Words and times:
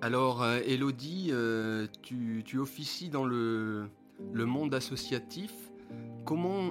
Alors, 0.00 0.42
euh, 0.44 0.60
Elodie, 0.64 1.30
euh, 1.32 1.88
tu, 2.02 2.44
officies 2.58 3.08
dans 3.08 3.24
le, 3.24 3.90
monde 4.32 4.72
associatif. 4.72 5.50
Comment, 6.24 6.70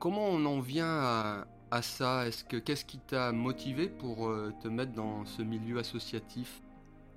comment 0.00 0.26
on 0.26 0.44
en 0.44 0.58
vient 0.58 1.46
à, 1.70 1.82
ça? 1.82 2.26
Est-ce 2.26 2.42
que 2.42 2.56
qu'est-ce 2.56 2.84
qui 2.84 2.98
t'a 2.98 3.30
motivé 3.30 3.88
pour 3.88 4.28
euh, 4.28 4.52
te 4.60 4.66
mettre 4.66 4.92
dans 4.92 5.24
ce 5.24 5.42
milieu 5.42 5.78
associatif? 5.78 6.62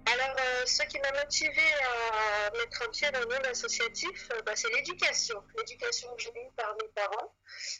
Alors, 0.05 0.35
ce 0.65 0.83
qui 0.83 0.97
m'a 0.99 1.23
motivé 1.23 1.61
mettre 2.59 2.81
un 2.83 2.89
pied 2.89 3.09
dans 3.11 3.21
le 3.21 3.27
monde 3.27 3.45
associatif, 3.45 4.29
euh, 4.33 4.41
bah, 4.41 4.55
c'est 4.55 4.69
l'éducation. 4.69 5.41
L'éducation 5.57 6.13
que 6.15 6.23
j'ai 6.23 6.29
eue 6.29 6.51
par 6.55 6.75
mes 6.81 6.89
parents. 6.89 7.35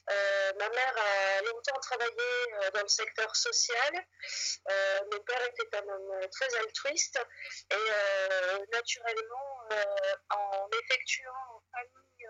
Euh, 0.10 0.54
ma 0.58 0.70
mère 0.70 0.96
a 0.98 1.42
longtemps 1.44 1.80
travaillé 1.82 2.14
euh, 2.18 2.72
dans 2.72 2.82
le 2.82 2.88
secteur 2.88 3.36
social. 3.36 4.06
Mon 5.12 5.20
père 5.22 5.42
était 5.48 5.78
un 5.78 5.88
homme 5.88 6.30
très 6.32 6.56
altruiste. 6.58 7.20
Et 7.72 8.72
naturellement, 8.72 9.68
en 10.30 10.70
effectuant 10.84 11.32
en 11.54 11.62
famille 11.72 12.28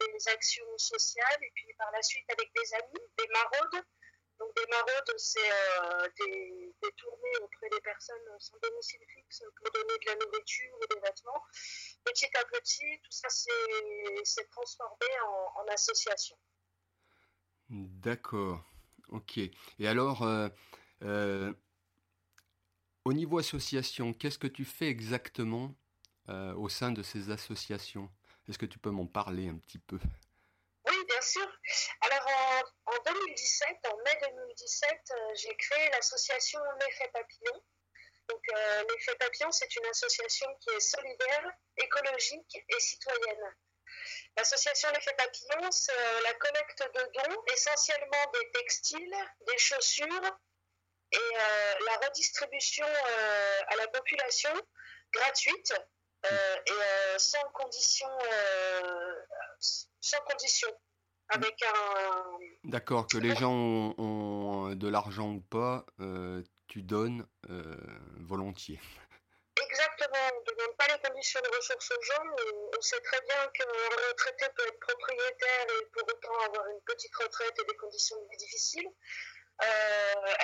des 0.00 0.28
actions 0.28 0.78
sociales 0.78 1.38
et 1.42 1.50
puis 1.54 1.72
par 1.78 1.90
la 1.92 2.02
suite 2.02 2.24
avec 2.30 2.50
des 2.54 2.74
amis, 2.74 3.06
des 3.18 3.28
maraudes, 3.28 3.84
donc 4.40 4.56
des 4.56 4.66
maraudes, 4.70 5.14
c'est 5.18 5.38
euh, 5.38 6.08
des, 6.18 6.92
tournées 6.96 7.36
auprès 7.42 7.68
des 7.70 7.80
personnes 7.80 8.16
sans 8.38 8.58
domicile 8.62 9.00
fixe 9.06 9.44
pour 9.54 9.70
donner 9.70 9.98
de 9.98 10.06
la 10.06 10.16
nourriture 10.16 10.74
ou 10.80 10.86
des 10.94 11.00
vêtements. 11.00 11.44
Petit 12.04 12.30
à 12.36 12.44
petit, 12.46 13.00
tout 13.02 13.10
ça 13.10 13.28
s'est 13.28 14.46
transformé 14.50 15.06
en, 15.56 15.66
association. 15.72 16.36
D'accord. 17.68 18.64
Ok. 19.08 19.38
Et 19.38 19.86
alors, 19.86 20.22
euh, 20.22 20.48
euh, 21.02 21.52
au 23.04 23.12
niveau 23.12 23.38
association, 23.38 24.14
qu'est-ce 24.14 24.38
que 24.38 24.46
tu 24.46 24.64
fais 24.64 24.88
exactement 24.88 25.74
euh, 26.28 26.54
au 26.54 26.68
sein 26.68 26.92
de 26.92 27.02
ces 27.02 27.30
associations? 27.30 28.10
Est-ce 28.48 28.58
que 28.58 28.66
tu 28.66 28.78
peux 28.78 28.90
m'en 28.90 29.06
parler 29.06 29.48
un 29.48 29.56
petit 29.56 29.78
peu? 29.78 29.98
Bien 31.10 31.22
sûr. 31.22 31.48
Alors 32.02 32.26
en, 32.28 32.92
en 32.92 33.02
2017, 33.04 33.68
en 33.92 33.96
mai 33.98 34.18
2017, 34.22 34.90
euh, 35.10 35.14
j'ai 35.34 35.56
créé 35.56 35.90
l'association 35.90 36.60
L'Effet 36.80 37.10
Papillon. 37.12 37.62
Donc 38.28 38.42
euh, 38.54 38.84
L'Effet 38.88 39.16
Papillon, 39.16 39.50
c'est 39.50 39.74
une 39.76 39.86
association 39.86 40.46
qui 40.60 40.70
est 40.70 40.80
solidaire, 40.80 41.50
écologique 41.76 42.64
et 42.68 42.80
citoyenne. 42.80 43.54
L'association 44.36 44.88
L'Effet 44.90 45.14
Papillon, 45.14 45.70
c'est 45.72 45.92
euh, 45.92 46.20
la 46.22 46.34
collecte 46.34 46.82
de 46.94 47.10
dons, 47.14 47.42
essentiellement 47.52 48.30
des 48.34 48.52
textiles, 48.52 49.16
des 49.48 49.58
chaussures 49.58 50.38
et 51.12 51.18
euh, 51.18 51.74
la 51.86 52.06
redistribution 52.06 52.86
à 52.86 53.76
la 53.76 53.88
population 53.88 54.52
gratuite 55.12 55.74
et 56.22 57.18
sans 57.18 57.42
condition, 57.52 58.06
sans 59.58 60.20
condition, 60.20 60.68
avec 61.30 61.62
un, 61.62 62.30
D'accord, 62.64 63.06
que 63.06 63.16
les 63.16 63.34
gens 63.34 63.52
ont, 63.52 63.94
ont 63.98 64.74
de 64.74 64.88
l'argent 64.88 65.30
ou 65.30 65.40
pas, 65.40 65.86
euh, 66.00 66.42
tu 66.68 66.82
donnes 66.82 67.26
euh, 67.48 67.74
volontiers. 68.18 68.78
Exactement, 69.56 70.28
on 70.34 70.40
ne 70.40 70.56
demande 70.56 70.76
pas 70.76 70.86
les 70.88 71.08
conditions 71.08 71.40
de 71.42 71.56
ressources 71.56 71.90
aux 71.90 72.02
gens. 72.02 72.22
On, 72.22 72.70
on 72.78 72.80
sait 72.82 73.00
très 73.00 73.20
bien 73.22 73.46
qu'un 73.54 73.64
retraité 74.10 74.46
peut 74.54 74.62
être 74.68 74.80
propriétaire 74.80 75.66
et 75.68 75.86
pour 75.92 76.02
autant 76.02 76.38
avoir 76.46 76.66
une 76.68 76.80
petite 76.84 77.14
retraite 77.16 77.54
et 77.60 77.64
des 77.64 77.76
conditions 77.76 78.16
de 78.20 78.28
vie 78.30 78.36
difficiles. 78.36 78.90
Euh, 79.62 79.66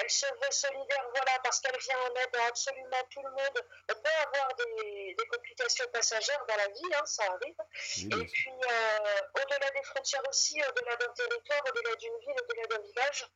elle 0.06 0.10
se 0.10 0.26
veut 0.26 0.52
solidaire, 0.52 1.04
voilà, 1.14 1.38
parce 1.42 1.60
qu'elle 1.60 1.78
vient 1.78 1.98
en 1.98 2.14
aide 2.14 2.36
à 2.36 2.46
absolument 2.46 3.02
tout 3.10 3.22
le 3.22 3.30
monde. 3.30 3.66
On 3.90 3.94
peut 3.94 4.17
avoir 4.27 4.55
des, 4.55 5.14
des 5.14 5.27
complications 5.27 5.86
passagères 5.92 6.44
dans 6.46 6.56
la 6.56 6.68
vie, 6.68 6.94
hein, 6.94 7.06
ça 7.06 7.24
arrive. 7.24 7.56
Et 7.98 8.27
puis, 8.27 8.50
euh, 8.50 9.20
au-delà 9.42 9.70
des 9.70 9.83
frontières 9.83 10.22
aussi, 10.28 10.62
au-delà 10.62 10.96
d'un 10.96 11.12
territoire, 11.12 11.61
au-delà 11.68 11.96
d'une 11.96 12.18
ville, 12.20 12.36
au-delà 12.40 12.66
d'un 12.68 12.83
village. 12.83 13.27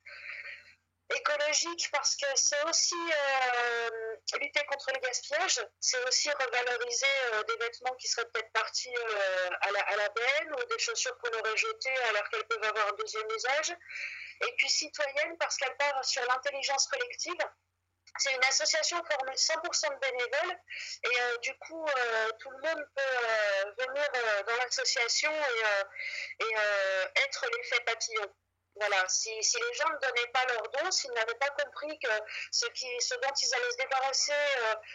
Écologique 1.12 1.88
parce 1.90 2.14
que 2.14 2.26
c'est 2.36 2.62
aussi 2.68 2.94
euh, 2.94 4.16
lutter 4.40 4.64
contre 4.66 4.92
le 4.94 5.00
gaspillage, 5.00 5.60
c'est 5.80 6.00
aussi 6.06 6.30
revaloriser 6.30 7.06
euh, 7.32 7.42
des 7.42 7.56
vêtements 7.56 7.96
qui 7.96 8.06
seraient 8.06 8.26
peut-être 8.26 8.52
partis 8.52 8.94
à, 9.60 9.72
la, 9.72 9.80
à 9.80 9.96
la 9.96 10.08
benne 10.10 10.54
ou 10.54 10.64
des 10.66 10.78
chaussures 10.78 11.18
qu'on 11.18 11.36
aurait 11.36 11.56
jetées 11.56 11.98
alors 12.10 12.28
qu'elles 12.28 12.46
peuvent 12.46 12.62
avoir 12.62 12.86
un 12.86 12.92
deuxième 12.92 13.26
usage. 13.28 13.74
Et 14.40 14.52
puis 14.56 14.70
citoyenne 14.70 15.36
parce 15.38 15.56
qu'elle 15.56 15.76
part 15.76 16.04
sur 16.04 16.24
l'intelligence 16.26 16.86
collective. 16.88 17.44
C'est 18.18 18.34
une 18.34 18.44
association 18.44 19.02
formée 19.04 19.34
100% 19.34 19.88
de 19.94 19.98
bénévoles 20.00 20.58
et 21.04 21.22
euh, 21.22 21.38
du 21.38 21.56
coup 21.58 21.86
euh, 21.86 22.30
tout 22.40 22.50
le 22.50 22.58
monde 22.58 22.84
peut 22.96 23.02
euh, 23.02 23.64
venir 23.78 24.44
dans 24.46 24.56
l'association 24.56 25.30
et, 25.30 26.44
et 26.44 26.54
être 27.16 27.46
l'effet 27.56 27.80
papillon. 27.84 28.34
Voilà, 28.76 29.08
si, 29.08 29.30
si 29.42 29.58
les 29.58 29.74
gens 29.74 29.88
ne 29.90 29.98
donnaient 29.98 30.30
pas 30.32 30.44
leurs 30.46 30.62
dons, 30.70 30.90
s'ils 30.90 31.10
n'avaient 31.12 31.34
pas 31.34 31.50
compris 31.50 31.98
que 31.98 32.10
ce, 32.52 32.66
qui, 32.66 32.88
ce 33.00 33.14
dont 33.16 33.32
ils 33.42 33.54
allaient 33.54 33.70
se 33.72 33.76
débarrasser 33.76 34.32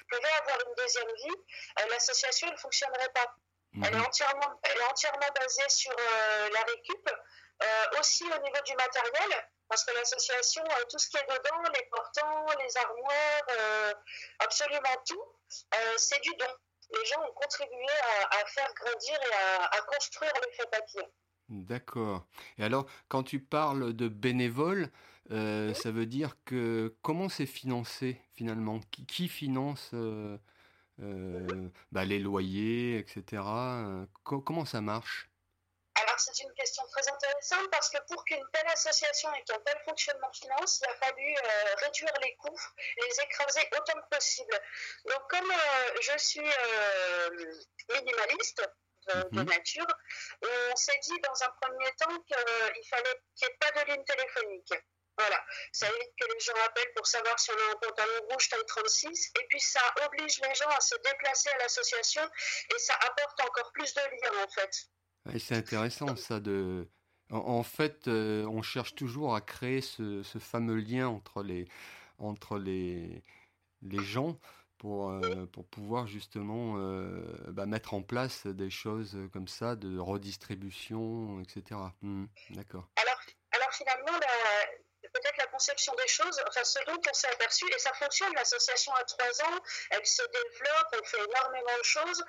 pouvait 0.10 0.32
avoir 0.42 0.58
une 0.68 0.76
deuxième 0.76 1.14
vie, 1.16 1.88
l'association 1.90 2.52
ne 2.52 2.58
fonctionnerait 2.58 3.12
pas. 3.14 3.36
Elle, 3.84 3.94
est 3.94 3.98
Mhm. 3.98 4.06
entièrement, 4.06 4.60
elle 4.64 4.78
est 4.78 4.84
entièrement 4.84 5.28
basée 5.40 5.70
sur 5.70 5.94
la 5.96 6.62
récup, 6.62 7.10
aussi 8.00 8.24
au 8.24 8.42
niveau 8.44 8.62
du 8.66 8.76
matériel, 8.76 9.32
parce 9.68 9.84
que 9.84 9.94
l'association, 9.96 10.64
euh, 10.64 10.84
tout 10.90 11.00
ce 11.00 11.10
qui 11.10 11.18
est 11.18 11.28
dedans, 11.28 11.62
les 11.74 11.86
portants, 11.90 12.46
les 12.64 12.78
armoires, 12.78 13.44
euh, 13.58 13.94
absolument 14.40 15.02
tout, 15.08 15.24
euh, 15.74 15.94
c'est 15.98 16.22
du 16.22 16.32
don. 16.38 16.46
Les 16.92 17.06
gens 17.06 17.22
ont 17.24 17.34
contribué 17.34 17.88
à, 18.30 18.38
à 18.38 18.46
faire 18.46 18.72
grandir 18.76 19.18
et 19.30 19.34
à, 19.34 19.66
à 19.66 19.82
construire 19.82 20.32
l'effet 20.46 20.66
papillon. 20.72 21.08
D'accord. 21.50 22.26
Et 22.58 22.64
alors, 22.64 22.86
quand 23.08 23.24
tu 23.24 23.40
parles 23.40 23.94
de 23.94 24.08
bénévoles, 24.08 24.92
euh, 25.32 25.70
Oui. 25.70 25.76
ça 25.76 25.92
veut 25.92 26.06
dire 26.06 26.36
que 26.46 26.96
comment 27.02 27.30
c'est 27.30 27.46
financé 27.48 28.22
finalement? 28.34 28.80
Qui, 28.92 29.06
qui 29.08 29.28
finance 29.28 29.92
euh, 29.94 30.38
euh, 31.02 31.70
bah, 31.92 32.06
les 32.06 32.20
loyers, 32.20 32.98
etc. 33.00 33.44
Euh, 33.44 34.06
co- 34.24 34.42
comment 34.42 34.66
ça 34.66 34.82
marche? 34.82 35.30
Alors 35.96 36.20
c'est 36.20 36.38
une 36.44 36.54
question 36.54 36.86
très 36.88 37.08
intéressante 37.08 37.70
parce 37.72 37.90
que 37.90 37.98
pour 38.10 38.24
qu'une 38.26 38.44
telle 38.52 38.68
association 38.68 39.34
ait 39.34 39.52
un 39.52 39.60
tel 39.60 39.80
fonctionnement 39.86 40.32
finance, 40.34 40.82
il 40.82 40.90
a 40.90 40.96
fallu 40.96 41.36
euh, 41.38 41.76
réduire 41.84 42.12
les 42.22 42.36
coûts, 42.36 42.62
les 42.98 43.22
écraser 43.22 43.70
autant 43.78 44.02
que 44.02 44.16
possible. 44.16 44.60
Donc 45.06 45.30
comme 45.30 45.52
euh, 45.52 46.02
je 46.02 46.18
suis 46.18 46.48
euh, 46.48 47.30
minimaliste 47.94 48.62
de, 49.08 49.14
de 49.14 49.42
Mhm. 49.42 49.46
nature, 49.50 49.88
on 50.42 50.76
s'est 50.76 51.00
dit 51.04 51.20
dans 51.22 51.44
un 51.44 51.52
premier 51.62 51.92
temps 51.96 52.20
qu'il 52.24 52.88
fallait 52.90 53.22
qu'il 53.36 53.48
n'y 53.48 53.54
ait 53.54 53.58
pas 53.60 53.72
de 53.72 53.92
ligne 53.92 54.04
téléphonique. 54.04 54.74
Voilà, 55.18 55.42
ça 55.72 55.88
évite 55.88 56.14
que 56.20 56.34
les 56.34 56.40
gens 56.42 56.56
appellent 56.66 56.94
pour 56.94 57.08
savoir 57.08 57.40
si 57.40 57.50
on 57.52 57.58
a 57.58 57.72
un 57.72 57.76
pantalon 57.76 58.28
rouge 58.32 58.50
taille 58.50 58.66
36, 58.66 59.32
et 59.40 59.46
puis 59.48 59.62
ça 59.62 59.80
oblige 60.06 60.42
les 60.42 60.54
gens 60.56 60.68
à 60.70 60.82
se 60.82 60.96
déplacer 60.96 61.50
à 61.52 61.58
l'association, 61.60 62.30
et 62.74 62.80
ça 62.80 62.96
apporte 62.96 63.40
encore 63.42 63.72
plus 63.72 63.94
de 63.94 64.02
liens 64.02 64.44
en 64.44 64.50
fait. 64.50 64.90
C'est 65.40 65.56
intéressant 65.56 66.16
ça 66.16 66.40
de. 66.40 66.88
En, 67.32 67.64
fait, 67.64 68.08
euh, 68.08 68.46
on 68.46 68.62
cherche 68.62 68.94
toujours 68.94 69.36
à 69.36 69.42
créer 69.42 69.82
ce, 69.82 70.22
fameux 70.40 70.76
lien 70.76 71.08
entre 71.08 71.42
les 71.42 71.68
entre 72.20 72.60
les 72.60 73.24
gens 73.82 74.38
pour 74.78 75.10
euh, 75.10 75.46
pour 75.48 75.66
pouvoir 75.66 76.06
justement 76.06 76.76
euh, 76.78 77.24
bah, 77.50 77.66
mettre 77.66 77.94
en 77.94 78.02
place 78.02 78.46
des 78.46 78.70
choses 78.70 79.18
comme 79.34 79.48
ça 79.48 79.76
de 79.76 79.98
redistribution, 79.98 81.42
etc. 81.42 81.80
Hmm, 82.02 82.26
d'accord. 82.52 82.88
Alors, 83.02 83.20
alors 83.52 83.72
finalement, 83.74 84.12
la 84.20 84.75
conception 85.56 85.94
des 85.96 86.08
choses, 86.08 86.38
enfin 86.50 86.64
ce 86.64 86.80
dont 86.90 87.02
on 87.10 87.14
s'est 87.14 87.30
aperçu, 87.38 87.66
et 87.74 87.80
ça 87.80 87.94
fonctionne, 87.94 88.34
l'association 88.36 88.94
a 88.96 89.04
trois 89.06 89.36
ans, 89.48 89.58
elle 89.92 90.06
se 90.06 90.24
développe, 90.40 90.90
on 91.02 91.06
fait 91.12 91.24
énormément 91.30 91.78
de 91.78 91.84
choses, 91.84 92.22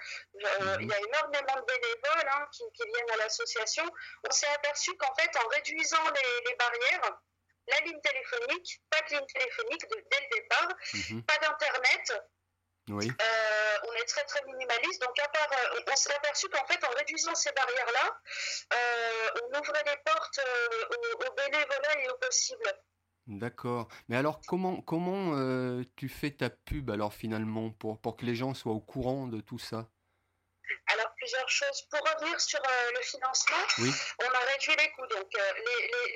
Euh, 0.44 0.76
Mhm. 0.76 0.82
il 0.82 0.88
y 0.88 0.94
a 0.94 0.98
énormément 1.08 1.56
de 1.62 1.66
bénévoles 1.72 2.28
hein, 2.34 2.44
qui, 2.52 2.62
qui 2.76 2.84
viennent 2.92 3.10
à 3.14 3.16
l'association. 3.16 3.86
On 4.28 4.30
s'est 4.30 4.52
aperçu 4.58 4.90
qu'en 4.98 5.14
fait, 5.18 5.30
en 5.42 5.46
réduisant 5.48 6.04
les, 6.16 6.50
les 6.50 6.56
barrières, 6.56 7.10
la 7.68 7.78
ligne 7.86 8.00
téléphonique, 8.00 8.80
pas 8.90 9.00
de 9.02 9.08
ligne 9.16 9.26
téléphonique 9.26 9.84
de- 9.90 10.04
dès 10.10 10.20
le 10.24 10.28
départ, 10.36 10.68
Mhm. 10.94 11.24
pas 11.24 11.38
d'internet, 11.38 12.06
Oui. 12.88 13.08
euh, 13.20 13.76
on 13.88 13.92
est 13.94 14.04
très 14.04 14.24
très 14.24 14.42
minimaliste. 14.44 15.00
Donc 15.02 15.18
à 15.18 15.28
part, 15.28 15.50
euh, 15.52 15.80
on, 15.92 15.96
s'est 15.96 16.14
aperçu 16.14 16.48
qu'en 16.50 16.64
fait 16.66 16.82
en 16.84 16.90
réduisant 16.90 17.34
ces 17.34 17.52
barrières-là, 17.52 18.06
euh, 18.74 19.30
on 19.42 19.58
ouvrait 19.58 19.84
les 19.90 19.96
portes 20.04 20.38
euh, 20.38 20.86
au, 20.94 21.26
au 21.26 21.30
bénévolat 21.34 21.94
et 22.02 22.08
au 22.10 22.16
possible. 22.18 22.68
D'accord. 23.26 23.88
Mais 24.08 24.16
alors, 24.16 24.40
comment, 24.46 24.80
comment 24.82 25.36
euh, 25.36 25.82
tu 25.96 26.08
fais 26.08 26.30
ta 26.30 26.48
pub 26.48 26.90
alors 26.90 27.12
finalement 27.12 27.70
pour, 27.70 28.00
pour 28.00 28.16
que 28.16 28.24
les 28.24 28.36
gens 28.36 28.54
soient 28.54 28.72
au 28.72 28.80
courant 28.80 29.26
de 29.26 29.40
tout 29.40 29.58
ça? 29.58 29.88
Alors 30.86 31.12
plusieurs 31.16 31.48
choses. 31.48 31.82
Pour 31.90 32.00
revenir 32.00 32.40
sur 32.40 32.60
euh, 32.60 32.90
le 32.94 33.00
financement, 33.02 33.56
on 33.78 34.30
a 34.30 34.38
réduit 34.52 34.76
les 34.76 34.92
coûts. 34.92 35.06
Donc, 35.08 35.26
euh, 35.36 35.52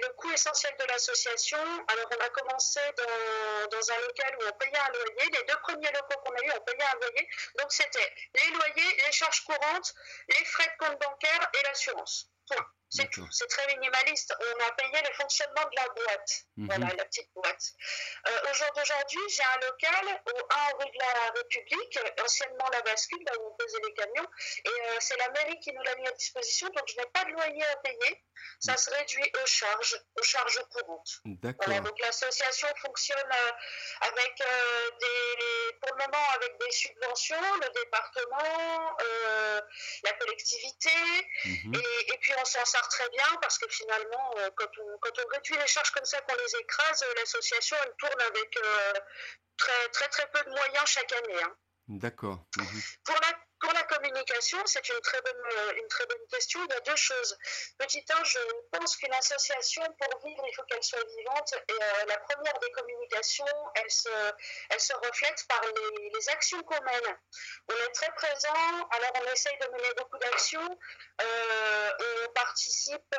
le 0.03 0.13
coût 0.15 0.31
essentiel 0.31 0.73
de 0.79 0.85
l'association, 0.85 1.59
alors 1.59 2.09
on 2.17 2.25
a 2.25 2.29
commencé 2.29 2.81
dans, 2.97 3.77
dans, 3.77 3.91
un 3.91 4.01
local 4.03 4.37
où 4.41 4.45
on 4.49 4.59
payait 4.59 4.79
un 4.79 4.93
loyer. 4.93 5.31
Les 5.33 5.47
deux 5.49 5.59
premiers 5.63 5.91
locaux 5.91 6.21
qu'on 6.25 6.33
a 6.33 6.45
eu, 6.45 6.51
on 6.57 6.61
payait 6.65 6.89
un 6.89 6.95
loyer. 6.95 7.29
Donc, 7.59 7.73
c'était 7.73 8.13
les 8.35 8.51
loyers, 8.53 8.97
les 9.05 9.13
charges 9.13 9.45
courantes, 9.45 9.95
les 10.29 10.45
frais 10.45 10.77
de 10.79 10.87
compte 10.87 11.01
bancaire 11.01 11.51
et 11.59 11.67
l'assurance. 11.67 12.31
C'est 12.91 13.09
tout. 13.09 13.27
C'est 13.31 13.47
très 13.47 13.67
minimaliste. 13.69 14.35
On 14.41 14.65
a 14.67 14.73
payé 14.73 15.03
le 15.09 15.15
fonctionnement 15.15 15.63
de 15.63 15.77
la 15.77 15.89
boîte. 15.95 16.45
Mhm. 16.57 16.67
Voilà, 16.67 16.95
la 16.97 17.05
petite 17.05 17.31
boîte. 17.35 17.63
Euh, 18.27 18.51
au 18.51 18.55
jour 18.55 18.67
d'aujourd'hui, 18.75 19.21
j'ai 19.29 19.45
un 19.45 19.61
local 19.67 20.23
au 20.27 20.39
1 20.51 20.77
rue 20.79 20.91
de 20.91 20.99
la 20.99 21.31
République, 21.37 21.99
anciennement 22.25 22.69
la 22.73 22.83
bascule, 22.83 23.23
là 23.25 23.33
où 23.39 23.47
on 23.47 23.57
posait 23.57 23.79
les 23.87 23.95
camions. 23.95 24.29
Et 24.65 24.69
euh, 24.69 24.97
c'est 24.99 25.17
la 25.19 25.29
mairie 25.31 25.61
qui 25.61 25.73
nous 25.73 25.83
l'a 25.83 25.95
mis 25.97 26.09
à 26.09 26.13
disposition, 26.13 26.69
donc 26.69 26.83
je 26.89 26.97
n'ai 26.97 27.07
pas 27.07 27.25
de 27.25 27.31
loyer 27.31 27.65
à 27.65 27.77
payer. 27.77 28.25
Ça 28.59 28.77
se 28.77 28.91
réduit 28.91 29.31
aux 29.43 29.47
charges, 29.47 30.01
aux 30.19 30.23
charges 30.23 30.61
courantes. 30.71 31.21
D'accord. 31.27 31.81
donc 31.83 31.99
l'association 32.01 32.69
fonctionne 32.79 33.19
euh, 33.33 34.09
avec 34.09 34.43
des, 35.01 35.77
pour 35.81 35.95
le 35.95 36.07
moment 36.07 36.27
avec 36.35 36.59
des 36.59 36.71
subventions, 36.73 37.37
le 37.63 37.69
département, 37.69 38.97
la 40.05 40.13
collectivité, 40.15 40.91
mhm. 41.45 41.75
et, 41.75 42.15
et, 42.15 42.19
puis 42.19 42.33
on 42.41 42.45
s'en 42.45 42.65
très 42.89 43.09
bien 43.11 43.27
parce 43.41 43.59
que 43.59 43.69
finalement, 43.69 44.35
euh, 44.39 44.51
quand 44.57 44.71
on, 44.79 44.99
quand 45.01 45.19
on 45.19 45.29
réduit 45.29 45.57
les 45.57 45.67
charges 45.67 45.91
comme 45.91 46.05
ça, 46.05 46.21
qu'on 46.23 46.35
les 46.35 46.61
écrase, 46.61 47.03
euh, 47.03 47.15
l'association, 47.17 47.77
elle 47.85 47.95
tourne 47.99 48.21
avec 48.21 48.57
euh, 48.57 48.93
très, 49.57 49.89
très, 49.89 50.09
très 50.09 50.31
peu 50.31 50.43
de 50.45 50.51
moyens 50.51 50.87
chaque 50.87 51.13
année. 51.13 51.43
Hein. 51.43 51.57
D'accord. 51.89 52.47
Mhm. 52.57 52.83
Pour 53.05 53.17
la 53.17 53.33
pour 53.61 53.73
la 53.73 53.83
communication, 53.85 54.59
c'est 54.65 54.89
une 54.89 55.01
très 55.01 55.21
bonne, 55.21 55.43
euh, 55.57 55.73
une 55.83 55.89
très 55.89 56.07
bonne 56.07 56.27
question. 56.31 56.61
Il 56.65 56.73
y 56.73 56.77
a 56.77 56.81
deux 56.81 56.97
choses. 56.97 57.37
Petit 57.79 58.05
1, 58.09 58.25
je 58.25 58.39
pense 58.73 58.97
qu'une 58.97 59.13
association, 59.13 59.83
pour 59.99 60.21
vivre, 60.25 60.43
il 60.49 60.55
faut 60.55 60.63
qu'elle 60.65 60.83
soit 60.83 61.05
vivante. 61.17 61.55
Et 61.69 61.73
euh, 61.73 62.05
la 62.09 62.19
première 62.19 62.59
des 62.59 62.71
communications, 62.73 63.45
elle 63.75 63.91
se, 63.91 64.09
elle 64.71 64.81
se 64.81 64.95
reflète 64.95 65.45
par 65.49 65.61
les, 65.63 66.29
actions 66.31 66.63
qu'on 66.63 66.83
mène. 66.85 67.19
On 67.69 67.75
est 67.75 67.93
très 67.93 68.13
présent, 68.13 68.89
alors 68.91 69.13
on 69.15 69.33
essaye 69.33 69.59
de 69.59 69.67
mener 69.69 69.89
beaucoup 69.97 70.19
d'actions. 70.19 70.79
Euh, 71.23 71.91
on 72.27 72.33
participe 72.33 73.17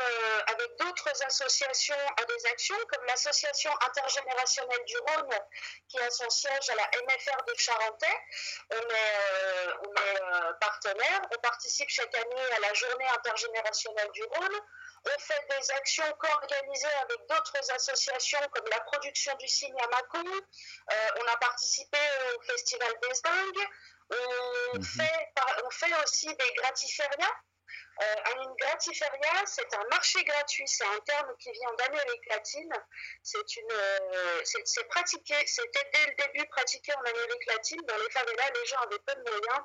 avec 0.47 0.75
d'autres 0.77 1.23
associations 1.25 1.95
à 2.21 2.25
des 2.25 2.45
actions, 2.47 2.77
comme 2.89 3.05
l'association 3.05 3.71
intergénérationnelle 3.87 4.85
du 4.85 4.97
Rhône, 4.97 5.39
qui 5.89 5.99
a 5.99 6.09
son 6.11 6.29
siège 6.29 6.69
à 6.69 6.75
la 6.75 6.89
MFR 7.01 7.43
de 7.47 7.53
Charentais. 7.57 8.17
On 8.71 8.75
est, 8.75 9.71
euh, 9.99 10.30
partenaires. 10.59 11.21
On 11.33 11.39
participe 11.39 11.89
chaque 11.89 12.13
année 12.15 12.51
à 12.55 12.59
la 12.59 12.73
journée 12.73 13.07
intergénérationnelle 13.07 14.11
du 14.13 14.23
Rhône. 14.23 14.59
On 15.05 15.19
fait 15.19 15.47
des 15.49 15.71
actions 15.71 16.05
co-organisées 16.19 16.95
avec 17.03 17.19
d'autres 17.27 17.71
associations 17.73 18.39
comme 18.53 18.67
la 18.69 18.79
production 18.81 19.35
du 19.37 19.47
cygne 19.47 19.75
à 19.79 19.87
Mâcon. 19.87 20.29
Euh, 20.29 21.07
on 21.21 21.33
a 21.33 21.37
participé 21.37 21.97
au 22.35 22.41
Festival 22.41 22.91
des 23.01 23.19
Dingues. 23.23 23.67
On, 24.73 24.77
mhm. 24.77 24.83
fait, 24.83 25.33
on 25.65 25.69
fait 25.69 26.03
aussi 26.03 26.27
des 26.27 26.53
gratiférias 26.57 27.35
euh, 28.01 28.15
un 28.35 28.53
gratiferia, 28.55 29.45
c'est 29.45 29.73
un 29.75 29.83
marché 29.89 30.23
gratuit. 30.23 30.67
C'est 30.67 30.85
un 30.85 30.99
terme 31.01 31.35
qui 31.37 31.51
vient 31.51 31.71
d'Amérique 31.77 32.25
latine. 32.27 32.73
C'est 33.21 33.55
une, 33.57 33.71
euh, 33.71 34.41
c'est 34.43 34.87
pratiqué. 34.87 35.35
C'était 35.45 35.89
dès 35.93 36.07
le 36.07 36.15
début 36.15 36.47
pratiqué 36.47 36.93
en 36.95 37.01
Amérique 37.01 37.45
latine. 37.47 37.81
Dans 37.87 37.97
les 37.97 38.09
favelas, 38.09 38.49
les 38.55 38.65
gens 38.65 38.79
avaient 38.79 38.99
peu 39.05 39.13
de 39.13 39.21
moyens. 39.21 39.63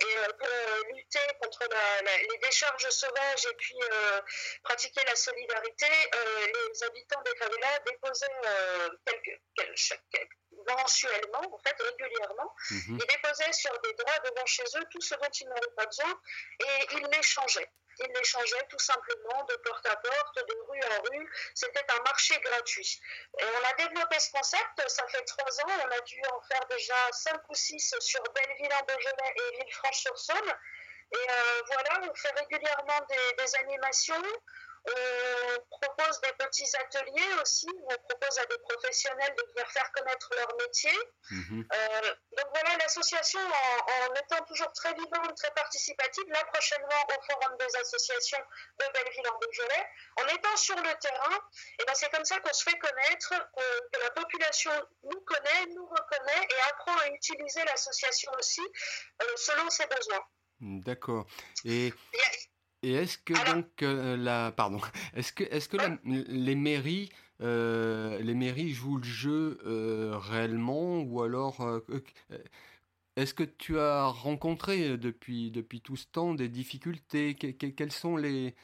Et 0.00 0.18
euh, 0.18 0.32
pour 0.38 0.94
lutter 0.94 1.20
contre 1.40 1.68
les 2.30 2.38
décharges 2.38 2.90
sauvages 2.90 3.46
et 3.50 3.54
puis 3.54 3.78
pratiquer 4.62 5.00
la 5.06 5.16
solidarité, 5.16 5.86
les 6.12 6.84
habitants 6.84 7.22
des 7.22 7.36
favelas 7.36 7.78
déposaient 7.86 8.26
quelques, 9.06 9.40
quelques, 9.56 10.36
mensuellement, 10.68 11.42
en 11.54 11.58
fait 11.58 11.76
régulièrement, 11.80 12.54
mhm. 12.70 12.98
ils 13.00 13.06
déposaient 13.06 13.52
sur 13.52 13.78
des 13.80 13.94
droits 13.94 14.18
devant 14.24 14.46
chez 14.46 14.64
eux 14.76 14.84
tout 14.90 15.00
ce 15.00 15.14
dont 15.14 15.30
ils 15.40 15.48
n'avaient 15.48 15.74
pas 15.76 15.86
besoin 15.86 16.20
et 16.60 16.94
ils 16.96 17.06
l'échangeaient. 17.12 17.70
Ils 18.00 18.12
l'échangeaient 18.14 18.66
tout 18.68 18.78
simplement 18.78 19.44
de 19.44 19.56
porte 19.56 19.86
à 19.86 19.96
porte, 19.96 20.36
de 20.36 20.54
rue 20.68 20.80
en 20.82 21.02
rue. 21.02 21.32
C'était 21.54 21.84
un 21.88 22.02
marché 22.04 22.38
gratuit. 22.40 23.00
Et 23.40 23.44
on 23.44 23.68
a 23.68 23.72
développé 23.74 24.20
ce 24.20 24.30
concept, 24.30 24.88
ça 24.88 25.06
fait 25.08 25.24
trois 25.24 25.60
ans. 25.60 25.80
On 25.84 25.90
a 25.90 26.00
dû 26.02 26.22
en 26.32 26.40
faire 26.42 26.64
déjà 26.70 26.94
cinq 27.12 27.40
ou 27.48 27.54
six 27.54 27.94
sur 27.98 28.22
Belleville-en-Beaujolais 28.34 29.34
et 29.34 29.56
Villefranche-sur-Saône. 29.56 30.54
Et 31.10 31.16
euh, 31.16 31.62
voilà, 31.66 32.08
on 32.08 32.14
fait 32.14 32.32
régulièrement 32.38 33.00
des, 33.08 33.44
des 33.44 33.54
animations. 33.56 34.22
On 34.88 35.78
propose 35.80 36.20
des 36.20 36.32
petits 36.32 36.70
ateliers 36.76 37.34
aussi, 37.42 37.68
on 37.84 37.96
propose 38.08 38.38
à 38.38 38.46
des 38.46 38.58
professionnels 38.58 39.34
de 39.36 39.42
venir 39.52 39.70
faire 39.70 39.90
connaître 39.92 40.30
leur 40.36 40.56
métier. 40.56 40.98
Mhm. 41.30 41.68
Euh, 41.72 42.14
donc 42.36 42.46
voilà, 42.54 42.76
l'association, 42.78 43.40
en, 43.40 44.14
étant 44.14 44.44
toujours 44.44 44.72
très 44.72 44.94
vivante, 44.94 45.36
très 45.36 45.50
participative, 45.52 46.24
là 46.28 46.44
prochainement 46.52 47.06
au 47.08 47.22
Forum 47.22 47.56
des 47.58 47.76
associations 47.80 48.42
de 48.80 48.84
Belleville 48.92 49.28
en 49.28 49.38
Beaujolais, 49.38 49.86
en 50.20 50.26
étant 50.28 50.56
sur 50.56 50.76
le 50.76 50.94
terrain, 51.00 51.38
et 51.80 51.84
ben 51.84 51.94
c'est 51.94 52.10
comme 52.10 52.24
ça 52.24 52.40
qu'on 52.40 52.52
se 52.52 52.62
fait 52.62 52.78
connaître, 52.78 53.34
que 53.92 54.00
la 54.00 54.10
population 54.10 54.72
nous 55.04 55.20
connaît, 55.20 55.66
nous 55.74 55.86
reconnaît 55.86 56.48
et 56.50 56.60
apprend 56.70 56.96
à 56.98 57.08
utiliser 57.08 57.64
l'association 57.64 58.32
aussi 58.38 58.62
euh, 59.22 59.26
selon 59.36 59.68
ses 59.70 59.86
besoins. 59.86 60.24
D'accord. 60.60 61.26
Et... 61.64 61.88
Et 61.88 61.92
est-ce 62.82 63.18
que 63.18 63.52
donc 63.52 63.82
euh, 63.82 64.16
la 64.16 64.52
pardon, 64.52 64.80
est-ce 65.14 65.32
que 65.32 65.44
est-ce 65.44 65.68
que 65.68 65.76
les 66.04 66.54
mairies 66.54 67.10
euh, 67.40 68.18
les 68.20 68.34
mairies 68.34 68.72
jouent 68.72 68.98
le 68.98 69.04
jeu 69.04 69.58
euh, 69.66 70.16
réellement 70.18 71.00
ou 71.00 71.22
alors 71.22 71.82
est-ce 73.16 73.34
que 73.34 73.42
tu 73.44 73.78
as 73.78 74.06
rencontré 74.06 74.96
depuis 74.96 75.50
depuis 75.50 75.80
tout 75.80 75.96
ce 75.96 76.06
temps 76.06 76.34
des 76.34 76.48
difficultés? 76.48 77.34
Quelles 77.34 77.92
sont 77.92 78.16
les, 78.16 78.54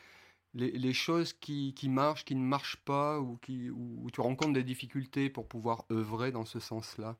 les, 0.54 0.70
les 0.70 0.92
choses 0.92 1.32
qui, 1.32 1.74
qui, 1.74 1.88
marchent, 1.88 2.24
qui 2.24 2.36
ne 2.36 2.44
marchent 2.44 2.82
pas 2.84 3.18
ou 3.20 3.36
qui 3.38 3.70
où 3.70 4.08
tu 4.12 4.20
rencontres 4.20 4.52
des 4.52 4.64
difficultés 4.64 5.30
pour 5.30 5.48
pouvoir 5.48 5.84
œuvrer 5.90 6.30
dans 6.32 6.44
ce 6.44 6.60
sens-là? 6.60 7.16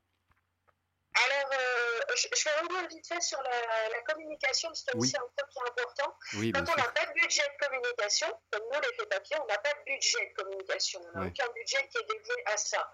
Je, 2.17 2.29
vais 2.45 2.54
revenir 2.65 2.89
vite 2.89 3.07
fait 3.07 3.21
sur 3.21 3.41
la, 3.43 4.01
communication, 4.07 4.69
parce 4.69 4.83
que 4.83 4.91
c'est 4.93 4.99
aussi 4.99 5.17
un 5.17 5.21
point 5.35 5.47
qui 5.49 5.59
est 5.59 5.83
important. 5.83 6.17
Quand 6.33 6.73
on 6.73 6.77
n'a 6.77 6.91
pas 6.91 7.07
de 7.07 7.13
budget 7.21 7.43
de 7.43 7.67
communication, 7.67 8.29
comme 8.51 8.63
nous, 8.73 8.81
les 8.81 8.97
faits 8.97 9.09
papiers, 9.09 9.37
on 9.41 9.47
n'a 9.47 9.59
pas 9.59 9.73
de 9.73 9.85
budget 9.87 10.27
de 10.27 10.43
communication. 10.43 11.01
On 11.15 11.21
n'a 11.21 11.27
aucun 11.27 11.49
budget 11.55 11.89
qui 11.89 11.99
est 11.99 12.05
dédié 12.05 12.35
à 12.47 12.57
ça. 12.57 12.93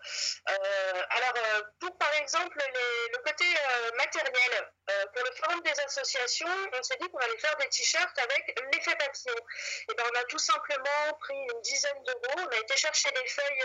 Euh, 0.49 1.03
alors, 1.11 1.35
euh, 1.37 1.62
pour 1.81 1.97
par 1.99 2.12
exemple 2.15 2.57
le 2.59 3.19
côté 3.19 3.45
euh, 3.45 3.91
matériel, 3.97 4.73
pour 5.15 5.23
le 5.25 5.31
forum 5.37 5.61
des 5.62 5.81
associations, 5.81 6.49
on 6.73 6.83
s'est 6.83 6.97
dit 7.00 7.09
qu'on 7.11 7.19
allait 7.19 7.39
faire 7.39 7.57
des 7.59 7.69
t-shirts 7.69 8.19
avec 8.19 8.61
l'effet 8.73 8.97
papillon. 8.97 9.35
Et 9.91 9.95
ben, 9.95 10.05
on 10.12 10.19
a 10.19 10.25
tout 10.25 10.39
simplement 10.39 11.19
pris 11.21 11.37
une 11.37 11.61
dizaine 11.62 12.03
d'euros, 12.05 12.39
on 12.39 12.49
a 12.49 12.59
été 12.59 12.77
chercher 12.77 13.11
des 13.12 13.29
feuilles, 13.29 13.65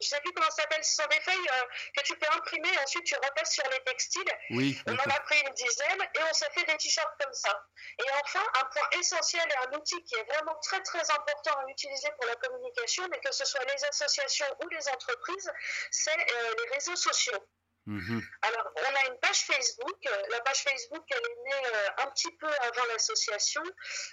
je 0.00 0.06
ne 0.06 0.06
sais 0.06 0.20
plus 0.20 0.32
comment 0.32 0.50
ça 0.50 0.62
s'appelle, 0.62 0.82
ce 0.82 0.94
sont 0.94 1.08
des 1.10 1.20
feuilles 1.20 1.48
que 1.94 2.02
tu 2.02 2.16
peux 2.16 2.26
imprimer 2.32 2.70
ensuite 2.82 3.04
tu 3.04 3.14
repasses 3.14 3.52
sur 3.52 3.68
les 3.70 3.80
textiles. 3.80 4.32
Oui. 4.50 4.78
On 4.86 4.94
en 4.94 5.10
a 5.14 5.20
une 5.34 5.54
dizaine 5.54 6.02
et 6.14 6.22
on 6.30 6.32
s'est 6.32 6.50
fait 6.50 6.64
des 6.64 6.76
t-shirts 6.76 7.12
comme 7.20 7.32
ça. 7.32 7.52
Et 7.98 8.10
enfin, 8.22 8.44
un 8.60 8.64
point 8.66 8.88
essentiel 8.98 9.44
et 9.50 9.66
un 9.66 9.78
outil 9.78 10.02
qui 10.04 10.14
est 10.14 10.24
vraiment 10.24 10.54
très 10.62 10.80
très 10.82 11.10
important 11.10 11.52
à 11.52 11.68
utiliser 11.68 12.08
pour 12.18 12.26
la 12.26 12.36
communication, 12.36 13.06
mais 13.10 13.20
que 13.20 13.32
ce 13.32 13.44
soit 13.44 13.64
les 13.64 13.84
associations 13.86 14.46
ou 14.64 14.68
les 14.68 14.88
entreprises, 14.88 15.52
c'est 15.90 16.10
euh, 16.10 16.54
les 16.58 16.74
réseaux 16.74 16.96
sociaux. 16.96 17.48
Mhm. 17.86 18.20
Alors, 18.42 18.72
on 18.74 18.94
a 18.96 19.06
une 19.06 19.18
page 19.20 19.44
Facebook. 19.44 20.08
La 20.30 20.40
page 20.40 20.62
Facebook, 20.64 21.04
elle 21.08 21.18
est 21.18 21.42
née 21.44 21.66
euh, 21.66 21.88
un 21.98 22.06
petit 22.10 22.32
peu 22.32 22.48
avant 22.48 22.84
l'association. 22.88 23.62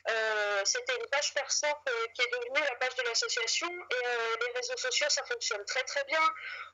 Euh, 0.09 0.61
c'était 0.63 0.95
une 0.95 1.07
page 1.07 1.33
perso 1.33 1.67
qui 2.13 2.21
est 2.21 2.31
devenue 2.31 2.61
la 2.69 2.75
page 2.75 2.95
de 2.95 3.01
l'association. 3.03 3.67
Et 3.67 4.05
euh, 4.05 4.35
les 4.45 4.53
réseaux 4.53 4.77
sociaux, 4.77 5.09
ça 5.09 5.23
fonctionne 5.25 5.65
très 5.65 5.83
très 5.83 6.03
bien. 6.03 6.21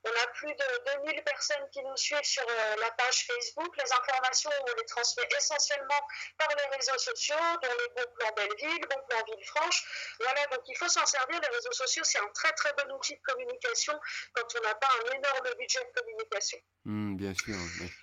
On 0.04 0.10
a 0.10 0.28
plus 0.28 0.54
de 0.54 1.04
2000 1.06 1.24
personnes 1.24 1.70
qui 1.72 1.82
nous 1.84 1.96
suivent 1.96 2.24
sur 2.24 2.46
la 2.48 2.92
page 2.92 3.28
Facebook. 3.28 3.76
Les 3.78 3.92
informations, 3.94 4.52
on 4.62 4.76
les 4.76 4.86
transmet 4.86 5.28
essentiellement 5.38 6.02
par 6.38 6.50
les 6.50 6.76
réseaux 6.76 6.98
sociaux, 6.98 7.36
dont 7.62 7.70
les 7.80 7.90
bons 7.96 8.12
plans 8.18 8.32
Belleville, 8.36 8.88
bons 8.90 9.04
plans 9.08 9.24
Villefranche. 9.26 10.16
Voilà, 10.20 10.46
donc 10.48 10.62
il 10.68 10.78
faut 10.78 10.90
s'en 10.90 11.06
servir. 11.06 11.40
Les 11.40 11.56
réseaux 11.56 11.72
sociaux, 11.72 12.04
c'est 12.04 12.20
un 12.20 12.30
très 12.34 12.52
très 12.54 12.74
bon 12.74 12.94
outil 12.96 13.16
de 13.16 13.22
communication 13.22 13.98
quand 14.34 14.48
on 14.56 14.68
n'a 14.68 14.76
pas 14.76 14.90
un 15.06 15.12
énorme 15.16 15.56
budget 15.58 15.80
de 15.80 16.00
communication. 16.00 16.60
Mmh, 16.90 17.18
bien 17.18 17.34
sûr. 17.36 17.56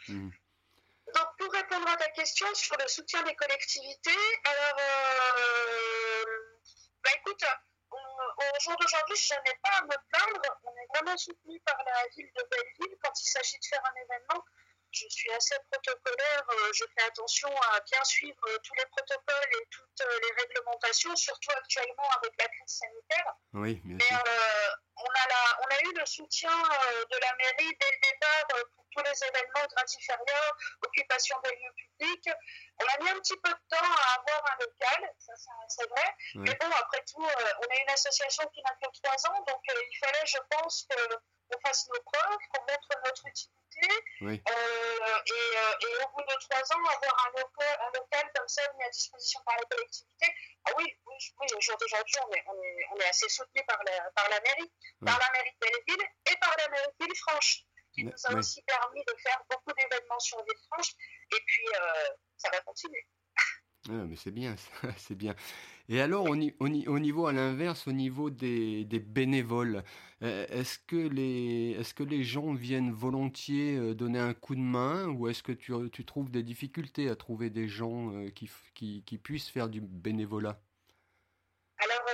Mmh. 0.07 0.31
Donc, 1.13 1.29
pour 1.39 1.53
répondre 1.53 1.89
à 1.89 1.97
ta 1.97 2.09
question 2.11 2.47
sur 2.55 2.77
le 2.79 2.87
soutien 2.87 3.21
des 3.25 3.35
collectivités, 3.35 4.23
alors, 4.45 4.79
euh, 4.79 6.25
bah 7.03 7.11
écoute, 7.17 7.45
au 7.91 8.61
jour 8.61 8.77
d'aujourd'hui, 8.79 9.17
je 9.17 9.35
n'ai 9.35 9.59
pas 9.61 9.79
à 9.79 9.83
me 9.83 9.97
plaindre. 10.13 10.61
On 10.63 10.71
est 10.71 10.87
vraiment 10.95 11.17
soutenu 11.17 11.59
par 11.65 11.77
la 11.85 12.07
ville 12.15 12.31
de 12.33 12.45
Belleville 12.49 12.97
quand 13.03 13.11
il 13.21 13.29
s'agit 13.29 13.59
de 13.59 13.65
faire 13.65 13.83
un 13.87 13.95
événement. 14.05 14.45
Je 14.97 15.07
suis 15.09 15.31
assez 15.33 15.55
protocolaire. 15.71 16.45
je 16.73 16.85
fais 16.97 17.07
attention 17.07 17.49
à 17.73 17.81
bien 17.81 18.03
suivre 18.05 18.41
tous 18.63 18.75
les 18.75 18.87
protocoles 18.87 19.51
et 19.61 19.67
toutes 19.71 20.01
les 20.01 20.43
réglementations, 20.43 21.15
surtout 21.15 21.51
actuellement 21.53 22.09
avec 22.23 22.33
la 22.39 22.49
crise 22.49 22.81
sanitaire. 22.81 23.35
Oui, 23.53 23.81
bien 23.85 23.99
sûr. 23.99 24.19
on, 24.97 25.11
a 25.11 25.29
la, 25.29 25.61
on 25.61 25.75
a 25.75 25.81
eu 25.91 25.99
le 25.99 26.07
soutien 26.07 26.51
de 26.51 27.17
la 27.21 27.37
mairie 27.37 27.77
dès 27.79 27.91
le 27.93 28.01
départ 28.11 28.67
pour 28.75 28.86
tous 28.97 29.05
les 29.05 29.29
événements 29.29 29.67
gratiférieurs, 29.75 30.57
occupation 30.83 31.37
des 31.45 31.51
lieux 31.51 31.73
publics. 31.77 32.31
On 32.81 32.85
a 32.87 33.03
mis 33.03 33.11
un 33.11 33.21
petit 33.21 33.37
peu 33.37 33.51
de 33.51 33.77
temps 33.77 33.93
à 33.99 34.21
avoir 34.21 34.53
un 34.53 34.65
local, 34.65 35.15
ça 35.19 35.33
c'est 35.69 35.89
vrai. 35.89 36.15
Mais 36.37 36.55
bon, 36.55 36.71
après 36.71 37.05
tout, 37.05 37.23
on 37.23 37.75
a 37.75 37.81
une 37.83 37.91
association 37.91 38.49
qui 38.55 38.63
n'a 38.63 38.75
que 38.81 39.01
trois 39.03 39.31
ans, 39.31 39.45
donc 39.47 39.61
il 39.69 39.99
fallait, 39.99 40.27
je 40.27 40.39
pense, 40.51 40.87
qu'on 40.89 41.61
fasse 41.61 41.89
nos 41.89 42.01
preuves, 42.01 42.39
qu'on 42.53 42.61
montre 42.63 42.89
notre 43.05 43.27
utilité. 43.27 43.57
Euh, 44.23 44.33
et, 44.33 44.39
euh, 44.39 45.73
et, 45.83 46.05
au 46.05 46.09
bout 46.09 46.23
de 46.23 46.37
trois 46.49 46.63
ans, 46.73 46.85
avoir 46.87 47.27
un 47.27 47.31
local, 47.39 47.79
un 47.81 47.99
local 47.99 48.31
comme 48.35 48.49
ça 48.49 48.63
mis 48.79 48.85
à 48.85 48.89
disposition 48.89 49.41
par 49.45 49.55
la 49.57 49.65
collectivité, 49.65 50.27
ah 50.65 50.71
oui, 50.79 50.85
oui, 51.07 51.15
oui 51.41 51.47
au 51.55 51.61
jour 51.61 51.77
d'aujourd'hui, 51.77 52.17
on 52.27 52.33
est, 52.33 52.45
on, 52.47 52.63
est, 52.63 52.87
on 52.93 52.97
est, 52.97 53.09
assez 53.09 53.29
soutenu 53.29 53.63
par 53.67 53.79
la, 53.85 54.11
par 54.13 54.29
la 54.31 54.41
mairie, 54.41 54.73
par 55.05 55.19
la 55.19 55.31
mairie 55.31 55.53
de 55.61 55.67
Belleville 55.67 56.09
et 56.31 56.37
par 56.37 56.55
la 56.57 56.69
mairie 56.69 56.87
de 56.99 57.05
Villefranche, 57.05 57.65
qui 57.97 58.05
nous 58.05 58.13
a 58.25 58.35
aussi 58.35 58.63
permis 58.63 59.01
de 59.01 59.13
faire 59.19 59.43
beaucoup 59.51 59.73
d'événements 59.77 60.19
sur 60.19 60.39
Villefranche. 60.45 60.95
Et 61.33 61.41
puis, 61.47 61.65
euh, 61.75 62.15
ça 62.37 62.51
va 62.53 62.61
continuer. 62.61 63.07
mais 63.89 64.17
c'est 64.17 64.31
bien, 64.31 64.55
c'est 64.99 65.15
bien. 65.15 65.35
Et 65.89 66.01
alors, 66.01 66.25
au, 66.25 66.37
au, 66.37 66.99
niveau 66.99 67.27
à 67.27 67.33
l'inverse, 67.33 67.87
au 67.87 67.93
niveau 67.93 68.29
des, 68.29 68.85
des 68.85 68.99
bénévoles, 68.99 69.83
euh, 70.23 70.47
est-ce 70.51 70.79
que, 70.79 70.97
les, 70.97 71.77
est 71.79 71.95
que 71.95 72.03
les 72.03 72.23
gens 72.23 72.53
viennent 72.53 72.93
volontiers 72.93 73.77
euh, 73.77 73.95
donner 73.95 74.19
un 74.19 74.35
coup 74.35 74.57
de 74.57 74.61
main 74.61 75.07
ou 75.07 75.29
est-ce 75.29 75.43
que 75.43 75.53
tu, 75.53 75.73
tu, 75.91 76.05
trouves 76.05 76.31
des 76.31 76.43
difficultés 76.43 77.09
à 77.09 77.17
trouver 77.17 77.51
des 77.51 77.69
gens 77.69 78.13
qui, 78.35 78.51
qui, 78.75 79.05
qui, 79.05 79.19
puissent 79.19 79.49
faire 79.49 79.69
du 79.69 79.81
bénévolat? 79.81 80.61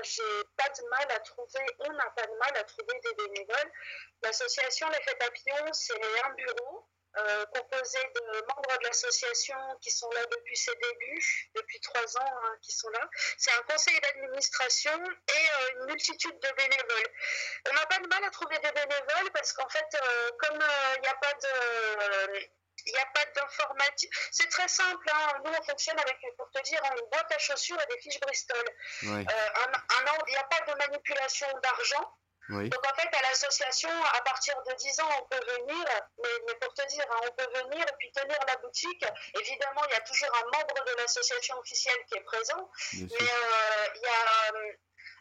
J'ai 0.03 0.45
pas 0.57 0.69
de 0.69 0.89
mal 0.89 1.11
à 1.11 1.21
trouver, 1.21 1.67
on 1.81 1.93
n'a 1.93 2.11
pas 2.11 2.27
de 2.27 2.35
mal 2.35 2.57
à 2.57 2.65
trouver 2.65 3.01
des 3.01 3.15
bénévoles. 3.15 3.73
L'association 4.23 4.89
L'Effet 4.91 5.17
Papillon, 5.17 5.73
c'est 5.73 6.25
un 6.25 6.31
bureau 6.31 6.89
euh, 7.19 7.45
composé 7.55 7.99
de 8.15 8.47
membres 8.49 8.79
de 8.79 8.85
l'association 8.87 9.57
qui 9.83 9.91
sont 9.91 10.11
là 10.13 10.25
depuis 10.25 10.57
ses 10.57 10.75
débuts, 10.75 11.51
depuis 11.55 11.79
trois 11.81 12.17
ans 12.17 12.41
hein, 12.45 12.57
qui 12.63 12.73
sont 12.73 12.89
là. 12.89 13.07
C'est 13.37 13.53
un 13.53 13.63
conseil 13.65 14.01
d'administration 14.01 14.93
et 14.95 15.33
euh, 15.33 15.69
une 15.75 15.85
multitude 15.87 16.39
de 16.39 16.49
bénévoles. 16.57 17.13
On 17.71 17.75
n'a 17.75 17.85
pas 17.85 17.99
de 17.99 18.09
mal 18.09 18.25
à 18.25 18.31
trouver 18.31 18.59
des 18.61 18.73
bénévoles 18.73 19.31
parce 19.35 19.53
qu'en 19.53 19.69
fait, 19.69 19.87
euh, 19.95 20.31
comme 20.39 20.59
il 20.97 21.01
n'y 21.03 21.09
a 21.09 21.15
pas 21.15 21.35
de... 21.35 22.49
il 22.87 22.93
n'y 22.93 22.99
a 22.99 23.07
pas 23.07 23.25
d'informatique. 23.35 24.13
C'est 24.31 24.49
très 24.49 24.69
simple. 24.69 25.07
Hein. 25.13 25.41
Nous, 25.45 25.51
on 25.51 25.63
fonctionne 25.63 25.99
avec, 25.99 26.19
pour 26.37 26.51
te 26.51 26.61
dire, 26.63 26.81
une 26.85 27.09
boîte 27.11 27.33
à 27.33 27.39
chaussures 27.39 27.81
et 27.81 27.95
des 27.95 28.01
fiches 28.01 28.21
Bristol. 28.21 28.65
il 30.27 30.31
n'y 30.33 30.37
a 30.37 30.45
pas 30.45 30.73
de 30.73 30.79
manipulation 30.79 31.49
d'argent. 31.63 32.19
Donc 32.49 32.87
en 32.87 32.95
fait, 33.01 33.09
à 33.17 33.23
l'association, 33.23 33.89
à 34.15 34.21
partir 34.23 34.55
de 34.67 34.75
10 34.75 35.01
ans, 35.01 35.09
on 35.21 35.29
peut 35.29 35.41
venir, 35.59 35.87
mais, 36.19 36.55
pour 36.61 36.75
te 36.75 36.87
dire, 36.89 37.05
hein, 37.11 37.21
on 37.23 37.33
peut 37.33 37.49
venir 37.61 37.81
et 37.81 37.97
puis 37.99 38.11
tenir 38.13 38.37
la 38.47 38.57
boutique. 38.57 39.05
Évidemment, 39.41 39.83
il 39.89 39.93
y 39.93 39.97
a 39.97 40.01
toujours 40.01 40.29
un 40.35 40.59
membre 40.59 40.85
de 40.85 41.01
l'association 41.01 41.59
officielle 41.59 42.05
qui 42.09 42.19
est 42.19 42.23
présent, 42.23 42.71
mais 42.95 43.01
euh, 43.01 43.87
il 43.95 44.01
y 44.03 44.07
a, 44.07 44.55
euh, 44.55 44.73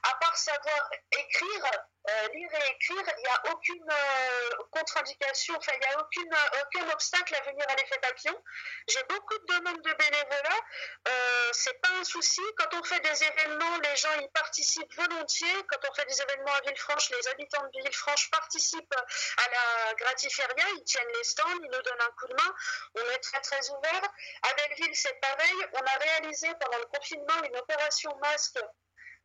à 0.03 0.13
part 0.15 0.37
savoir 0.37 0.89
écrire, 1.11 1.71
euh, 2.09 2.27
lire 2.33 2.49
et 2.53 2.71
écrire, 2.71 3.03
il 3.17 3.21
n'y 3.21 3.29
a 3.29 3.53
aucune 3.53 3.91
euh, 3.91 4.63
contre-indication, 4.71 5.55
enfin, 5.57 5.73
il 5.75 5.87
n'y 5.87 5.93
a 5.93 5.99
aucune, 5.99 6.35
aucun 6.63 6.89
obstacle 6.91 7.35
à 7.35 7.41
venir 7.41 7.63
à 7.69 7.75
l'effet 7.75 7.99
papillon. 8.01 8.43
J'ai 8.87 9.03
beaucoup 9.03 9.37
de 9.37 9.53
demandes 9.53 9.81
de 9.81 9.93
bénévolat. 9.93 10.59
Euh, 11.07 11.49
c'est 11.53 11.79
pas 11.81 11.89
un 11.99 12.03
souci. 12.03 12.41
Quand 12.57 12.73
on 12.73 12.83
fait 12.83 12.99
des 13.01 13.23
événements, 13.23 13.77
les 13.83 13.95
gens 13.95 14.13
y 14.19 14.27
participent 14.29 14.93
volontiers. 14.95 15.63
Quand 15.69 15.89
on 15.89 15.93
fait 15.93 16.05
des 16.05 16.21
événements 16.21 16.53
à 16.53 16.61
Villefranche, 16.61 17.11
les 17.11 17.27
habitants 17.27 17.63
de 17.63 17.79
Villefranche 17.79 18.31
participent 18.31 18.95
à 18.95 19.49
la 19.49 19.93
gratiféria. 19.93 20.65
Ils 20.77 20.83
tiennent 20.83 21.13
les 21.15 21.23
stands, 21.23 21.59
ils 21.63 21.69
nous 21.71 21.81
donnent 21.81 22.01
un 22.01 22.11
coup 22.19 22.27
de 22.27 22.33
main. 22.33 22.55
On 22.95 23.09
est 23.11 23.19
très, 23.19 23.41
très 23.41 23.69
ouvert. 23.69 24.03
À 24.41 24.53
Belleville, 24.53 24.95
c'est 24.95 25.19
pareil. 25.21 25.55
On 25.73 25.85
a 25.85 25.97
réalisé 25.99 26.47
pendant 26.59 26.79
le 26.79 26.85
confinement 26.85 27.43
une 27.43 27.57
opération 27.57 28.15
masque 28.17 28.59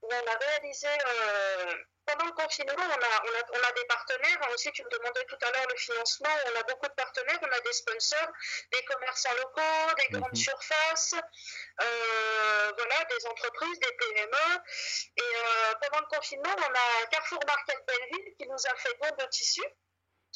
où 0.02 0.08
on 0.10 0.32
a 0.32 0.36
réalisé 0.36 0.88
pendant 2.06 2.26
le 2.26 2.32
confinement, 2.32 2.72
on 2.78 3.02
a, 3.02 3.22
on, 3.24 3.34
a, 3.34 3.58
on 3.58 3.68
a, 3.68 3.72
des 3.72 3.84
partenaires. 3.86 4.48
Aussi, 4.54 4.70
tu 4.72 4.84
me 4.84 4.90
demandais 4.90 5.24
tout 5.24 5.38
à 5.42 5.50
l'heure 5.50 5.66
le 5.68 5.76
financement. 5.76 6.30
On 6.46 6.60
a 6.60 6.62
beaucoup 6.62 6.86
de 6.86 6.94
partenaires. 6.94 7.38
On 7.42 7.50
a 7.50 7.60
des 7.60 7.72
sponsors, 7.72 8.28
des 8.72 8.82
commerçants 8.84 9.34
locaux, 9.34 9.94
des 9.98 10.18
grandes 10.18 10.30
mhm. 10.30 10.36
surfaces, 10.36 11.14
euh, 11.14 12.72
voilà, 12.76 13.04
des 13.04 13.26
entreprises, 13.26 13.80
des 13.80 13.92
PME. 13.98 14.62
Et 15.16 15.22
euh, 15.22 15.74
pendant 15.82 16.06
le 16.08 16.16
confinement, 16.16 16.54
on 16.56 16.74
a 16.74 17.06
Carrefour 17.10 17.40
Market 17.46 17.84
Belleville 17.86 18.34
qui 18.38 18.46
nous 18.46 18.66
a 18.66 18.76
fait 18.76 18.96
don 19.02 19.24
de 19.24 19.28
tissus. 19.28 19.68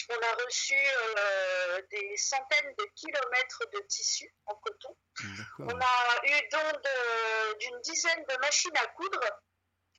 On 0.09 0.15
a 0.15 0.45
reçu 0.45 0.75
euh, 0.75 1.83
des 1.91 2.17
centaines 2.17 2.75
de 2.79 2.85
kilomètres 2.97 3.63
de 3.75 3.81
tissus 3.87 4.33
en 4.47 4.55
coton. 4.57 4.97
On 5.59 5.79
a 5.79 6.21
eu 6.25 6.49
don 6.51 6.81
d'une 7.61 7.81
dizaine 7.83 8.25
de 8.29 8.37
machines 8.39 8.77
à 8.77 8.87
coudre 8.89 9.21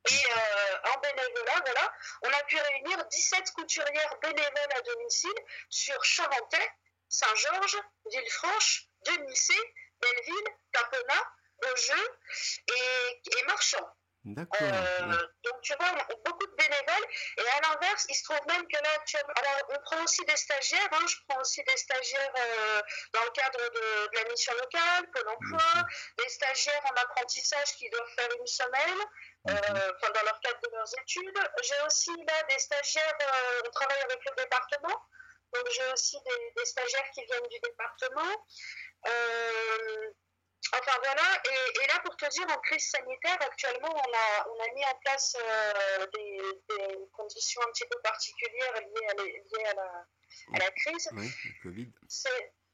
et 0.10 0.14
euh, 0.14 0.92
en 0.94 1.00
bénévolat, 1.00 1.62
voilà, 1.66 1.94
on 2.24 2.34
a 2.34 2.44
pu 2.44 2.58
réunir 2.58 3.06
17 3.08 3.52
couturières 3.52 4.18
bénévoles 4.22 4.74
à 4.76 4.82
domicile 4.82 5.36
sur 5.70 6.04
Charentais, 6.04 6.72
Saint-Georges, 7.10 7.78
Villefranche, 8.10 8.88
Denissé, 9.06 9.56
Belleville, 10.02 10.56
Capona, 10.72 11.32
Beaujeu 11.62 12.18
et 12.68 13.44
Marchand. 13.46 13.88
D'accord. 14.24 14.62
Euh, 14.62 15.28
donc, 15.44 15.62
tu 15.64 15.74
vois, 15.80 15.92
beaucoup 16.24 16.46
de 16.46 16.56
bénévoles. 16.56 17.08
Et 17.38 17.48
à 17.58 17.62
l'inverse, 17.62 18.06
il 18.08 18.14
se 18.14 18.24
trouve 18.24 18.40
même 18.48 18.68
que 18.68 18.78
là, 18.78 18.90
actuellement, 18.96 19.34
alors 19.36 19.70
on 19.70 19.80
prend 19.82 20.04
aussi 20.04 20.24
des 20.26 20.36
stagiaires. 20.36 20.90
Hein, 20.92 21.06
je 21.08 21.16
prends 21.28 21.42
aussi 21.42 21.64
des 21.64 21.78
stagiaires 21.78 22.34
euh, 22.38 22.82
dans 23.14 23.24
le 23.24 23.32
cadre 23.32 23.58
de, 23.58 24.18
la 24.18 24.30
mission 24.30 24.54
locale, 24.54 25.10
Pôle 25.12 25.28
emploi, 25.28 25.84
des 26.20 26.30
stagiaires 26.30 26.84
en 26.86 27.02
apprentissage 27.02 27.76
qui 27.78 27.90
doivent 27.90 28.14
faire 28.16 28.30
une 28.40 28.48
semaine. 28.48 29.00
Euh, 29.50 29.54
dans 29.54 30.22
leur 30.24 30.40
cadre 30.42 30.60
de 30.62 30.76
leurs 30.76 31.00
études. 31.02 31.40
J'ai 31.64 31.86
aussi 31.88 32.12
là 32.28 32.44
des 32.48 32.60
stagiaires, 32.60 33.18
on 33.66 33.72
travaille 33.72 34.02
avec 34.02 34.20
le 34.24 34.36
département, 34.44 35.02
donc 35.52 35.68
j'ai 35.72 35.92
aussi 35.94 36.16
des, 36.22 36.54
des, 36.56 36.66
stagiaires 36.66 37.10
qui 37.16 37.26
viennent 37.26 37.48
du 37.48 37.60
département. 37.60 38.46
Enfin 40.74 40.98
voilà, 41.04 41.42
et, 41.84 41.88
là 41.88 42.00
pour 42.06 42.16
te 42.16 42.26
dire, 42.30 42.46
en 42.50 42.58
crise 42.60 42.90
sanitaire, 42.90 43.38
actuellement, 43.42 43.90
on 43.94 44.14
a, 44.14 44.48
on 44.48 44.60
a 44.64 44.74
mis 44.74 44.86
en 44.86 44.96
place 45.04 45.36
euh, 45.40 46.08
des, 46.14 46.42
conditions 47.14 47.62
un 47.68 47.72
petit 47.72 47.86
peu 47.86 48.00
particulières 48.02 48.74
liées 48.74 49.08
à, 49.10 49.14
liées 49.24 49.66
à, 49.66 49.74
la, 49.74 50.06
à 50.54 50.60
la, 50.60 50.72
crise. 50.72 51.10
Oui, 51.14 51.30
le 51.46 51.64
Covid. 51.64 51.92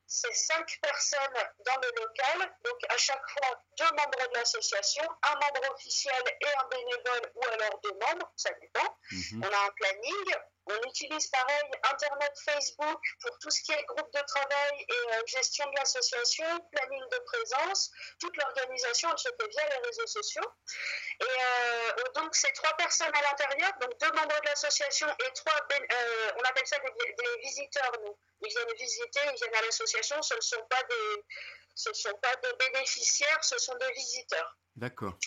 C'est 0.10 0.34
cinq 0.34 0.80
personnes 0.82 1.44
dans 1.66 1.76
le 1.82 2.02
local, 2.02 2.56
donc 2.64 2.78
à 2.88 2.98
chaque 2.98 3.30
fois 3.30 3.62
deux 3.78 3.92
membres 3.92 4.30
de 4.30 4.36
l'association, 4.36 5.04
un 5.24 5.34
membre 5.34 5.74
officiel 5.74 6.24
et 6.40 6.48
un 6.60 6.68
bénévole, 6.70 7.32
ou 7.36 7.44
alors 7.44 7.80
deux 7.84 7.94
membres, 7.94 8.32
ça 8.38 8.52
dépend. 8.62 8.98
Mhm. 9.12 9.44
On 9.44 9.54
a 9.54 9.66
un 9.66 9.72
planning, 9.76 10.36
on 10.70 10.90
utilise 10.90 11.28
pareil 11.28 11.62
Internet, 11.92 12.32
Facebook 12.44 13.02
pour 13.22 13.38
tout 13.40 13.50
ce 13.50 13.62
qui 13.62 13.72
est 13.72 13.84
groupe 13.86 14.12
de 14.14 14.22
travail 14.28 14.86
et 14.88 15.16
euh, 15.16 15.22
gestion 15.26 15.66
de 15.70 15.76
l'association, 15.78 16.46
planning 16.72 17.04
de 17.12 17.20
présence. 17.20 17.92
Toute 18.20 18.36
l'organisation, 18.38 19.16
se 19.18 19.30
fait 19.30 19.48
via 19.50 19.70
les 19.70 19.88
réseaux 19.88 20.08
sociaux. 20.08 20.50
Et 21.22 21.24
euh, 21.24 22.04
donc, 22.16 22.36
c'est 22.36 22.52
trois 22.54 22.76
personnes 22.78 23.14
à 23.14 23.22
l'intérieur, 23.22 23.72
donc 23.82 23.98
deux 24.00 24.12
membres 24.12 24.40
de 24.42 24.46
l'association 24.46 25.08
et 25.08 25.34
trois, 25.34 25.60
euh, 25.72 26.32
on 26.38 26.42
appelle 26.42 26.68
ça 26.68 26.78
des, 26.80 27.42
visiteurs, 27.42 27.92
nous. 28.06 28.18
Ils 28.46 28.50
viennent 28.50 28.78
visiter, 28.78 29.20
ils 29.26 29.38
viennent 29.38 29.56
à 29.56 29.62
l'association, 29.62 30.22
ce 30.22 30.36
ne 30.36 30.42
sont 30.42 30.66
pas 30.70 30.84
des, 30.84 31.26
ce 31.76 31.94
sont 31.94 32.18
pas 32.22 32.36
des 32.36 32.54
bénéficiaires, 32.72 33.44
ce 33.44 33.58
sont 33.58 33.76
des 33.76 33.92
visiteurs. 33.94 34.58
D'accord. 34.76 35.18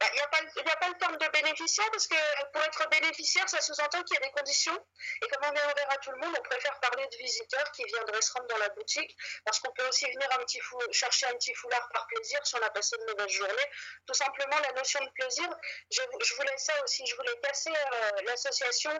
Il 0.00 0.06
bah, 0.06 0.12
n'y 0.14 0.20
a, 0.20 0.28
pas, 0.28 0.38
a 0.38 0.76
pas 0.76 0.88
le 0.88 0.94
terme 0.94 1.16
de 1.16 1.26
bénéficiaire 1.28 1.90
parce 1.90 2.06
que 2.06 2.14
pour 2.52 2.62
être 2.62 2.88
bénéficiaire, 2.88 3.48
ça 3.48 3.60
sous-entend 3.60 4.00
qu'il 4.04 4.14
y 4.14 4.22
a 4.22 4.26
des 4.26 4.30
conditions. 4.30 4.78
Et 5.22 5.28
comme 5.28 5.50
on 5.50 5.52
est 5.52 5.64
ouvert 5.64 5.90
à 5.90 5.96
tout 5.96 6.12
le 6.12 6.18
monde, 6.18 6.36
on 6.38 6.42
préfère 6.42 6.78
parler 6.78 7.04
de 7.08 7.16
visiteurs 7.16 7.72
qui 7.72 7.82
viendraient 7.84 8.22
se 8.22 8.32
rendre 8.32 8.46
dans 8.46 8.58
la 8.58 8.68
boutique 8.68 9.16
parce 9.44 9.58
qu'on 9.58 9.72
peut 9.72 9.88
aussi 9.88 10.06
venir 10.06 10.28
un 10.38 10.44
petit 10.44 10.60
fou, 10.60 10.78
chercher 10.92 11.26
un 11.26 11.34
petit 11.34 11.52
foulard 11.54 11.88
par 11.92 12.06
plaisir 12.06 12.38
si 12.46 12.54
on 12.54 12.62
a 12.62 12.70
passé 12.70 12.94
une 12.96 13.06
mauvaise 13.06 13.28
journée. 13.28 13.70
Tout 14.06 14.14
simplement, 14.14 14.58
la 14.60 14.72
notion 14.72 15.04
de 15.04 15.10
plaisir, 15.10 15.48
je, 15.90 16.00
je 16.22 16.34
voulais 16.34 16.58
ça 16.58 16.74
aussi, 16.84 17.04
je 17.04 17.16
voulais 17.16 17.36
casser 17.42 17.70
euh, 17.70 18.10
l'association 18.26 18.92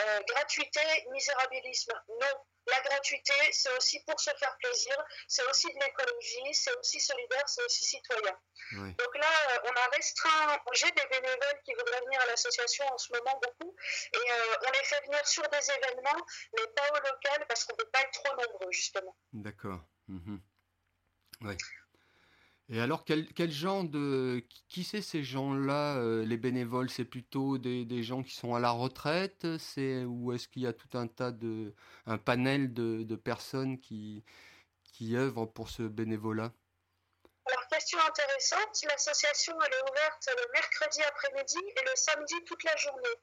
euh, 0.00 0.20
gratuité, 0.28 0.80
misérabilisme. 1.12 1.92
Non, 2.20 2.44
la 2.66 2.80
gratuité, 2.80 3.34
c'est 3.52 3.72
aussi 3.76 4.04
pour 4.04 4.20
se 4.20 4.30
faire 4.38 4.56
plaisir, 4.58 4.96
c'est 5.26 5.44
aussi 5.50 5.66
de 5.72 5.80
l'écologie, 5.84 6.54
c'est 6.54 6.76
aussi 6.78 7.00
solidaire, 7.00 7.42
c'est 7.46 7.64
aussi 7.64 7.84
citoyen. 7.84 8.38
Donc 8.72 9.14
là, 9.16 9.26
euh, 9.50 9.58
on 9.64 9.72
a 9.72 9.86
restreint 9.88 10.41
j'ai 10.74 10.90
des 10.90 11.06
bénévoles 11.10 11.60
qui 11.64 11.72
voudraient 11.74 12.04
venir 12.06 12.20
à 12.20 12.26
l'association 12.26 12.84
en 12.92 12.98
ce 12.98 13.12
moment 13.12 13.40
beaucoup, 13.42 13.74
et 14.14 14.30
on 14.66 14.70
les 14.70 14.84
fait 14.84 15.04
venir 15.06 15.26
sur 15.26 15.42
des 15.48 15.70
événements, 15.70 16.24
mais 16.56 16.66
pas 16.74 16.88
au 16.90 16.96
local 16.96 17.46
parce 17.48 17.64
qu'on 17.64 17.74
ne 17.74 17.82
peut 17.82 17.90
pas 17.92 18.00
être 18.00 18.22
trop 18.22 18.36
nombreux 18.36 18.72
justement. 18.72 19.16
D'accord. 19.32 19.80
Mhm. 20.08 20.40
Et 22.68 22.80
alors, 22.80 23.04
quel, 23.04 23.26
quel 23.34 23.50
genre 23.50 23.84
de... 23.84 24.44
Qui 24.68 24.84
c'est 24.84 25.02
ces 25.02 25.24
gens-là, 25.24 25.96
euh, 25.98 26.24
les 26.24 26.36
bénévoles? 26.36 26.88
C'est 26.88 27.04
plutôt 27.04 27.58
des, 27.58 27.84
des, 27.84 28.02
gens 28.02 28.22
qui 28.22 28.34
sont 28.34 28.54
à 28.54 28.60
la 28.60 28.70
retraite? 28.70 29.44
Ou 29.44 30.32
est-ce 30.32 30.48
qu'il 30.48 30.62
y 30.62 30.66
a 30.66 30.72
tout 30.72 30.96
un 30.96 31.06
tas 31.06 31.32
de... 31.32 31.74
un 32.06 32.18
panel 32.18 32.72
de, 32.72 33.02
de 33.02 33.16
personnes 33.16 33.78
qui, 33.78 34.24
qui 34.84 35.16
œuvrent 35.16 35.52
pour 35.52 35.68
ce 35.68 35.82
bénévolat? 35.82 36.52
Alors, 37.52 37.68
question 37.68 37.98
intéressante, 38.00 38.78
l'association 38.84 39.54
elle 39.60 39.74
est 39.74 39.90
ouverte 39.90 40.28
le 40.28 40.52
mercredi 40.52 41.02
après-midi 41.02 41.58
et 41.76 41.84
le 41.84 41.96
samedi 41.96 42.34
toute 42.44 42.64
la 42.64 42.76
journée. 42.76 43.16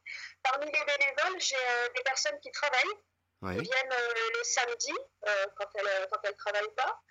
Parmi 0.43 0.65
les 0.65 0.71
bénévoles, 0.71 1.39
j'ai 1.39 1.55
euh, 1.55 1.89
des 1.95 2.03
personnes 2.03 2.39
qui 2.39 2.51
travaillent. 2.51 2.98
Ils 3.41 3.62
viennent 3.62 3.93
euh, 3.93 4.13
les 4.38 4.43
samedis 4.43 5.00
euh, 5.27 5.45
quand 5.55 5.69
elles 5.75 6.07
quand 6.12 6.19
elles 6.24 6.36
travaillent 6.36 6.75
pas. 6.75 7.01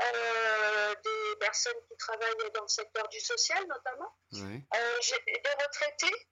Euh, 0.00 0.94
des 0.94 1.36
personnes 1.38 1.80
qui 1.88 1.96
travaillent 1.96 2.50
dans 2.54 2.62
le 2.62 2.68
secteur 2.68 3.06
du 3.08 3.20
social 3.20 3.64
notamment. 3.68 4.12
Des 4.32 5.54
retraités, 5.64 6.28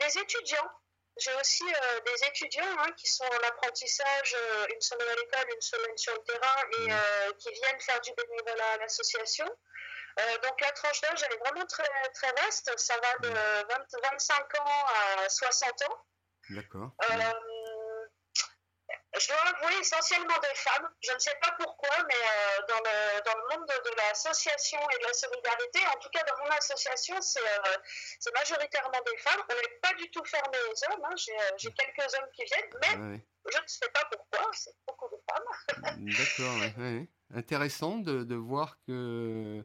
des 0.00 0.18
étudiants. 0.18 0.70
J'ai 1.16 1.32
aussi 1.34 1.64
des 1.64 2.26
étudiants 2.26 2.76
hein, 2.78 2.90
qui 2.96 3.08
sont 3.08 3.24
en 3.24 3.48
apprentissage 3.48 4.36
une 4.74 4.80
semaine 4.80 5.08
à 5.08 5.14
l'école, 5.14 5.54
une 5.54 5.60
semaine 5.60 5.96
sur 5.96 6.12
le 6.14 6.22
terrain 6.22 6.62
et 6.78 7.34
qui 7.38 7.52
viennent 7.52 7.80
faire 7.80 8.00
du 8.00 8.10
bénévolat 8.12 8.72
à 8.72 8.76
l'association. 8.78 9.46
donc 10.42 10.60
la 10.60 10.72
tranche 10.72 11.00
d'âge, 11.02 11.22
elle 11.24 11.34
est 11.34 11.38
vraiment 11.38 11.66
très, 11.66 11.88
très 12.14 12.32
vaste. 12.42 12.72
Ça 12.76 12.94
va 12.98 13.28
de 13.28 13.28
20, 13.28 14.10
25 14.12 14.60
ans 14.60 14.86
à 15.24 15.28
60 15.28 15.82
ans. 15.88 16.04
D'accord. 16.50 16.90
Je 19.16 19.28
dois 19.28 19.36
avouer 19.36 19.78
essentiellement 19.80 20.38
des 20.42 20.54
femmes. 20.56 20.88
Je 21.00 21.12
ne 21.12 21.18
sais 21.18 21.36
pas 21.40 21.54
pourquoi, 21.58 21.90
mais 22.08 22.14
euh, 22.14 22.66
dans, 22.68 22.78
le, 22.78 23.22
dans, 23.24 23.34
le, 23.38 23.56
monde 23.56 23.68
de, 23.68 23.96
l'association 23.96 24.78
et 24.90 24.98
de 24.98 25.06
la 25.06 25.12
solidarité, 25.12 25.80
en 25.86 25.98
tout 26.00 26.08
cas 26.10 26.22
dans 26.24 26.44
mon 26.44 26.50
association, 26.50 27.20
c'est 27.20 27.40
euh, 27.40 28.32
majoritairement 28.34 29.00
des 29.06 29.18
femmes. 29.18 29.40
On 29.48 29.54
n'est 29.54 29.78
pas 29.80 29.94
du 29.94 30.10
tout 30.10 30.24
fermé 30.24 30.58
aux 30.68 30.92
hommes. 30.92 31.04
Hein. 31.04 31.14
Euh, 31.14 31.50
j'ai 31.58 31.72
quelques 31.72 32.14
hommes 32.14 32.30
qui 32.34 32.44
viennent, 32.44 32.70
mais 32.82 33.20
je 33.52 33.58
ne 33.58 33.66
sais 33.66 33.88
pas 33.92 34.04
pourquoi. 34.10 34.50
C'est 34.52 34.74
beaucoup 34.86 35.08
de 35.08 35.20
femmes. 35.30 36.06
D'accord, 36.06 36.78
ouais, 36.78 37.08
intéressant 37.34 37.98
de, 37.98 38.24
de, 38.24 38.34
voir 38.34 38.78
que 38.86 39.64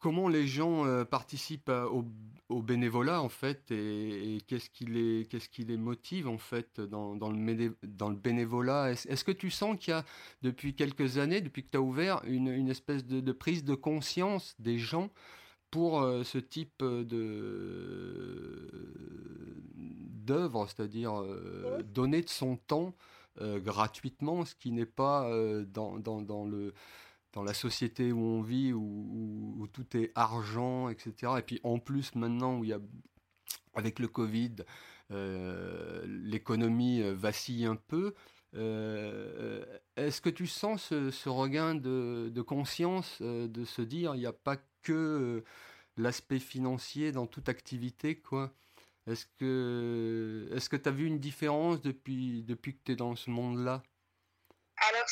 comment 0.00 0.28
les 0.28 0.48
gens 0.48 1.04
participent 1.04 1.68
au, 1.68 2.04
au, 2.50 2.62
bénévolat 2.62 3.22
en 3.22 3.28
fait 3.28 3.70
et, 3.70 4.38
qu'est-ce 4.46 4.70
qui 4.70 4.84
les 4.84 5.26
qu'est-ce 5.26 5.48
qui 5.48 5.64
les 5.64 5.76
motive 5.76 6.28
en 6.28 6.38
fait 6.38 6.80
dans, 6.80 7.14
dans, 7.16 7.30
le, 7.30 7.76
dans 7.82 8.08
le 8.08 8.16
bénévolat? 8.16 8.92
Est-ce, 8.92 9.24
que 9.24 9.32
tu 9.32 9.50
sens 9.50 9.76
qu'il 9.78 9.92
y 9.92 9.94
a 9.94 10.04
depuis 10.42 10.74
quelques 10.74 11.18
années 11.18 11.40
depuis 11.40 11.62
que 11.64 11.70
tu 11.70 11.76
as 11.76 11.82
ouvert 11.82 12.20
une, 12.24 12.48
une 12.48 12.68
espèce 12.68 13.04
de, 13.06 13.20
de, 13.20 13.32
prise 13.32 13.64
de 13.64 13.74
conscience 13.74 14.54
des 14.58 14.78
gens 14.78 15.10
pour 15.70 16.02
ce 16.24 16.38
type 16.38 16.82
de 16.82 18.68
d'œuvre 19.76 20.66
c'est-à-dire 20.68 21.22
donner 21.84 22.22
de 22.22 22.28
son 22.28 22.56
temps 22.56 22.94
gratuitement 23.40 24.44
ce 24.44 24.54
qui 24.54 24.72
n'est 24.72 24.86
pas 24.86 25.30
dans, 25.72 25.98
dans, 25.98 26.20
dans 26.20 26.44
le 26.44 26.74
dans 27.32 27.42
la 27.42 27.54
société 27.54 28.12
où 28.12 28.20
on 28.20 28.42
vit, 28.42 28.72
où, 28.72 29.66
tout 29.72 29.96
est 29.96 30.10
argent, 30.14 30.88
etc. 30.88 31.34
Et 31.38 31.42
puis 31.42 31.60
en 31.62 31.78
plus 31.78 32.14
maintenant 32.14 32.58
où 32.58 32.64
il 32.64 32.70
y 32.70 32.72
a, 32.72 32.80
avec 33.74 33.98
le 33.98 34.08
Covid, 34.08 34.56
euh, 35.12 36.04
l'économie 36.06 37.02
euh, 37.02 37.14
vacille 37.14 37.64
un 37.64 37.76
peu. 37.76 38.14
Euh, 38.54 39.64
est-ce 39.96 40.20
que 40.20 40.30
tu 40.30 40.46
sens 40.46 40.88
ce, 40.88 41.28
regain 41.28 41.74
de, 41.74 42.42
conscience 42.42 43.20
de 43.22 43.64
se 43.64 43.82
dire 43.82 44.14
il 44.14 44.20
n'y 44.20 44.26
a 44.26 44.32
pas 44.32 44.56
que 44.82 45.44
l'aspect 45.96 46.40
financier 46.40 47.12
dans 47.12 47.26
toute 47.26 47.48
activité 47.48 48.16
quoi? 48.16 48.52
Est-ce 49.06 49.26
que 49.36 50.76
tu 50.76 50.88
as 50.88 50.92
vu 50.92 51.06
une 51.06 51.18
différence 51.18 51.80
depuis, 51.80 52.42
depuis 52.42 52.74
que 52.74 52.80
tu 52.84 52.92
es 52.92 52.96
dans 52.96 53.16
ce 53.16 53.30
monde-là? 53.30 53.82
Alors, 54.76 55.08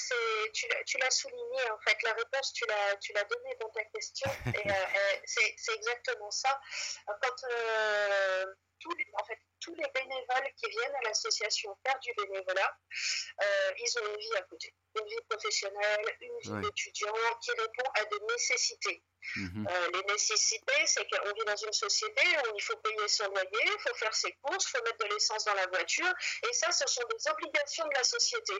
tu, 0.53 0.99
l'as 0.99 1.11
souligné, 1.11 1.71
en 1.71 1.79
fait, 1.87 1.97
la 2.03 2.13
réponse, 2.13 2.53
tu 2.53 2.65
l'as, 2.67 2.97
tu 2.97 3.13
l'as 3.13 3.25
donnée 3.25 3.57
dans 3.61 3.69
ta 3.71 3.85
question, 3.85 4.31
et 4.47 4.71
euh, 4.71 4.73
c'est, 5.25 5.75
exactement 5.75 6.31
ça. 6.31 6.61
Quand 7.07 7.45
euh, 7.51 8.47
tous, 8.81 8.95
les, 8.97 9.07
en 9.14 9.25
fait, 9.25 9.38
tous 9.61 9.75
les 9.75 9.87
bénévoles 9.95 10.53
qui 10.57 10.71
viennent 10.71 10.95
à 10.95 11.09
l'association 11.09 11.77
faire 11.85 11.99
du 12.01 12.12
bénévolat, 12.17 12.77
euh, 13.43 13.73
ils 13.79 13.99
ont 13.99 14.07
une 14.12 14.21
vie 14.21 14.37
à 14.37 14.43
côté, 14.43 14.75
une 14.99 15.07
vie 15.07 15.23
professionnelle, 15.29 16.17
une 16.21 16.38
vie 16.41 16.67
d'étudiant 16.67 17.14
qui 17.43 17.51
répond 17.51 17.91
à 17.95 18.05
des 18.05 18.21
nécessités. 18.33 19.03
Mhm. 19.37 19.67
Euh, 19.69 19.91
les 19.95 20.12
nécessités, 20.12 20.87
c'est 20.87 21.05
qu'on 21.11 21.33
vit 21.33 21.45
dans 21.45 21.57
une 21.57 21.73
société 21.73 22.23
où 22.49 22.57
il 22.57 22.62
faut 22.62 22.77
payer 22.77 23.09
son 23.09 23.27
loyer, 23.27 23.64
il 23.64 23.81
faut 23.81 23.95
faire 23.95 24.14
ses 24.14 24.33
courses, 24.43 24.67
il 24.67 24.79
faut 24.79 24.85
mettre 24.85 24.99
de 24.99 25.12
l'essence 25.12 25.45
dans 25.45 25.55
la 25.55 25.67
voiture, 25.67 26.12
et 26.49 26.53
ça, 26.53 26.71
ce 26.71 26.87
sont 26.87 27.03
des 27.11 27.31
obligations 27.31 27.87
de 27.87 27.95
la 27.95 28.05
société. 28.05 28.55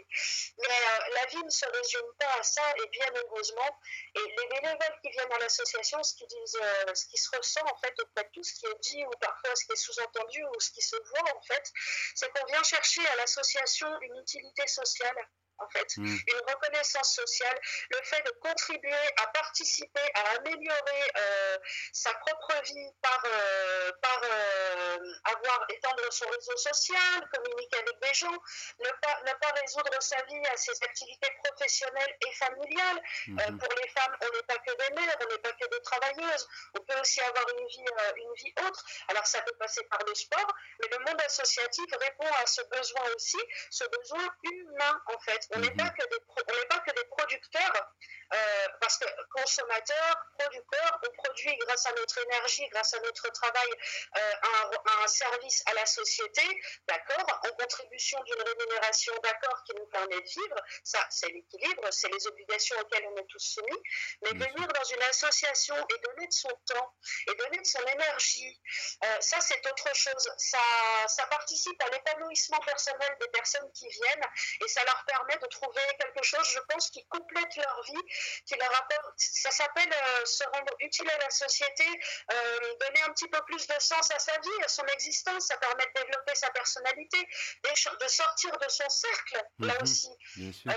Mais 0.59 0.67
euh, 0.67 1.15
la 1.15 1.27
vie 1.27 1.45
ne 1.45 1.51
se 1.51 1.67
résume 1.67 2.13
pas 2.19 2.35
à 2.39 2.43
ça, 2.43 2.63
et 2.83 2.89
bien 2.89 3.07
heureusement. 3.15 3.81
Et 4.17 4.21
les 4.21 4.49
bénévoles 4.49 4.99
qui 5.03 5.11
viennent 5.11 5.33
à 5.33 5.39
l'association, 5.39 6.03
ce, 6.03 6.15
euh, 6.25 6.95
ce 6.95 7.07
qui 7.07 7.17
se 7.17 7.37
ressent 7.37 7.65
en 7.65 7.77
fait 7.79 7.95
auprès 8.01 8.25
de 8.25 8.31
tout 8.35 8.43
ce 8.43 8.55
qui 8.55 8.67
est 8.67 8.81
dit, 8.81 9.05
ou 9.05 9.11
parfois 9.21 9.55
ce 9.55 9.65
qui 9.65 9.73
est 9.73 9.77
sous-entendu, 9.77 10.08
ou 10.55 10.61
ce 10.61 10.71
qui 10.71 10.83
se 10.83 10.97
voit 10.97 11.37
en 11.37 11.43
fait, 11.43 11.73
c'est 12.15 12.31
qu'on 12.33 12.47
vient 12.47 12.63
chercher 12.63 13.07
à 13.09 13.17
l'association 13.17 13.89
une 14.01 14.19
utilité 14.21 14.67
sociale 14.67 15.17
en 15.59 15.69
fait, 15.71 15.97
mm. 15.97 16.05
une 16.05 16.43
reconnaissance 16.49 17.15
sociale, 17.15 17.59
le 17.91 17.99
fait 18.05 18.23
de 18.23 18.31
contribuer 18.41 19.07
à 19.23 19.27
participer, 19.29 20.11
à 20.15 20.37
améliorer 20.37 21.13
euh, 21.17 21.57
sa 21.93 22.13
propre 22.15 22.63
vie 22.65 22.91
par, 23.03 23.23
euh, 23.25 23.93
par 24.01 24.21
euh, 24.25 24.99
avoir 25.25 25.67
étendre 25.69 26.13
son 26.13 26.29
réseau 26.29 26.57
social, 26.57 27.29
communiquer 27.35 27.79
avec 27.79 28.01
des 28.01 28.15
gens, 28.15 28.39
ne 28.79 28.91
pas, 29.03 29.21
ne 29.27 29.33
pas 29.33 29.53
résoudre 29.61 30.01
sa 30.01 30.23
vie 30.23 30.47
à 30.53 30.57
ses 30.57 30.83
activités 30.83 31.31
professionnelles 31.45 32.17
et 32.27 32.33
familiales. 32.33 33.03
Mm-hmm. 33.29 33.59
pour 33.59 33.75
les 33.81 33.89
femmes, 33.89 34.17
on 34.21 34.37
n'est 34.37 34.43
pas 34.43 34.59
que 34.59 34.73
des 34.73 34.95
mères, 34.95 35.17
on 35.21 35.33
n'est 35.33 35.39
pas 35.39 35.53
que 35.53 35.67
des 35.67 35.81
travailleuses, 35.83 36.49
on 36.79 36.85
peut 36.85 37.01
aussi 37.01 37.21
avoir 37.21 37.45
une 37.59 37.67
vie, 37.67 37.85
une 38.17 38.35
vie 38.35 38.55
autre. 38.67 38.85
Alors 39.09 39.27
ça 39.27 39.41
peut 39.43 39.57
passer 39.59 39.83
par 39.85 40.01
le 40.07 40.15
sport, 40.15 40.55
mais 40.81 40.89
le 40.97 41.05
monde 41.05 41.21
associatif 41.23 41.87
répond 42.01 42.31
à 42.43 42.47
ce 42.47 42.63
besoin 42.63 43.03
aussi, 43.17 43.39
ce 43.71 43.85
besoin 43.85 44.25
humain 44.45 45.03
en 45.07 45.19
fait. 45.21 45.48
On 45.51 45.61
n'est 45.61 45.71
mhm. 45.71 45.77
pas, 45.77 45.89
que 45.91 46.03
des, 46.09 46.67
pas 46.69 46.79
que 46.81 46.91
des 46.91 47.05
producteurs, 47.05 47.93
euh, 48.35 48.69
parce 48.81 48.99
que 48.99 49.07
consommateurs, 49.35 50.17
producteurs, 50.39 51.01
on 51.07 51.23
produit 51.23 51.57
grâce 51.67 51.87
à 51.87 51.93
notre 51.93 52.23
énergie, 52.25 52.69
grâce 52.69 52.93
à 52.93 53.01
notre 53.01 53.33
travail, 53.33 53.69
euh, 54.17 54.33
un, 54.43 55.03
un, 55.03 55.07
service 55.07 55.63
à 55.67 55.75
la 55.75 55.87
société, 55.87 56.43
d'accord, 56.87 57.41
en 57.45 57.53
contribution 57.53 58.23
d'une 58.25 58.43
rémunération, 58.43 59.15
d'accord, 59.23 59.63
qui 59.65 59.75
nous 59.77 59.87
permet 59.87 60.21
de 60.21 60.29
vivre. 60.29 60.57
Ça, 60.85 61.05
c'est 61.09 61.29
l'équilibre, 61.29 61.89
c'est 61.91 62.09
les 62.09 62.27
obligations 62.27 62.79
auxquelles 62.81 63.07
on 63.07 63.17
est 63.17 63.27
tous 63.29 63.39
soumis. 63.39 63.83
Mais 64.23 64.31
venir 64.31 64.69
dans 64.69 64.85
une 64.85 65.03
association 65.05 65.77
et 65.77 65.99
donner 66.01 66.27
de 66.27 66.33
son 66.33 66.55
temps 66.67 66.95
et 67.31 67.35
donner 67.37 67.59
de 67.59 67.67
son 67.67 67.83
énergie, 67.87 68.61
euh, 69.05 69.21
ça, 69.21 69.41
c'est 69.41 69.67
autre 69.67 69.97
chose. 69.97 70.31
Ça, 70.37 70.59
ça 71.07 71.27
participe 71.27 71.83
à 71.83 71.89
l'épanouissement 71.89 72.61
personnel 72.61 73.17
des 73.21 73.29
personnes 73.29 73.71
qui 73.73 73.89
viennent 73.89 74.27
et 74.63 74.69
ça 74.69 74.85
leur 74.85 75.05
permet 75.07 75.38
de 75.39 75.47
trouver 75.47 75.83
quelque 75.99 76.23
chose, 76.25 76.49
je 76.49 76.61
pense, 76.69 76.91
qui 76.91 77.05
complète 77.07 77.57
leur 77.57 77.83
vie, 77.85 78.03
qui 78.47 78.55
leur 78.57 78.75
apporte, 78.81 79.15
ça 79.17 79.51
s'appelle 79.51 79.93
euh, 79.93 80.25
se 80.25 80.45
rendre 80.45 80.75
utile 80.81 81.09
à 81.11 81.19
la 81.19 81.31
société, 81.31 81.87
euh, 82.33 82.75
donner 82.81 83.03
un 83.03 83.13
petit 83.13 83.29
peu 83.29 83.41
plus 83.47 83.67
de 83.67 83.75
sens 83.79 84.11
à 84.11 84.19
sa 84.19 84.39
vie, 84.41 84.65
à 84.65 84.69
son 84.69 84.87
existence, 84.87 85.47
ça 85.47 85.57
permet 85.59 85.87
de 85.87 86.01
développer 86.01 86.35
sa 86.35 86.51
personnalité, 86.51 87.19
de 87.65 88.09
sortir 88.09 88.53
de 88.59 88.69
son 88.69 88.89
cercle, 88.89 89.45
là 89.61 89.75
mhm. 89.75 89.83
aussi. 89.83 90.11
Euh, 90.39 90.73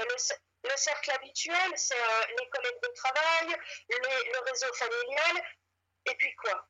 le, 0.63 0.78
cercle 0.78 1.12
habituel, 1.12 1.71
c'est 1.76 1.95
les 2.39 2.50
collègues 2.50 2.82
de 2.84 2.93
travail, 2.95 3.56
le 3.89 4.52
réseau 4.52 4.74
familial, 4.74 5.43
et 6.06 6.15
puis 6.15 6.34
quoi? 6.36 6.67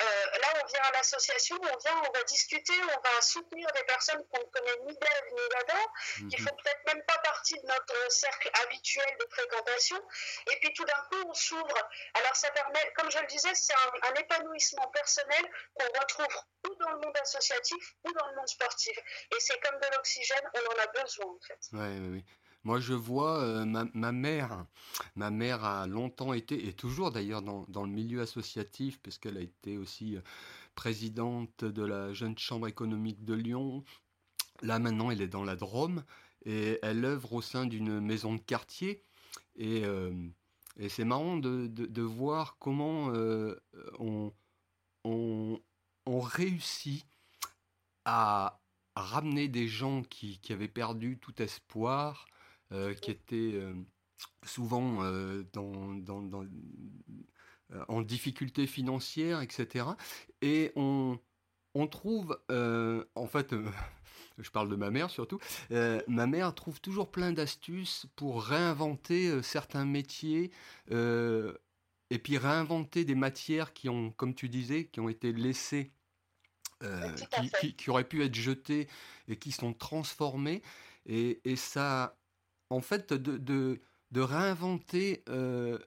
Euh, 0.00 0.38
là, 0.40 0.48
on 0.62 0.66
vient 0.66 0.82
à 0.84 0.92
l'association, 0.92 1.56
on 1.60 1.76
vient, 1.76 2.02
on 2.08 2.12
va 2.12 2.24
discuter, 2.24 2.72
on 2.82 3.10
va 3.10 3.20
soutenir 3.20 3.68
des 3.72 3.84
personnes 3.84 4.24
qu'on 4.30 4.40
ne 4.40 4.44
connaît 4.44 4.76
ni 4.86 4.96
d'Ève 4.96 5.32
ni 5.32 5.48
d'Adam, 5.50 6.30
qui 6.30 6.40
mhm. 6.40 6.48
font 6.48 6.56
peut-être 6.56 6.86
même 6.86 7.02
pas 7.04 7.18
partie 7.18 7.60
de 7.60 7.66
notre 7.66 8.12
cercle 8.12 8.50
habituel 8.64 9.16
de 9.20 9.26
fréquentation. 9.30 10.00
Et 10.50 10.56
puis 10.60 10.72
tout 10.72 10.84
d'un 10.84 11.02
coup, 11.10 11.28
on 11.28 11.34
s'ouvre. 11.34 11.90
Alors 12.14 12.34
ça 12.34 12.50
permet, 12.52 12.92
comme 12.96 13.10
je 13.10 13.18
le 13.18 13.26
disais, 13.26 13.54
c'est 13.54 13.74
un, 13.74 14.14
épanouissement 14.14 14.88
personnel 14.88 15.44
qu'on 15.74 16.00
retrouve 16.00 16.42
ou 16.68 16.74
dans 16.76 16.90
le 16.90 16.98
monde 16.98 17.16
associatif 17.20 17.94
ou 18.04 18.12
dans 18.12 18.26
le 18.28 18.36
monde 18.36 18.48
sportif. 18.48 18.96
Et 18.96 19.40
c'est 19.40 19.58
comme 19.60 19.78
de 19.78 19.86
l'oxygène, 19.94 20.50
on 20.54 20.74
en 20.74 20.82
a 20.82 20.86
besoin 21.02 21.26
en 21.26 21.40
fait. 21.46 21.58
Oui, 21.72 21.98
oui, 21.98 22.08
oui. 22.12 22.24
Moi, 22.64 22.80
je 22.80 22.94
vois 22.94 23.64
ma, 23.64 24.12
mère. 24.12 24.66
Ma 25.16 25.30
mère 25.30 25.64
a 25.64 25.86
longtemps 25.86 26.32
été, 26.32 26.68
et 26.68 26.72
toujours 26.72 27.10
d'ailleurs 27.10 27.42
dans, 27.42 27.64
dans, 27.68 27.84
le 27.84 27.90
milieu 27.90 28.20
associatif, 28.20 29.00
puisqu'elle 29.00 29.36
a 29.36 29.40
été 29.40 29.78
aussi 29.78 30.16
présidente 30.74 31.64
de 31.64 31.82
la 31.84 32.12
Jeune 32.12 32.38
Chambre 32.38 32.68
économique 32.68 33.24
de 33.24 33.34
Lyon. 33.34 33.84
Là, 34.62 34.78
maintenant, 34.78 35.10
elle 35.10 35.22
est 35.22 35.28
dans 35.28 35.44
la 35.44 35.56
Drôme 35.56 36.04
et 36.44 36.78
elle 36.82 37.04
œuvre 37.04 37.32
au 37.32 37.42
sein 37.42 37.66
d'une 37.66 38.00
maison 38.00 38.34
de 38.34 38.40
quartier. 38.40 39.02
Et, 39.56 39.82
et 40.78 40.88
c'est 40.88 41.04
marrant 41.04 41.36
de, 41.36 41.66
de, 41.66 42.02
voir 42.02 42.56
comment 42.58 43.12
on, 43.98 44.32
on, 45.04 45.60
réussit 46.06 47.06
à 48.04 48.60
ramener 48.94 49.48
des 49.48 49.68
gens 49.68 50.02
qui, 50.02 50.38
qui 50.38 50.52
avaient 50.52 50.68
perdu 50.68 51.18
tout 51.18 51.40
espoir, 51.42 52.26
euh, 52.26 52.31
qui 53.00 53.10
étaient 53.10 53.52
euh, 53.54 53.74
souvent 54.44 55.02
euh, 55.02 55.44
dans, 55.52 55.94
dans, 55.94 56.22
dans, 56.22 56.46
en 57.88 58.02
difficulté 58.02 58.66
financière, 58.66 59.40
etc. 59.40 59.86
Et 60.42 60.72
on, 60.76 61.18
on 61.74 61.86
trouve, 61.86 62.38
en 62.50 63.26
fait, 63.26 63.54
je 64.38 64.50
parle 64.50 64.68
de 64.68 64.76
ma 64.76 64.90
mère 64.90 65.10
surtout, 65.10 65.38
ma 65.70 66.26
mère 66.26 66.54
trouve 66.54 66.80
toujours 66.80 67.10
plein 67.10 67.32
d'astuces 67.32 68.06
pour 68.14 68.42
réinventer 68.42 69.42
certains 69.42 69.86
métiers 69.86 70.50
et 72.12 72.18
puis 72.18 72.36
réinventer 72.36 73.06
des 73.06 73.14
matières 73.14 73.72
qui 73.72 73.88
ont, 73.88 74.10
comme 74.10 74.34
tu 74.34 74.50
disais, 74.50 74.84
qui 74.84 75.00
ont 75.00 75.08
été 75.08 75.32
laissées, 75.32 75.92
euh, 76.82 77.10
qui, 77.78 77.90
auraient 77.90 78.06
pu 78.06 78.22
être 78.22 78.34
jetées 78.34 78.86
et 79.28 79.36
qui 79.36 79.50
sont 79.50 79.72
transformées. 79.72 80.62
Et, 81.06 81.40
et 81.44 81.56
ça, 81.56 82.18
en 82.72 82.80
fait, 82.80 83.12
de, 83.12 83.36
de, 83.38 83.80
de 84.10 84.20
réinventer 84.20 85.22
euh, 85.28 85.78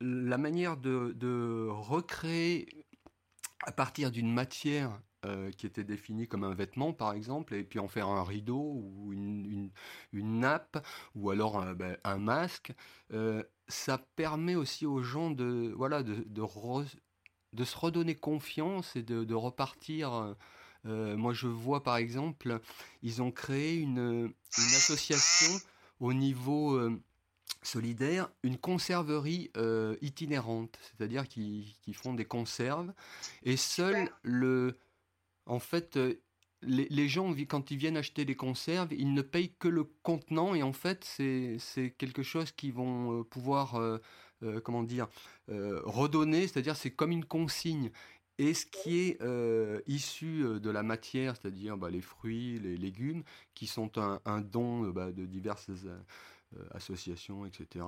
la 0.00 0.38
manière 0.38 0.76
de, 0.76 1.12
de, 1.16 1.68
recréer 1.70 2.86
à 3.66 3.72
partir 3.72 4.10
d'une 4.10 4.32
matière 4.32 5.00
euh, 5.26 5.50
qui 5.50 5.66
était 5.66 5.84
définie 5.84 6.26
comme 6.26 6.44
un 6.44 6.54
vêtement, 6.54 6.92
par 6.92 7.12
exemple, 7.12 7.54
et 7.54 7.62
puis 7.62 7.78
en 7.78 7.88
faire 7.88 8.08
un 8.08 8.24
rideau 8.24 8.82
ou 8.82 9.12
une, 9.12 9.70
une, 10.12 10.40
nappe, 10.40 10.84
ou 11.14 11.30
alors 11.30 11.60
un, 11.60 11.74
ben, 11.74 11.96
un 12.04 12.18
masque 12.18 12.72
ça 13.70 13.98
permet 14.16 14.56
aussi 14.56 14.84
aux 14.84 15.02
gens 15.02 15.30
de, 15.30 15.72
voilà, 15.76 16.02
de, 16.02 16.24
de, 16.26 17.64
se 17.64 17.76
redonner 17.76 18.16
confiance 18.16 18.96
et 18.96 19.02
de, 19.02 19.34
repartir. 19.34 20.12
Euh, 20.12 20.34
euh, 20.86 21.16
moi, 21.16 21.32
je 21.32 21.46
vois 21.46 21.82
par 21.82 21.96
exemple, 21.96 22.60
ils 23.02 23.22
ont 23.22 23.30
créé 23.30 23.76
une, 23.76 24.32
association 24.56 25.58
au 26.00 26.12
niveau 26.12 26.74
euh, 26.74 27.00
solidaire, 27.62 28.30
une 28.42 28.58
conserverie 28.58 29.50
itinérante, 30.00 30.78
c'est-à-dire 30.82 31.28
qu'ils 31.28 31.74
font 31.94 32.14
des 32.14 32.24
conserves. 32.24 32.92
Et 33.42 33.56
seul 33.56 34.10
le. 34.22 34.78
En 35.46 35.58
fait, 35.58 35.98
les, 36.62 37.08
gens, 37.08 37.34
quand 37.48 37.70
ils 37.70 37.76
viennent 37.76 37.96
acheter 37.96 38.24
des 38.24 38.34
conserves, 38.34 38.92
ils 38.92 39.14
ne 39.14 39.22
payent 39.22 39.54
que 39.58 39.68
le 39.68 39.84
contenant 40.02 40.54
et 40.54 40.62
en 40.62 40.72
fait, 40.72 41.04
c'est 41.04 41.94
quelque 41.96 42.22
chose 42.22 42.52
qu'ils 42.52 42.72
vont 42.72 43.20
euh, 43.20 43.24
pouvoir, 43.24 43.76
euh, 43.76 43.98
euh, 44.42 44.60
comment 44.60 44.82
dire, 44.82 45.08
redonner, 45.48 46.46
c'est-à-dire 46.46 46.76
c'est 46.76 46.90
comme 46.90 47.10
une 47.10 47.24
consigne. 47.24 47.90
Et 48.40 48.54
ce 48.54 48.64
qui 48.64 48.98
est 48.98 49.18
issu 49.86 50.60
de 50.60 50.70
la 50.70 50.82
matière, 50.82 51.36
c'est-à-dire 51.36 51.76
bah, 51.76 51.90
les 51.90 52.00
fruits, 52.00 52.58
les 52.58 52.76
légumes, 52.76 53.22
qui 53.54 53.66
sont 53.66 53.92
un, 53.98 54.40
don 54.40 54.88
bah, 54.90 55.12
de 55.12 55.26
diverses 55.26 55.70
associations, 56.72 57.44
etc. 57.44 57.84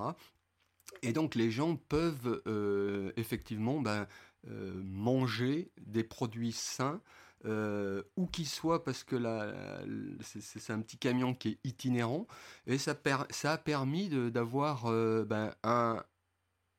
Et 1.01 1.11
donc 1.11 1.33
les 1.33 1.49
gens 1.49 1.75
peuvent 1.75 2.41
effectivement 3.17 3.81
bah, 3.81 4.07
manger 4.47 5.71
des 5.81 6.03
produits 6.03 6.51
sains 6.51 7.01
euh, 7.45 8.03
où 8.15 8.25
qu'il 8.25 8.47
soit, 8.47 8.85
parce 8.85 9.03
que 9.03 9.17
c'est 10.21 10.71
un 10.71 10.79
petit 10.79 10.97
camion 10.97 11.33
qui 11.33 11.49
est 11.49 11.59
itinérant, 11.65 12.25
et 12.67 12.77
ça, 12.77 12.95
a 13.43 13.57
permis 13.57 14.07
d'avoir 14.31 14.85
euh, 14.85 15.25
un, 15.63 16.01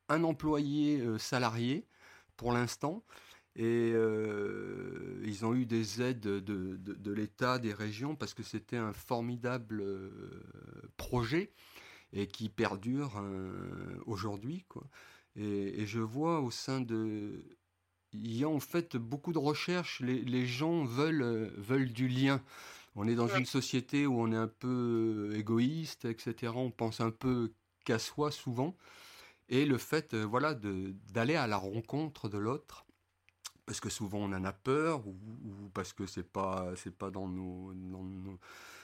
employé 0.09 1.01
euh, 1.01 1.19
salarié 1.19 1.85
pour 2.35 2.51
l'instant, 2.51 3.03
et 3.55 3.93
ils 5.23 5.45
ont 5.45 5.55
eu 5.55 5.65
des 5.65 6.01
aides 6.01 6.19
de, 6.19 6.39
de, 6.39 6.75
de 6.75 7.11
l'État, 7.11 7.57
des 7.57 7.73
régions, 7.73 8.15
parce 8.15 8.33
que 8.33 8.43
c'était 8.43 8.77
un 8.77 8.93
formidable 8.93 9.83
projet, 10.97 11.51
et 12.11 12.27
qui 12.27 12.49
perdure 12.49 13.23
aujourd'hui. 14.05 14.65
Et, 15.37 15.81
et, 15.81 15.85
je 15.85 15.99
vois 15.99 16.41
au 16.41 16.51
sein 16.51 16.81
de, 16.81 17.43
il 18.23 18.37
y 18.37 18.43
a 18.43 18.49
en 18.49 18.59
fait 18.59 18.97
beaucoup 18.97 19.33
de 19.33 19.37
recherches. 19.37 20.01
Les, 20.01 20.45
gens 20.45 20.83
veulent, 20.85 21.21
euh, 21.21 21.49
veulent 21.57 21.91
du 21.91 22.07
lien. 22.07 22.41
On 22.95 23.07
est 23.07 23.15
dans 23.15 23.27
une 23.27 23.45
société 23.45 24.07
où 24.07 24.21
on 24.21 24.31
est 24.31 24.37
un 24.37 24.47
peu 24.47 25.31
euh, 25.31 25.37
égoïste, 25.37 26.05
etc. 26.05 26.53
On 26.55 26.71
pense 26.71 27.01
un 27.01 27.11
peu 27.11 27.51
qu'à 27.83 27.99
soi 27.99 28.31
souvent. 28.31 28.75
Et 29.49 29.65
le 29.65 29.77
fait, 29.77 30.13
euh, 30.13 30.23
voilà, 30.23 30.53
d'aller 30.53 31.35
à 31.35 31.47
la 31.47 31.57
rencontre 31.57 32.29
de 32.29 32.37
l'autre, 32.37 32.84
parce 33.65 33.79
que 33.79 33.89
souvent 33.89 34.19
on 34.19 34.33
en 34.33 34.43
a 34.43 34.53
peur 34.53 35.07
ou, 35.07 35.15
parce 35.73 35.93
que 35.93 36.05
c'est 36.05 36.29
pas 36.29 36.71
c'est 36.75 36.95
pas 36.95 37.09
dans 37.09 37.27
nos, 37.27 37.73
dans 37.73 38.03
nos, 38.03 38.39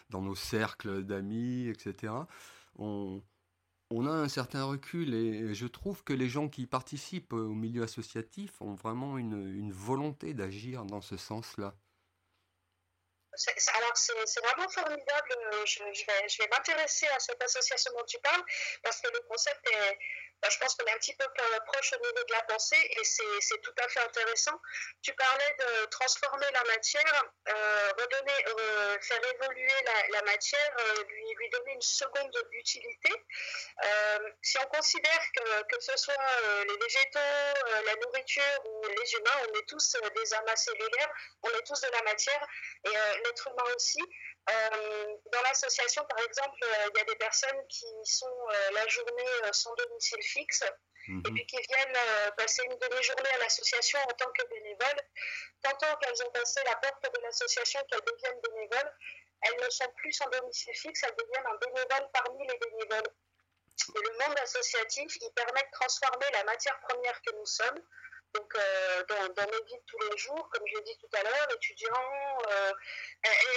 dans 0.09 0.21
nos 0.21 0.35
cercles 0.35 1.03
d'amis, 1.03 1.67
etc. 1.67 2.13
On, 2.77 3.21
on 3.91 4.05
a 4.05 4.11
un 4.11 4.29
certain 4.29 4.63
recul 4.63 5.13
et 5.13 5.53
je 5.53 5.67
trouve 5.67 6.03
que 6.03 6.13
les 6.13 6.29
gens 6.29 6.47
qui 6.47 6.65
participent 6.65 7.33
au 7.33 7.53
milieu 7.53 7.83
associatif 7.83 8.61
ont 8.61 8.73
vraiment 8.73 9.17
une, 9.17 9.71
volonté 9.71 10.33
d'agir 10.33 10.85
dans 10.85 11.01
ce 11.01 11.17
sens-là. 11.17 11.75
Alors 13.75 13.95
c'est 13.95 14.41
vraiment 14.41 14.69
formidable, 14.69 15.35
je, 15.65 15.83
vais, 15.83 16.29
je 16.29 16.37
vais 16.43 16.49
m'intéresser 16.49 17.07
à 17.07 17.19
cette 17.19 17.41
association 17.41 17.91
dont 17.97 18.05
tu 18.05 18.19
parles 18.19 18.43
parce 18.83 18.99
que 18.99 19.07
le 19.07 19.19
concept 19.21 19.65
est, 19.69 19.97
bah, 20.41 20.49
je 20.49 20.57
pense 20.57 20.73
qu'on 20.73 20.85
est 20.85 20.91
un 20.91 20.97
petit 20.97 21.15
peu 21.15 21.25
proche 21.67 21.93
au 21.93 21.97
niveau 21.97 22.23
de 22.27 22.33
la 22.33 22.41
pensée 22.43 22.77
et 22.99 23.03
c'est 23.03 23.61
tout 23.61 23.73
à 23.77 23.87
fait 23.87 23.99
intéressant. 23.99 24.59
Tu 25.03 25.13
parlais 25.13 25.55
de 25.59 25.85
transformer 25.85 26.47
la 26.51 26.63
matière, 26.63 27.25
euh, 27.47 27.91
redonner, 27.99 28.45
euh, 28.47 28.97
faire 29.01 29.21
évoluer 29.35 29.71
la, 30.09 30.21
matière, 30.23 30.75
euh, 30.79 31.03
lui, 31.03 31.23
lui, 31.37 31.49
donner 31.49 31.73
une 31.73 31.81
seconde 31.81 32.35
utilité. 32.53 33.11
si 34.41 34.57
on 34.57 34.65
considère 34.65 35.23
que, 35.35 35.63
que 35.63 35.79
ce 35.79 35.95
soit 35.97 36.41
les 36.67 36.77
végétaux, 36.77 37.19
la 37.85 37.95
nourriture 37.95 38.65
ou 38.65 38.87
les 38.87 39.13
humains, 39.13 39.47
on 39.47 39.59
est 39.59 39.67
tous 39.67 39.95
des 40.15 40.33
amas 40.33 40.55
cellulaires, 40.55 41.13
on 41.43 41.49
est 41.49 41.63
tous 41.67 41.81
de 41.81 41.91
la 41.91 42.01
matière 42.03 42.47
et 42.85 43.20
l'être 43.23 43.47
humain 43.47 43.75
aussi. 43.75 44.01
Euh, 44.49 45.17
dans 45.31 45.41
l'association, 45.41 46.03
par 46.05 46.19
exemple, 46.19 46.57
euh, 46.63 46.89
il 46.93 46.97
y 46.97 47.01
a 47.01 47.05
des 47.05 47.15
personnes 47.15 47.67
qui 47.69 47.85
sont 48.03 48.25
euh, 48.27 48.71
la 48.71 48.87
journée 48.87 49.51
sans 49.51 49.73
domicile 49.75 50.21
fixe 50.23 50.63
et 51.07 51.11
mhm. 51.11 51.23
puis 51.23 51.45
qui 51.45 51.57
viennent 51.57 51.97
passer 52.37 52.61
une 52.65 52.77
demi-journée 52.77 53.29
à 53.29 53.37
l'association 53.39 53.99
en 53.99 54.13
tant 54.13 54.31
que 54.31 54.47
bénévoles. 54.47 55.01
Tantôt 55.63 55.97
qu'elles 55.99 56.23
ont 56.23 56.31
passé 56.31 56.59
la 56.65 56.75
porte 56.75 57.03
de 57.03 57.21
l'association, 57.21 57.81
qu'elles 57.89 58.05
deviennent 58.05 58.41
bénévoles, 58.41 58.93
elles 59.41 59.63
ne 59.63 59.69
sont 59.69 59.91
plus 59.97 60.11
sans 60.13 60.29
domicile 60.29 60.75
fixe, 60.75 61.03
elles 61.03 61.15
deviennent 61.15 61.47
un 61.47 61.57
bénévole 61.57 62.09
parmi 62.13 62.47
les 62.47 62.57
bénévoles. 62.57 63.11
Et 63.95 63.99
le 63.99 64.27
monde 64.27 64.37
associatif, 64.39 65.17
il 65.21 65.31
permet 65.33 65.61
de 65.61 65.71
transformer 65.71 66.27
la 66.33 66.43
matière 66.43 66.79
première 66.81 67.19
que 67.21 67.35
nous 67.35 67.45
sommes 67.45 67.81
donc 68.33 68.55
euh, 68.55 69.03
dans, 69.09 69.33
dans, 69.33 69.51
nos 69.51 69.63
vies 69.65 69.75
de 69.75 69.83
tous 69.85 69.99
les 70.09 70.17
jours, 70.17 70.49
comme 70.51 70.63
je 70.67 70.75
l'ai 70.75 70.83
dit 70.83 70.97
tout 70.99 71.09
à 71.17 71.23
l'heure, 71.23 71.47
étudiants, 71.55 72.37
euh, 72.47 72.71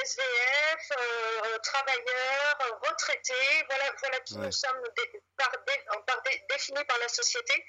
SVF, 0.04 0.92
euh, 0.92 1.58
travailleurs, 1.58 2.58
retraités, 2.82 3.64
voilà, 3.68 3.84
voilà 4.00 4.20
qui 4.20 4.36
nous 4.36 4.52
sommes 4.52 4.82
par, 5.36 5.50
par, 6.06 6.22
définis 6.50 6.84
par 6.84 6.98
la 6.98 7.08
société. 7.08 7.64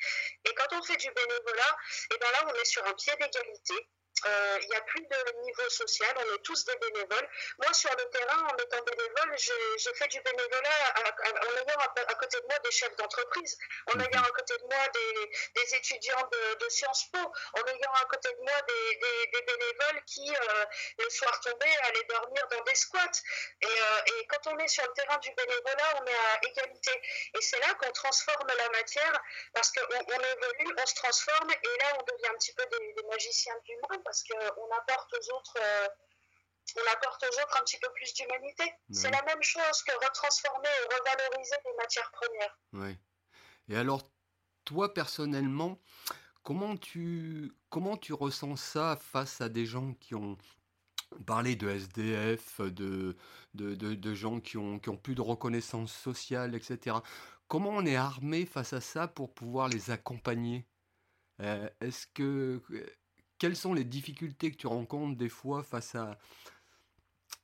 Et 0.46 0.54
quand 0.56 0.78
on 0.78 0.84
fait 0.84 0.98
du 0.98 1.12
bénévolat, 1.12 1.78
et 2.14 2.18
ben 2.18 2.32
là 2.32 2.46
on 2.48 2.54
est 2.54 2.66
sur 2.66 2.86
un 2.86 2.94
pied 2.94 3.14
d'égalité. 3.14 3.88
Euh, 4.26 4.58
il 4.62 4.70
n'y 4.70 4.76
a 4.76 4.82
plus 4.82 5.02
de 5.02 5.42
niveau 5.44 5.70
social, 5.70 6.16
on 6.18 6.34
est 6.36 6.42
tous 6.44 6.64
des 6.66 6.76
bénévoles. 6.78 7.30
Moi, 7.60 7.74
sur 7.74 7.92
le 7.92 8.06
terrain, 8.10 8.48
en 8.48 8.56
étant 8.58 8.82
bénévole, 8.84 9.36
j'ai 9.38 9.94
fait 9.94 10.08
du 10.08 10.22
bénévolat 10.22 10.94
en 10.96 11.56
ayant 11.58 11.80
à, 12.08 12.16
côté 12.16 12.40
de 12.40 12.46
moi 12.48 12.58
des 12.60 12.72
chefs 12.72 12.96
d'entreprise, 12.96 13.58
en 13.94 14.00
ayant 14.00 14.24
à 14.24 14.30
côté 14.32 14.58
de 14.58 14.64
moi 14.64 14.88
des, 14.94 15.62
des 15.62 15.76
étudiants 15.76 16.30
de, 16.32 16.56
de, 16.56 16.70
Sciences 16.70 17.06
Po, 17.12 17.20
en 17.20 17.68
ayant 17.68 17.94
à 17.94 18.06
côté 18.06 18.30
de 18.34 18.42
moi 18.42 18.62
des, 18.68 18.96
des, 18.96 19.32
des 19.34 19.42
bénévoles 19.42 20.04
qui, 20.06 20.34
euh, 20.34 20.66
le 21.00 21.10
soir 21.10 21.40
tombé, 21.42 21.68
allaient 21.84 22.08
dormir 22.10 22.48
dans 22.50 22.64
des 22.64 22.76
squats. 22.76 23.20
Et, 23.62 23.66
euh, 23.68 24.00
et, 24.08 24.28
quand 24.28 24.54
on 24.54 24.58
est 24.60 24.68
sur 24.68 24.86
le 24.86 24.94
terrain 24.94 25.18
du 25.18 25.32
bénévolat, 25.32 26.02
on 26.02 26.06
est 26.06 26.16
à 26.16 26.40
égalité. 26.50 27.02
Et 27.38 27.42
c'est 27.42 27.60
là 27.60 27.74
qu'on 27.76 27.92
transforme 27.92 28.48
la 28.48 28.70
matière, 28.70 29.22
parce 29.54 29.72
qu'on 29.72 29.96
on 29.96 30.20
évolue, 30.20 30.76
on 30.78 30.86
se 30.86 30.96
transforme, 30.96 31.52
et 31.52 31.78
là, 31.80 31.98
on 32.00 32.04
devient 32.04 32.28
un 32.28 32.38
petit 32.38 32.54
peu 32.54 32.66
des, 32.66 32.96
magiciens 33.06 33.56
du 33.64 33.76
monde 33.78 34.04
parce 34.06 34.24
qu'on 34.24 34.72
apporte 34.78 35.14
aux 35.14 35.36
autres 35.36 35.58
euh, 35.60 35.88
on 36.78 36.92
apporte 36.94 37.24
aux 37.24 37.42
autres 37.42 37.58
un 37.60 37.64
petit 37.64 37.78
peu 37.80 37.90
plus 37.94 38.14
d'humanité. 38.14 38.64
C'est 38.92 39.12
la 39.12 39.22
même 39.24 39.42
chose 39.42 39.84
que 39.84 39.94
retransformer 40.04 40.68
et 40.68 40.96
revaloriser 40.96 41.56
les 41.64 41.76
matières 41.78 42.12
premières. 42.12 42.58
Oui. 42.74 42.98
Et 43.70 43.78
alors, 43.78 44.02
toi 44.64 44.94
personnellement, 44.94 45.80
comment 46.44 46.76
tu, 46.76 47.54
comment 47.70 47.98
tu 47.98 48.14
ressens 48.14 48.56
ça 48.56 48.98
face 49.00 49.42
à 49.42 49.50
des 49.50 49.66
gens 49.66 49.94
qui 49.94 50.16
ont 50.16 50.38
parlé 51.26 51.56
de 51.56 51.70
SDF, 51.70 52.62
de, 52.62 53.16
de, 53.54 53.76
de, 53.76 54.14
gens 54.14 54.40
qui 54.40 54.58
ont, 54.58 54.80
qui 54.80 54.90
ont 54.90 54.98
plus 54.98 55.16
de 55.16 55.22
reconnaissance 55.22 55.94
sociale, 55.94 56.56
etc. 56.56 56.98
Comment 57.48 57.70
on 57.70 57.86
est 57.86 57.96
armé 57.96 58.46
face 58.46 58.74
à 58.74 58.82
ça 58.82 59.08
pour 59.08 59.34
pouvoir 59.34 59.70
les 59.70 59.92
accompagner? 59.92 60.68
Euh, 61.42 61.70
Est-ce 61.80 62.08
que 62.08 62.62
quelles 63.38 63.56
sont 63.56 63.74
les 63.74 63.84
difficultés 63.84 64.52
que 64.52 64.58
tu 64.58 64.68
rencontres 64.68 65.18
des 65.18 65.30
fois 65.30 65.64
face 65.64 65.96
à 65.96 66.18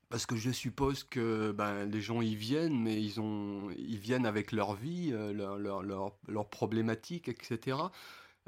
parce 0.09 0.25
que 0.25 0.35
je 0.35 0.51
suppose 0.51 1.05
que 1.05 1.53
ben, 1.53 1.85
les 1.85 2.01
gens 2.01 2.21
y 2.21 2.35
viennent, 2.35 2.77
mais 2.77 3.01
ils, 3.01 3.21
ont, 3.21 3.69
ils 3.77 3.97
viennent 3.97 4.25
avec 4.25 4.51
leur 4.51 4.73
vie, 4.73 5.11
leurs 5.11 5.57
leur, 5.57 5.81
leur, 5.81 6.17
leur 6.27 6.49
problématiques, 6.49 7.29
etc. 7.29 7.77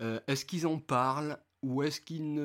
Euh, 0.01 0.19
est-ce 0.27 0.43
qu'ils 0.43 0.67
en 0.67 0.77
parlent 0.77 1.39
ou 1.61 1.81
est-ce 1.81 2.01
qu'ils 2.01 2.39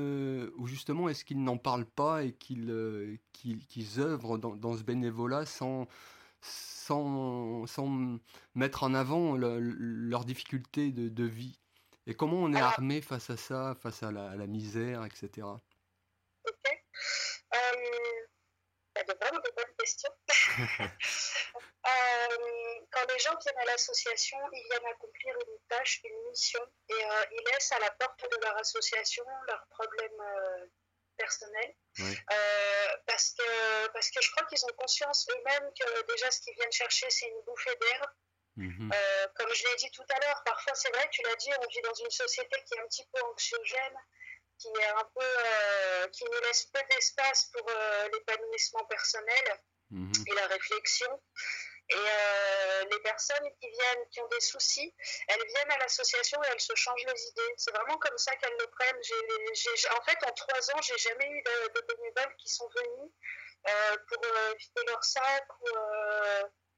ou 0.57 0.67
justement 0.67 1.09
est-ce 1.09 1.25
qu'ils 1.25 1.43
n'en 1.43 1.59
parlent 1.59 1.85
pas 1.85 2.23
et 2.23 2.33
qu'ils 2.33 2.71
euh, 2.71 3.17
qu'ils, 3.33 3.99
œuvrent 3.99 4.39
dans, 4.39 4.55
dans, 4.55 4.77
ce 4.77 4.85
bénévolat 4.85 5.45
sans, 5.45 5.89
sans, 6.41 7.67
sans 7.67 8.19
mettre 8.55 8.85
en 8.85 8.95
avant 8.95 9.37
leurs 9.37 10.25
difficultés 10.25 10.93
de, 10.93 11.09
de, 11.09 11.25
vie? 11.25 11.59
Et 12.09 12.14
comment 12.14 12.38
on 12.38 12.53
est 12.53 12.61
armé 12.61 13.01
face 13.03 13.31
à 13.31 13.37
ça, 13.37 13.77
face 13.81 14.03
à 14.03 14.11
la, 14.11 14.31
à 14.31 14.35
la 14.35 14.47
misère, 14.47 15.05
etc. 15.05 15.47
Ok 16.49 16.79
de 19.09 19.18
vraiment 19.21 19.40
de 19.40 19.51
bonnes 19.57 19.75
questions. 19.79 20.14
Euh, 21.87 22.81
quand 22.90 23.07
les 23.11 23.18
gens 23.18 23.35
viennent 23.38 23.59
à 23.61 23.64
l'association, 23.64 24.37
ils 24.53 24.62
viennent 24.71 24.92
accomplir 24.92 25.35
une 25.37 25.59
tâche, 25.68 26.03
une 26.05 26.29
mission, 26.29 26.61
et 26.90 26.92
euh, 26.92 27.25
ils 27.31 27.44
laissent 27.51 27.73
à 27.73 27.79
la 27.79 27.90
porte 27.92 28.21
de 28.31 28.37
leur 28.42 28.59
association 28.59 29.25
leurs 29.47 29.66
problèmes 29.71 30.21
euh, 30.21 30.66
personnels. 31.16 31.75
parce, 33.07 33.31
que, 33.31 33.87
parce 33.92 34.11
que 34.11 34.21
je 34.21 34.31
crois 34.33 34.47
qu'ils 34.49 34.62
ont 34.66 34.75
conscience 34.77 35.29
eux-mêmes 35.31 35.71
que 35.81 36.12
déjà 36.12 36.31
ce 36.31 36.40
qu'ils 36.42 36.55
viennent 36.57 36.73
chercher, 36.73 37.09
c'est 37.09 37.29
une 37.29 37.40
bouffée 37.47 37.77
d'air. 37.81 38.14
Mhm. 38.59 38.90
comme 39.37 39.55
je 39.55 39.68
l'ai 39.68 39.77
dit 39.77 39.90
tout 39.92 40.05
à 40.11 40.18
l'heure, 40.18 40.42
parfois 40.44 40.75
c'est 40.75 40.90
vrai, 40.90 41.09
tu 41.12 41.23
l'as 41.23 41.37
dit, 41.37 41.51
on 41.62 41.66
vit 41.68 41.81
dans 41.83 41.94
une 41.94 42.11
société 42.11 42.57
qui 42.66 42.75
est 42.75 42.81
un 42.81 42.87
petit 42.88 43.07
peu 43.12 43.23
anxiogène, 43.23 43.99
qui 44.59 44.68
est 44.68 44.88
un 44.88 45.05
peu, 45.14 45.25
euh, 45.25 46.09
qui 46.09 46.25
nous 46.25 46.40
laisse 46.42 46.66
peu 46.66 46.81
d'espace 46.90 47.47
pour 47.47 47.66
euh, 47.68 48.09
l'épanouissement 48.12 48.85
personnel 48.87 49.61
mhm. 49.90 50.12
et 50.27 50.35
la 50.35 50.47
réflexion. 50.49 51.23
Et 51.90 51.97
euh, 51.97 52.85
les 52.90 52.99
personnes 52.99 53.49
qui 53.59 53.71
viennent, 53.71 54.09
qui 54.11 54.21
ont 54.21 54.29
des 54.29 54.40
soucis, 54.40 54.94
elles 55.29 55.47
viennent 55.47 55.71
à 55.71 55.79
l'association 55.79 56.42
et 56.42 56.49
elles 56.53 56.61
se 56.61 56.75
changent 56.75 57.07
les 57.07 57.23
idées. 57.29 57.55
C'est 57.57 57.71
vraiment 57.71 57.97
comme 57.97 58.18
ça 58.18 58.37
qu'elles 58.37 58.59
le 58.61 58.66
prennent. 58.66 58.97
en 58.97 60.05
fait, 60.05 60.18
en 60.27 60.33
trois 60.33 60.71
ans, 60.73 60.83
j'ai 60.83 60.99
jamais 60.99 61.31
eu 61.31 61.42
de, 61.42 61.81
bénévoles 61.81 62.37
qui 62.37 62.51
sont 62.51 62.68
venus 62.68 63.11
pour 64.07 64.23
vider 64.59 64.87
leur 64.87 65.03
sac 65.03 65.47
ou 65.61 65.66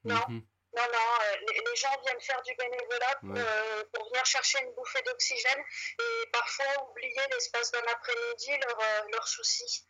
non. 0.05 0.25
Mhm. 0.29 0.47
Non, 0.73 0.85
non, 0.93 0.99
euh, 1.23 1.37
les, 1.67 1.77
gens 1.77 2.01
viennent 2.03 2.21
faire 2.21 2.41
du 2.43 2.55
bénévolat 2.55 3.19
euh, 3.25 3.85
pour, 3.93 4.09
venir 4.09 4.25
chercher 4.25 4.61
une 4.63 4.73
bouffée 4.73 5.03
d'oxygène 5.03 5.65
et 5.99 6.27
parfois 6.33 6.89
oublier 6.89 7.21
l'espace 7.33 7.73
d'un 7.73 7.83
après-midi 7.89 8.57
leurs 8.59 8.79
leur 9.11 9.23
euh, 9.23 9.27
soucis. 9.27 9.85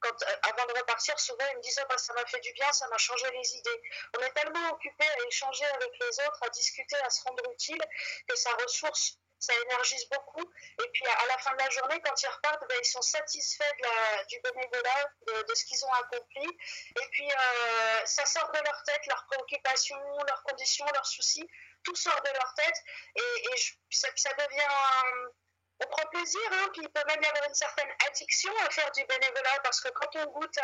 quand, 0.00 0.24
avant 0.42 0.66
de 0.66 0.78
repartir, 0.78 1.18
souvent 1.20 1.44
ils 1.52 1.58
me 1.58 1.62
disent 1.62 1.78
ah, 1.82 1.86
bah, 1.90 1.98
ça 1.98 2.14
m'a 2.14 2.24
fait 2.24 2.40
du 2.40 2.52
bien, 2.54 2.72
ça 2.72 2.88
m'a 2.88 2.96
changé 2.96 3.30
les 3.32 3.56
idées. 3.56 3.82
On 4.18 4.22
est 4.22 4.32
tellement 4.32 4.70
occupé 4.70 5.04
à 5.04 5.26
échanger 5.28 5.66
avec 5.66 5.90
les 6.00 6.20
autres, 6.26 6.42
à 6.42 6.48
discuter, 6.48 6.96
à 7.04 7.10
se 7.10 7.22
rendre 7.24 7.42
utile 7.52 7.82
que 8.28 8.36
ça 8.36 8.50
ressource 8.62 9.18
ça 9.38 9.52
énergise 9.64 10.08
beaucoup. 10.08 10.42
Et 10.84 10.88
puis 10.92 11.06
à 11.06 11.26
la 11.26 11.38
fin 11.38 11.52
de 11.52 11.58
la 11.58 11.70
journée, 11.70 12.00
quand 12.04 12.22
ils 12.22 12.28
repartent, 12.28 12.66
ben, 12.68 12.76
ils 12.80 12.86
sont 12.86 13.02
satisfaits 13.02 13.76
du 14.28 14.40
bénévolat, 14.40 15.10
de, 15.48 15.54
ce 15.54 15.64
qu'ils 15.64 15.84
ont 15.84 15.92
accompli. 15.92 16.46
Et 16.46 17.08
puis 17.10 17.30
euh, 17.30 18.06
ça 18.06 18.24
sort 18.26 18.50
de 18.52 18.58
leur 18.58 18.82
tête, 18.84 19.06
leurs 19.06 19.24
préoccupations, 19.26 20.00
leurs 20.26 20.42
conditions, 20.44 20.86
leurs 20.94 21.06
soucis, 21.06 21.48
tout 21.84 21.94
sort 21.94 22.20
de 22.22 22.30
leur 22.32 22.54
tête. 22.54 22.76
Et, 23.16 23.56
ça, 23.90 24.08
devient 24.34 25.30
on 25.80 25.86
prend 25.86 26.08
plaisir, 26.08 26.40
hein, 26.52 26.68
puis 26.72 26.82
il 26.82 26.88
peut 26.88 27.02
même 27.06 27.22
y 27.22 27.26
avoir 27.26 27.48
une 27.48 27.54
certaine 27.54 27.90
addiction 28.08 28.52
à 28.66 28.70
faire 28.70 28.90
du 28.92 29.04
bénévolat 29.04 29.60
parce 29.62 29.80
que 29.80 29.88
quand 29.90 30.08
on 30.16 30.26
goûte 30.30 30.58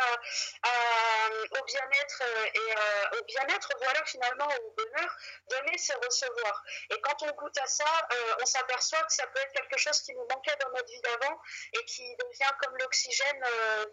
au 1.51 1.65
bien-être 1.65 2.23
euh, 2.23 2.45
et 2.45 2.73
euh, 2.77 3.19
au 3.19 3.23
bien-être, 3.25 3.69
voilà 3.79 4.03
finalement 4.05 4.47
au 4.47 4.75
bonheur, 4.75 5.17
donner 5.49 5.77
c'est 5.77 5.95
recevoir. 5.95 6.63
Et 6.89 6.99
quand 7.01 7.21
on 7.23 7.31
goûte 7.33 7.57
à 7.59 7.67
ça, 7.67 8.07
euh, 8.11 8.35
on 8.41 8.45
s'aperçoit 8.45 9.03
que 9.03 9.13
ça 9.13 9.27
peut 9.27 9.39
être 9.39 9.53
quelque 9.53 9.77
chose 9.77 10.01
qui 10.01 10.13
nous 10.13 10.27
manquait 10.31 10.55
dans 10.61 10.69
notre 10.71 10.87
vie 10.87 11.01
d'avant 11.01 11.39
et 11.73 11.85
qui 11.85 12.15
devient 12.15 12.51
comme 12.61 12.75
l'oxygène 12.77 13.43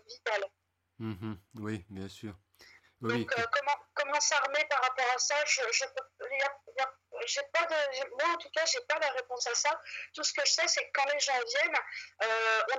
vital. 0.07 0.45
Mmh 0.99 1.35
oui, 1.57 1.85
bien 1.89 2.09
sûr. 2.09 2.35
Donc 3.01 3.35
comment, 3.35 3.77
comment 3.95 4.21
s'armer 4.21 4.63
par 4.69 4.83
rapport 4.83 5.11
à 5.15 5.19
ça 5.19 5.35
je, 5.47 5.63
je 5.73 5.85
j'ai 7.27 7.43
pas 7.53 7.65
de, 7.67 8.09
moi 8.19 8.35
en 8.35 8.39
tout 8.39 8.51
cas, 8.51 8.65
j'ai 8.67 8.81
pas 8.83 8.99
la 8.99 9.11
réponse 9.11 9.47
à 9.47 9.55
ça. 9.55 9.81
Tout 10.15 10.25
ce 10.25 10.33
que 10.33 10.43
je 10.45 10.53
sais, 10.53 10.69
c'est 10.69 10.85
que 10.85 10.91
quand 10.95 11.07
les 11.13 11.21
gens 11.21 11.41
viennent, 11.47 11.77
euh, 12.23 12.63
on 12.73 12.79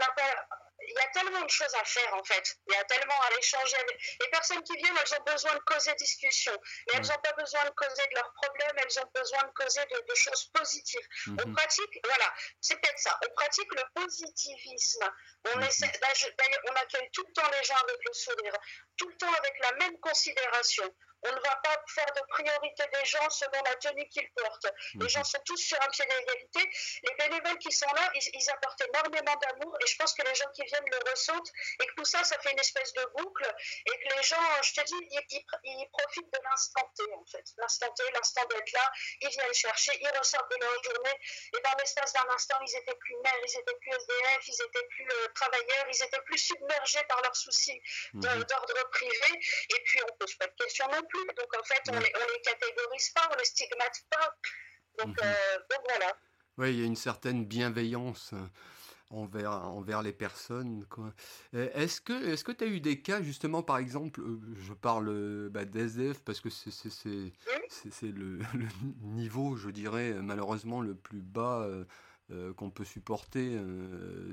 il 0.88 0.93
y 0.93 0.99
a 0.99 1.08
tellement 1.08 1.41
de 1.41 1.49
choses 1.49 1.73
à 1.80 1.84
faire 1.86 2.13
en 2.15 2.23
fait. 2.23 2.58
Il 2.67 2.73
y 2.73 2.77
a 2.77 2.84
tellement 2.86 3.19
à 3.21 3.38
échanger. 3.38 3.77
Les 4.19 4.27
personnes 4.30 4.63
qui 4.63 4.75
viennent, 4.77 4.97
elles 4.97 5.13
ont 5.19 5.23
besoin 5.32 5.54
de 5.54 5.60
causer 5.60 5.93
discussion. 5.95 6.54
Mais 6.88 6.99
elles 6.99 7.08
n'ont 7.08 7.21
pas 7.23 7.34
besoin 7.34 7.63
de 7.65 7.69
causer 7.71 8.08
de 8.10 8.15
leurs 8.15 8.34
problèmes, 8.34 8.77
elles 8.77 8.99
ont 8.99 9.12
besoin 9.13 9.43
de 9.43 9.51
causer 9.54 9.82
de, 9.86 10.15
choses 10.15 10.45
positives. 10.54 11.08
On 11.27 11.47
mhm. 11.47 11.56
pratique, 11.56 11.99
voilà, 12.04 12.34
c'est 12.60 12.75
peut-être 12.80 12.99
ça. 12.99 13.17
On 13.25 13.34
pratique 13.34 13.73
le 13.73 13.84
positivisme. 14.01 15.10
On, 15.54 15.58
mhm. 15.58 15.63
essaie, 15.63 15.91
on 16.69 16.73
accueille 16.73 17.10
tout 17.13 17.25
le 17.27 17.34
temps 17.34 17.49
les 17.51 17.63
gens 17.63 17.77
avec 17.77 17.97
le 18.06 18.13
sourire, 18.13 18.54
tout 18.97 19.08
le 19.08 19.17
temps 19.17 19.34
avec 19.34 19.60
la 19.60 19.71
même 19.73 19.99
considération. 19.99 20.93
On 21.23 21.31
ne 21.31 21.39
va 21.39 21.55
pas 21.63 21.77
faire 21.88 22.12
de 22.15 22.21
priorité 22.29 22.84
des 22.93 23.05
gens 23.05 23.29
selon 23.29 23.62
la 23.65 23.75
tenue 23.75 24.07
qu'ils 24.10 24.29
portent. 24.34 24.67
Les 24.95 25.01
mhm. 25.01 25.10
gens 25.10 25.23
sont 25.23 25.39
tous 25.45 25.57
sur 25.57 25.81
un 25.81 25.88
pied 25.88 26.05
d'égalité. 26.05 26.69
Les 27.03 27.15
bénévoles 27.15 27.57
qui 27.60 27.71
sont 27.71 27.91
là, 27.93 28.12
ils, 28.15 28.49
apportent 28.49 28.81
énormément 28.81 29.36
d'amour 29.36 29.77
et 29.81 29.88
je 29.88 29.95
pense 29.97 30.13
que 30.13 30.23
les 30.23 30.36
gens 30.36 30.49
qui 30.53 30.63
viennent 30.63 30.89
le 30.91 31.10
ressentent 31.10 31.51
et 31.79 31.86
que 31.86 31.93
tout 31.95 32.05
ça, 32.05 32.23
ça 32.23 32.39
fait 32.39 32.51
une 32.51 32.60
espèce 32.60 32.93
de 32.93 33.05
boucle 33.17 33.55
et 33.86 33.99
que 33.99 34.15
les 34.15 34.23
gens, 34.23 34.62
je 34.63 34.73
te 34.73 34.81
dis, 34.81 35.07
ils, 35.63 35.88
profitent 35.91 36.34
de 36.34 36.39
l'instant 36.49 36.91
T 36.95 37.03
en 37.13 37.25
fait. 37.25 37.45
L'instant 37.57 37.91
T, 37.91 38.03
l'instant 38.13 38.45
d'être 38.45 38.71
là, 38.71 38.91
ils 39.21 39.29
viennent 39.29 39.53
chercher, 39.53 39.91
ils 40.01 40.17
ressortent 40.17 40.51
de 40.51 40.57
leur 40.57 40.84
journée 40.84 41.19
et 41.57 41.62
dans 41.62 41.75
l'espace 41.77 42.13
d'un 42.13 42.29
instant, 42.34 42.57
ils 42.62 42.75
étaient 42.77 42.95
plus 42.95 43.15
mères, 43.23 43.39
ils 43.45 43.60
étaient 43.60 43.77
plus 43.79 43.91
SDF, 43.91 44.47
ils 44.47 44.62
étaient 44.62 44.88
plus 44.89 45.07
euh, 45.10 45.27
travailleurs, 45.36 45.86
ils 45.89 46.03
étaient 46.03 46.21
plus 46.21 46.38
submergés 46.38 47.03
par 47.07 47.21
leurs 47.21 47.36
soucis 47.36 47.81
mhm. 48.13 48.21
d'ordre 48.21 48.89
privé 48.91 49.39
et 49.69 49.79
puis 49.84 49.99
on 50.10 50.15
pose 50.17 50.36
pas 50.36 50.47
de 50.47 50.55
questions 50.55 50.88
non 50.88 51.03
plus. 51.03 51.11
Donc 51.13 51.60
en 51.60 51.63
fait, 51.63 51.82
on 51.89 52.00
les, 52.00 52.00
les 52.00 52.41
catégorise 52.43 53.10
pas, 53.10 53.30
on 53.32 53.38
les 53.38 53.45
stigmate 53.45 54.04
pas. 54.10 54.36
Donc, 55.00 55.17
euh, 55.21 55.58
donc 55.69 55.80
voilà. 55.88 56.17
Oui, 56.58 56.74
il 56.74 56.80
y 56.80 56.84
a 56.84 56.86
une 56.86 56.95
certaine 56.95 57.45
bienveillance 57.45 58.32
euh, 58.34 58.45
envers, 59.10 59.52
envers 59.52 60.02
les 60.02 60.13
personnes. 60.13 60.86
Euh, 61.54 61.69
est-ce 61.74 62.02
que 62.02 62.52
tu 62.52 62.63
as 62.63 62.67
eu 62.67 62.80
des 62.80 63.02
cas, 63.02 63.21
justement, 63.21 63.63
par 63.63 63.78
exemple, 63.78 64.21
je 64.56 64.74
parle 64.74 65.50
bah, 65.50 65.65
d'SDF 65.65 66.21
parce 66.24 66.41
que 66.41 66.50
c'est 66.50 66.71
le, 68.04 68.39
le, 68.54 68.67
niveau, 69.02 69.56
je 69.56 69.69
dirais, 69.69 70.13
malheureusement, 70.13 70.82
le 70.82 70.95
plus 70.95 71.21
bas 71.21 71.62
euh, 71.62 71.86
qu'on 72.55 72.69
peut 72.69 72.85
supporter 72.85 73.55
euh, 73.55 74.31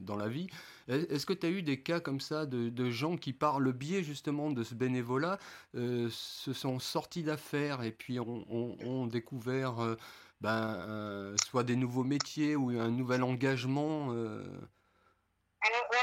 dans 0.00 0.16
la 0.16 0.28
vie. 0.28 0.48
Est-ce 0.88 1.26
que 1.26 1.32
tu 1.32 1.46
as 1.46 1.50
eu 1.50 1.62
des 1.62 1.80
cas 1.80 2.00
comme 2.00 2.20
ça 2.20 2.46
de, 2.46 2.90
gens 2.90 3.16
qui, 3.16 3.32
par 3.32 3.60
le 3.60 3.72
biais 3.72 4.02
justement 4.02 4.50
de 4.50 4.62
ce 4.62 4.74
bénévolat, 4.74 5.38
euh, 5.76 6.08
se 6.10 6.52
sont 6.52 6.78
sortis 6.78 7.22
d'affaires 7.22 7.82
et 7.82 7.92
puis 7.92 8.18
ont, 8.20 9.06
découvert 9.06 9.96
ben, 10.40 11.34
soit 11.48 11.64
des 11.64 11.76
nouveaux 11.76 12.04
métiers 12.04 12.56
ou 12.56 12.70
un 12.70 12.90
nouvel 12.90 13.22
engagement 13.22 14.14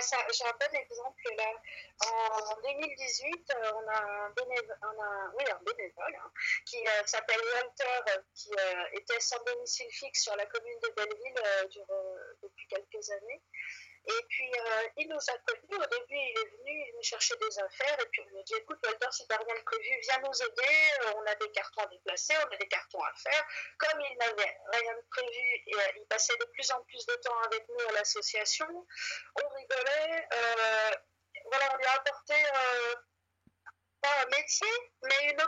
j'ai 0.02 0.46
un 0.46 0.58
bon 0.60 0.78
exemple 0.78 1.36
là. 1.38 1.52
En 2.08 2.62
2018, 2.62 3.52
euh, 3.52 3.72
on 3.76 3.88
a 3.90 4.02
un 4.02 4.30
bénévole, 4.32 4.78
oui, 5.38 5.46
un 5.50 5.64
bénévole 5.64 6.16
hein, 6.16 6.32
qui 6.66 6.78
euh, 6.78 7.06
s'appelle 7.06 7.40
Walter, 7.54 8.22
qui 8.34 8.52
euh, 8.52 8.84
était 8.94 9.20
sans 9.20 9.42
domicile 9.44 9.92
fixe 9.92 10.24
sur 10.24 10.36
la 10.36 10.46
commune 10.46 10.80
de 10.82 10.90
Belleville 10.96 11.84
depuis 12.42 12.68
quelques 12.68 13.10
années. 13.12 13.42
Et 14.06 14.26
puis, 14.30 14.52
euh, 14.58 14.88
il 14.98 15.10
nous 15.10 15.18
a 15.18 15.38
connus. 15.46 15.84
Au 15.84 15.86
début, 15.86 16.16
il 16.16 16.38
est 16.40 16.58
venu, 16.58 16.86
il 16.88 16.94
nous 16.96 17.04
cherchait 17.04 17.36
des 17.38 17.60
affaires. 17.60 18.00
Et 18.02 18.06
puis, 18.08 18.22
il 18.26 18.34
nous 18.36 18.44
dit 18.44 18.56
Écoute, 18.56 18.80
Walter, 18.86 19.08
si 19.12 19.28
t'as 19.28 19.38
rien 19.38 19.56
de 19.56 19.64
prévu, 19.64 20.00
viens 20.02 20.20
nous 20.20 20.42
aider. 20.42 20.92
Euh, 21.04 21.14
on 21.18 21.26
a 21.26 21.36
des 21.36 21.52
cartons 21.52 21.82
à 21.82 21.88
déplacer, 21.88 22.34
on 22.38 22.54
a 22.54 22.58
des 22.58 22.68
cartons 22.68 23.04
à 23.04 23.14
faire. 23.16 23.46
Comme 23.78 24.02
il 24.02 24.18
n'avait 24.18 24.58
rien 24.72 24.94
de 24.96 25.06
prévu, 25.10 25.64
et, 25.68 25.76
euh, 25.76 25.92
il 25.98 26.06
passait 26.08 26.38
de 26.38 26.46
plus 26.46 26.72
en 26.72 26.82
plus 26.84 27.06
de 27.06 27.16
temps 27.16 27.40
avec 27.46 27.68
nous 27.70 27.90
à 27.90 27.92
l'association. 27.94 28.68
On 28.68 29.50
rigolait. 29.50 30.28
Voilà, 31.52 31.74
on 31.74 31.78
lui 31.78 31.86
a 31.86 31.94
apporté 31.94 32.36
un 34.04 34.26
métier, 34.38 34.68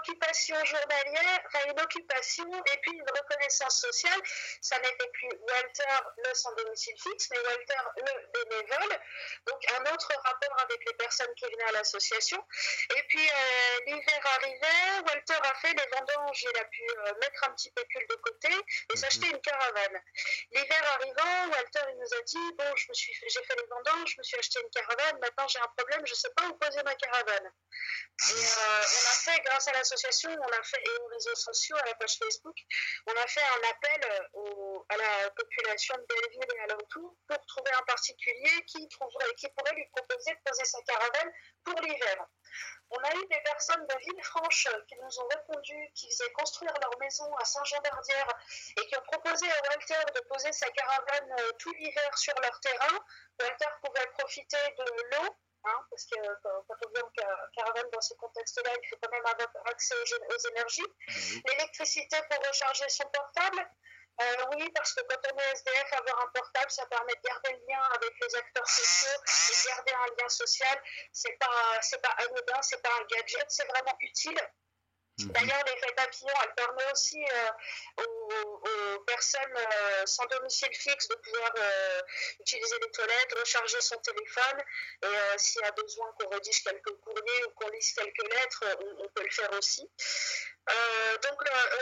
occupation 0.01 0.55
journalière, 0.65 1.39
enfin 1.45 1.65
une 1.69 1.79
occupation 1.79 2.45
et 2.73 2.77
puis 2.81 2.91
une 2.93 3.09
reconnaissance 3.09 3.81
sociale. 3.81 4.19
Ça 4.61 4.77
n'était 4.79 5.09
plus 5.13 5.29
Walter 5.47 5.99
le 6.25 6.33
sans 6.33 6.53
domicile 6.55 6.95
fixe, 7.01 7.29
mais 7.31 7.39
Walter 7.39 7.81
le 7.97 8.45
bénévole. 8.45 8.99
Donc 9.47 9.59
un 9.79 9.93
autre 9.93 10.11
rapport 10.23 10.61
avec 10.63 10.79
les 10.85 10.93
personnes 10.93 11.33
qui 11.35 11.45
venaient 11.45 11.69
à 11.69 11.71
l'association. 11.73 12.43
Et 12.95 13.03
puis 13.03 13.27
euh, 13.27 13.79
l'hiver 13.87 14.21
arrivait, 14.25 14.99
Walter 15.07 15.39
a 15.43 15.55
fait 15.55 15.73
les 15.73 15.97
vendanges, 15.97 16.43
il 16.43 16.59
a 16.59 16.65
pu 16.65 16.83
euh, 16.83 17.13
mettre 17.21 17.43
un 17.47 17.51
petit 17.53 17.71
pécule 17.71 18.07
de 18.09 18.15
côté 18.15 18.49
et 18.93 18.97
s'acheter 18.97 19.27
une 19.29 19.41
caravane. 19.41 20.01
L'hiver 20.51 20.83
arrivant, 20.93 21.51
Walter 21.51 21.81
il 21.89 21.97
nous 21.97 22.13
a 22.13 22.21
dit 22.23 22.53
bon, 22.57 22.75
je 22.75 22.85
me 22.89 22.93
suis, 22.93 23.13
j'ai 23.13 23.43
fait 23.43 23.55
les 23.55 23.67
vendanges, 23.67 24.13
je 24.13 24.17
me 24.17 24.23
suis 24.23 24.37
acheté 24.37 24.59
une 24.61 24.69
caravane. 24.69 25.19
Maintenant 25.19 25.47
j'ai 25.47 25.59
un 25.59 25.71
problème, 25.77 26.05
je 26.05 26.13
ne 26.13 26.17
sais 26.17 26.31
pas 26.35 26.47
où 26.47 26.53
poser 26.57 26.81
ma 26.83 26.95
caravane. 26.95 27.51
Et 28.29 28.33
euh, 28.33 28.81
on 28.81 29.09
a 29.09 29.15
fait, 29.23 29.40
grâce 29.41 29.67
à 29.67 29.73
l'association, 29.73 30.29
on 30.31 30.59
a 30.59 30.63
fait, 30.63 30.81
et 30.83 31.01
aux 31.01 31.07
réseaux 31.07 31.35
sociaux, 31.35 31.75
à 31.77 31.85
la 31.85 31.95
page 31.95 32.17
Facebook, 32.17 32.55
on 33.07 33.11
a 33.11 33.27
fait 33.27 33.41
un 33.41 33.69
appel 33.69 34.27
euh, 34.35 34.79
à 34.89 34.97
la 34.97 35.29
population 35.31 35.95
de 35.97 36.05
Belleville 36.07 36.55
et 36.55 36.59
à 36.61 36.67
l'entour 36.67 37.15
pour 37.27 37.45
trouver 37.45 37.71
un 37.77 37.83
particulier 37.83 38.63
qui, 38.67 38.87
trouverait, 38.89 39.33
qui 39.37 39.47
pourrait 39.49 39.75
lui 39.75 39.87
proposer 39.95 40.31
de 40.31 40.39
poser 40.49 40.65
sa 40.65 40.81
caravane 40.81 41.31
pour 41.63 41.79
l'hiver. 41.81 42.25
On 42.89 43.03
a 43.03 43.15
eu 43.15 43.27
des 43.27 43.39
personnes 43.45 43.87
de 43.87 43.95
Villefranche 43.99 44.67
qui 44.87 44.95
nous 45.01 45.19
ont 45.19 45.27
répondu, 45.27 45.91
qui 45.95 46.09
faisaient 46.09 46.31
construire 46.33 46.73
leur 46.81 46.99
maison 46.99 47.33
à 47.37 47.45
Saint-Jean-d'Ardière 47.45 48.27
et 48.77 48.87
qui 48.87 48.97
ont 48.97 49.03
proposé 49.03 49.49
à 49.49 49.61
Walter 49.69 50.13
de 50.13 50.19
poser 50.27 50.51
sa 50.51 50.69
caravane 50.71 51.35
euh, 51.39 51.51
tout 51.59 51.71
l'hiver 51.73 52.17
sur 52.17 52.33
leur 52.41 52.59
terrain. 52.59 52.99
Walter 53.39 53.69
pouvait 53.81 54.07
profiter 54.17 54.75
de 54.77 55.15
l'eau 55.15 55.35
Hein, 55.63 55.85
parce 55.91 56.05
que 56.05 56.15
quand 56.43 56.75
on 56.87 56.89
vient 56.89 57.03
en 57.03 57.51
caravane 57.55 57.89
dans 57.91 58.01
ces 58.01 58.15
contextes-là, 58.15 58.71
il 58.81 58.89
faut 58.89 58.97
quand 59.01 59.11
même 59.11 59.25
avoir 59.25 59.67
accès 59.67 59.93
aux, 59.95 60.49
énergies. 60.49 60.87
L'électricité 61.47 62.17
pour 62.29 62.47
recharger 62.47 62.89
son 62.89 63.05
portable, 63.09 63.69
euh, 64.21 64.45
oui, 64.55 64.69
parce 64.75 64.93
que 64.93 65.01
quand 65.07 65.21
on 65.33 65.37
est 65.37 65.51
SDF, 65.53 65.93
avoir 65.93 66.23
un 66.23 66.27
portable, 66.33 66.69
ça 66.71 66.85
permet 66.87 67.13
de 67.13 67.21
garder 67.21 67.53
le 67.53 67.67
lien 67.67 67.81
avec 67.95 68.13
les 68.21 68.35
acteurs 68.35 68.67
sociaux 68.67 69.19
et 69.27 69.67
garder 69.67 69.93
un 69.93 70.21
lien 70.21 70.29
social. 70.29 70.81
C'est 71.11 71.37
pas, 71.39 71.81
c'est 71.81 72.01
pas 72.01 72.15
anodin, 72.17 72.61
c'est 72.61 72.81
pas 72.81 72.89
un 72.99 73.05
gadget, 73.05 73.45
c'est 73.49 73.67
vraiment 73.67 73.95
utile. 74.01 74.39
Mhm. 75.19 75.31
D'ailleurs, 75.31 75.63
l'effet 75.65 75.93
papillon, 75.95 76.33
elle 76.43 76.53
permet 76.55 76.91
aussi 76.91 77.23
euh, 77.23 78.03
aux, 78.03 78.20
personnes 79.05 79.55
euh, 79.55 80.05
sans 80.05 80.25
domicile 80.25 80.73
fixe 80.73 81.07
de 81.07 81.15
pouvoir 81.15 81.51
euh, 81.57 82.01
utiliser 82.39 82.75
les 82.81 82.91
toilettes, 82.91 83.33
recharger 83.37 83.81
son 83.81 83.97
téléphone. 83.97 84.63
Et 85.03 85.37
s'il 85.37 85.61
y 85.61 85.65
a 85.65 85.71
besoin 85.71 86.07
qu'on 86.19 86.29
rédige 86.29 86.63
quelques 86.63 86.95
courriers 87.01 87.45
ou 87.47 87.51
qu'on 87.51 87.69
lise 87.69 87.93
quelques 87.93 88.33
lettres, 88.33 88.63
on, 88.99 89.07
peut 89.09 89.23
le 89.23 89.31
faire 89.31 89.51
aussi. 89.53 89.89
donc, 91.23 91.39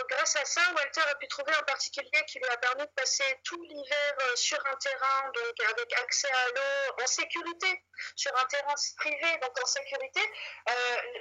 grâce 0.09 0.35
à 0.35 0.45
ça, 0.45 0.61
Walter 0.75 1.01
a 1.01 1.15
pu 1.15 1.27
trouver 1.27 1.53
un 1.53 1.63
particulier 1.63 2.25
qui 2.27 2.39
lui 2.39 2.49
a 2.49 2.57
permis 2.57 2.83
de 2.83 2.91
passer 2.95 3.25
tout 3.43 3.61
l'hiver 3.63 4.15
sur 4.35 4.57
un 4.65 4.75
terrain, 4.75 5.31
donc 5.33 5.69
avec 5.69 5.93
accès 5.99 6.31
à 6.31 6.47
l'eau, 6.47 7.03
en 7.03 7.07
sécurité, 7.07 7.83
sur 8.15 8.35
un 8.37 8.45
terrain 8.45 8.75
privé, 8.97 9.37
donc 9.41 9.51
en 9.61 9.65
sécurité. 9.65 10.21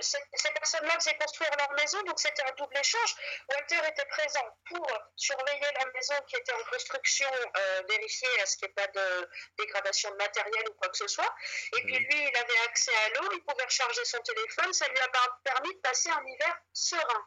ces 0.01 0.51
personnes-là 0.55 0.95
faisaient 0.95 1.19
construire 1.19 1.51
leur 1.59 1.73
maison 1.73 2.03
donc 2.05 2.19
c'était 2.19 2.43
un 2.45 2.53
double 2.57 2.77
échange. 2.79 3.15
Walter 3.51 3.81
était 3.89 4.07
présent 4.07 4.57
pour 4.69 4.87
surveiller 5.19 5.69
la 5.79 5.87
maison 5.93 6.15
qui 6.27 6.37
était 6.37 6.53
en 6.53 6.65
construction, 6.71 7.29
euh, 7.57 7.83
vérifier 7.89 8.41
à 8.41 8.47
ce 8.47 8.57
qu'il 8.57 8.69
n'y 8.69 8.71
ait 8.71 8.87
pas 8.87 8.87
de 8.87 9.29
dégradation 9.59 10.11
de 10.11 10.17
matériel 10.17 10.69
ou 10.71 10.75
quoi 10.75 10.89
que 10.89 10.97
ce 10.97 11.09
soit. 11.09 11.35
Et 11.77 11.83
puis 11.83 11.99
lui, 11.99 12.29
il 12.29 12.37
avait 12.37 12.61
accès 12.67 12.95
à 12.95 13.09
l'eau, 13.11 13.29
il 13.33 13.43
pouvait 13.43 13.65
recharger 13.65 14.05
son 14.05 14.21
téléphone, 14.21 14.73
ça 14.73 14.89
lui 14.89 14.99
a 14.99 15.09
permis 15.45 15.75
de 15.75 15.81
passer 15.81 16.11
un 16.11 16.25
hiver 16.25 16.59
serein. 16.73 17.27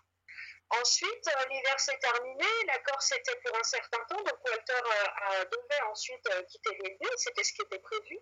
Ensuite, 0.79 1.27
euh, 1.27 1.45
l'hiver 1.49 1.79
s'est 1.79 1.97
terminé, 1.97 2.45
l'accord 2.67 3.01
c'était 3.01 3.35
pour 3.43 3.57
un 3.57 3.63
certain 3.63 3.99
temps, 4.05 4.21
donc 4.23 4.37
Walter 4.45 4.73
euh, 4.73 5.43
devait 5.43 5.81
ensuite 5.89 6.25
euh, 6.29 6.43
quitter 6.43 6.77
les 6.81 6.91
lieux, 6.91 7.11
c'était 7.17 7.43
ce 7.43 7.51
qui 7.51 7.61
était 7.63 7.79
prévu. 7.79 8.17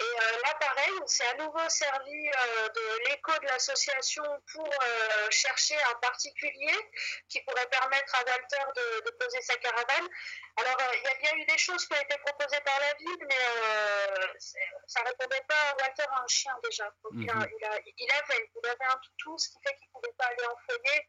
Et 0.00 0.20
là, 0.44 0.54
pareil, 0.58 0.90
on 1.00 1.06
s'est 1.06 1.26
à 1.28 1.34
nouveau 1.34 1.68
servi 1.68 2.30
de 2.74 3.08
l'écho 3.08 3.32
de 3.40 3.46
l'association 3.46 4.24
pour 4.52 4.68
chercher 5.30 5.76
un 5.90 5.94
particulier 5.96 6.76
qui 7.28 7.40
pourrait 7.42 7.68
permettre 7.68 8.14
à 8.16 8.24
Walter 8.24 8.64
de, 9.04 9.10
poser 9.18 9.40
sa 9.40 9.56
caravane. 9.56 10.08
Alors, 10.56 10.76
il 10.94 11.02
y 11.02 11.06
a 11.06 11.14
bien 11.14 11.32
eu 11.36 11.44
des 11.46 11.58
choses 11.58 11.86
qui 11.86 11.94
ont 11.94 12.00
été 12.00 12.18
proposées 12.18 12.60
par 12.64 12.78
la 12.80 12.94
ville, 12.94 13.26
mais 13.28 14.38
ça 14.86 15.02
ne 15.02 15.08
répondait 15.08 15.44
pas. 15.48 15.76
Walter 15.80 16.04
a 16.10 16.22
un 16.22 16.28
chien 16.28 16.52
déjà, 16.64 16.84
donc 17.04 17.12
mhm. 17.12 17.22
il, 17.24 17.32
avait, 17.32 17.82
il 17.96 18.68
avait 18.68 18.84
un 18.84 19.00
tout, 19.18 19.38
ce 19.38 19.48
qui 19.48 19.58
fait 19.66 19.74
qu'il 19.76 19.88
ne 19.88 19.92
pouvait 19.92 20.14
pas 20.18 20.26
aller 20.26 20.46
en 20.46 20.56
foyer. 20.66 21.08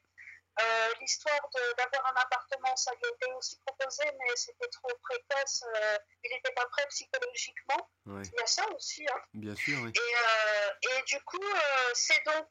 Euh, 0.60 0.94
l'histoire 1.02 1.40
d'avoir 1.78 2.08
un 2.08 2.20
appartement, 2.20 2.76
ça 2.76 2.92
lui 2.96 3.06
a 3.06 3.10
été 3.10 3.32
aussi 3.34 3.60
proposé, 3.66 4.04
mais 4.20 4.36
c'était 4.36 4.68
trop 4.70 4.90
précoce. 5.04 5.64
Euh, 5.76 5.98
il 6.24 6.32
n'était 6.32 6.54
pas 6.54 6.66
prêt 6.66 6.86
psychologiquement. 6.90 7.90
Il 8.08 8.32
y 8.40 8.42
a 8.42 8.48
ça 8.48 8.68
aussi. 8.72 9.06
Hein. 9.08 9.22
Bien 9.34 9.56
sûr, 9.56 9.78
oui. 9.84 9.92
Et, 9.94 10.00
euh, 10.00 10.98
et 10.98 11.04
du 11.04 11.22
coup, 11.26 11.46
c'est 11.94 12.24
donc 12.26 12.50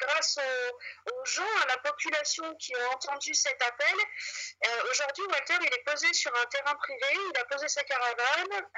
grâce 0.00 0.38
aux, 0.38 1.24
gens, 1.24 1.56
à 1.62 1.66
la 1.68 1.78
population 1.78 2.54
qui 2.56 2.74
ont 2.76 2.90
entendu 2.92 3.34
cet 3.34 3.62
appel. 3.62 3.94
Aujourd'hui, 4.90 5.24
Walter, 5.30 5.54
il 5.60 5.72
est 5.72 5.84
posé 5.84 6.12
sur 6.12 6.34
un 6.34 6.46
terrain 6.46 6.74
privé, 6.76 7.06
il 7.32 7.38
a 7.38 7.44
posé 7.44 7.68
sa 7.68 7.84
caravane, 7.84 8.68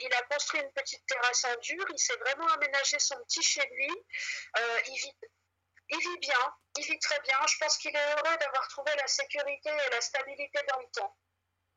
il 0.00 0.14
a 0.14 0.22
construit 0.22 0.60
une 0.60 0.72
petite 0.72 1.04
terrasse 1.06 1.44
en 1.44 1.56
dur, 1.60 1.84
il 1.90 1.98
s'est 1.98 2.16
vraiment 2.16 2.48
aménagé 2.48 2.98
son 2.98 3.16
petit 3.24 3.42
chez 3.42 3.66
lui. 3.66 3.90
il 4.88 4.96
vit 4.96 5.14
il 5.88 5.98
vit 5.98 6.18
bien, 6.20 6.54
il 6.78 6.84
vit 6.84 6.98
très 6.98 7.20
bien. 7.20 7.36
Je 7.48 7.56
pense 7.58 7.78
qu'il 7.78 7.94
est 7.94 8.12
heureux 8.12 8.36
d'avoir 8.38 8.68
trouvé 8.68 8.90
la 8.96 9.06
sécurité 9.06 9.68
et 9.68 9.90
la 9.90 10.00
stabilité 10.00 10.58
dans 10.70 10.78
le 10.80 10.86
temps. 10.92 11.16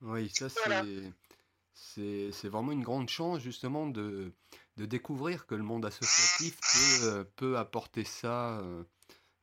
Oui, 0.02 0.30
ça 0.30 0.48
c'est 0.50 2.32
c'est 2.32 2.48
vraiment 2.48 2.72
une 2.72 2.84
grande 2.84 3.10
chance 3.10 3.40
justement 3.40 3.86
de, 3.86 4.34
de 4.78 4.86
découvrir 4.86 5.46
que 5.46 5.56
le 5.56 5.64
monde 5.64 5.86
associatif 5.86 6.58
peut, 6.58 7.08
euh, 7.08 7.24
peut 7.36 7.58
apporter 7.58 8.06
ça 8.06 8.60
euh, 8.60 8.84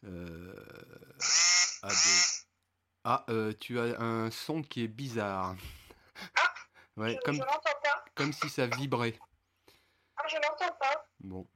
euh, 0.04 0.54
à 1.82 1.88
des... 1.88 1.94
Ah, 3.04 3.26
tu 3.60 3.78
as 3.80 4.00
un 4.00 4.30
son 4.30 4.62
qui 4.62 4.84
est 4.84 4.88
bizarre. 4.88 5.56
Ah, 6.36 6.54
ouais, 6.96 7.14
je, 7.14 7.18
comme, 7.24 7.38
pas. 7.38 8.04
Comme 8.14 8.32
si 8.32 8.48
ça 8.48 8.66
vibrait. 8.66 9.18
Ah, 10.16 10.22
je 10.28 10.36
l'entends 10.36 10.74
pas. 10.78 11.04
Bon. 11.20 11.46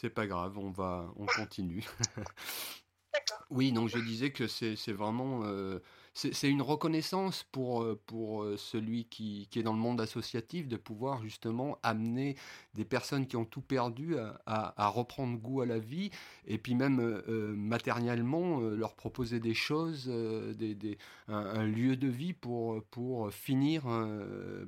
C'est 0.00 0.10
pas 0.10 0.28
grave, 0.28 0.56
on 0.58 0.70
va, 0.70 1.12
on 1.16 1.26
continue. 1.26 1.84
oui, 3.50 3.72
donc 3.72 3.88
je 3.88 3.98
disais 3.98 4.30
que 4.30 4.46
c'est 4.46 4.92
vraiment, 4.92 5.40
euh, 5.42 5.80
c'est 6.14 6.48
une 6.48 6.62
reconnaissance 6.62 7.42
pour, 7.50 7.82
euh, 7.82 8.00
pour 8.06 8.44
euh, 8.44 8.56
celui 8.56 9.06
qui, 9.06 9.48
qui, 9.50 9.58
est 9.58 9.64
dans 9.64 9.72
le 9.72 9.80
monde 9.80 10.00
associatif 10.00 10.68
de 10.68 10.76
pouvoir 10.76 11.24
justement 11.24 11.80
amener 11.82 12.36
des 12.74 12.84
personnes 12.84 13.26
qui 13.26 13.36
ont 13.36 13.44
tout 13.44 13.60
perdu 13.60 14.16
à, 14.16 14.40
à, 14.46 14.86
reprendre 14.86 15.36
goût 15.36 15.62
à 15.62 15.66
la 15.66 15.80
vie 15.80 16.10
et 16.46 16.58
puis 16.58 16.76
même 16.76 17.20
matériellement 17.56 18.60
leur 18.60 18.94
proposer 18.94 19.40
des 19.40 19.54
choses, 19.54 20.06
des, 20.06 20.76
des, 20.76 20.96
un, 21.26 21.66
lieu 21.66 21.96
de 21.96 22.06
vie 22.06 22.34
pour, 22.34 22.84
pour 22.84 23.32
finir 23.32 23.82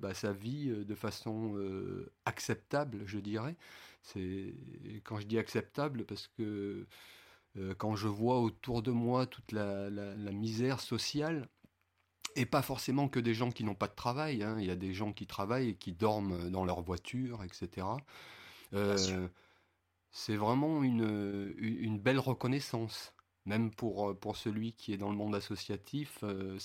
bah, 0.01 0.12
sa 0.12 0.33
vie 0.33 0.71
de 0.85 0.95
façon 0.97 1.55
acceptable, 2.25 3.05
je 3.07 3.21
dirais. 3.21 3.55
C'est 4.02 4.54
quand 5.04 5.18
je 5.20 5.26
dis 5.26 5.38
acceptable 5.38 6.04
parce 6.04 6.28
que 6.28 6.86
euh, 7.56 7.74
quand 7.76 7.96
je 7.96 8.08
vois 8.08 8.40
autour 8.40 8.82
de 8.82 8.90
moi 8.90 9.26
toute 9.26 9.52
la, 9.52 9.90
misère 10.32 10.80
sociale, 10.80 11.48
et 12.36 12.46
pas 12.46 12.62
forcément 12.62 13.08
que 13.08 13.18
des 13.18 13.34
gens 13.34 13.50
qui 13.50 13.64
n'ont 13.64 13.74
pas 13.74 13.88
de 13.88 13.94
travail, 13.94 14.44
hein. 14.44 14.56
il 14.60 14.66
y 14.66 14.70
a 14.70 14.76
des 14.76 14.94
gens 14.94 15.12
qui 15.12 15.26
travaillent 15.26 15.70
et 15.70 15.74
qui 15.74 15.92
dorment 15.92 16.48
dans 16.48 16.64
leur 16.64 16.80
voiture, 16.80 17.42
etc. 17.42 17.86
Euh, 18.72 19.28
c'est 20.12 20.36
vraiment 20.36 20.84
une, 20.84 21.52
une, 21.58 21.98
belle 21.98 22.20
reconnaissance, 22.20 23.12
même 23.46 23.72
pour, 23.72 24.16
pour 24.18 24.36
celui 24.36 24.72
qui 24.74 24.92
est 24.92 24.96
dans 24.96 25.10
le 25.10 25.16
monde 25.16 25.34
associatif. 25.34 26.20
Euh, 26.22 26.56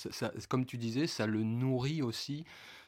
comme 0.49 0.65
tu 0.65 0.77
disais, 0.77 1.07
ça 1.07 1.25
le 1.25 1.41
nourrit 1.41 2.03
aussi 2.03 2.45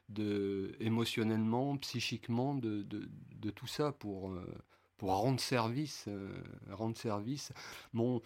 de, 0.10 0.76
émotionnellement, 0.80 1.78
psychiquement, 1.78 2.56
de, 2.56 2.84
de, 2.84 3.10
de 3.36 3.50
tout 3.50 3.67
ça 3.67 3.91
pour, 3.91 4.32
euh, 4.32 4.46
pour 4.98 5.10
rendre 5.12 5.39
service. 5.39 6.06
Euh, 6.08 6.32
rendre 6.72 6.98
service. 6.98 7.52
Mon, 7.93 8.22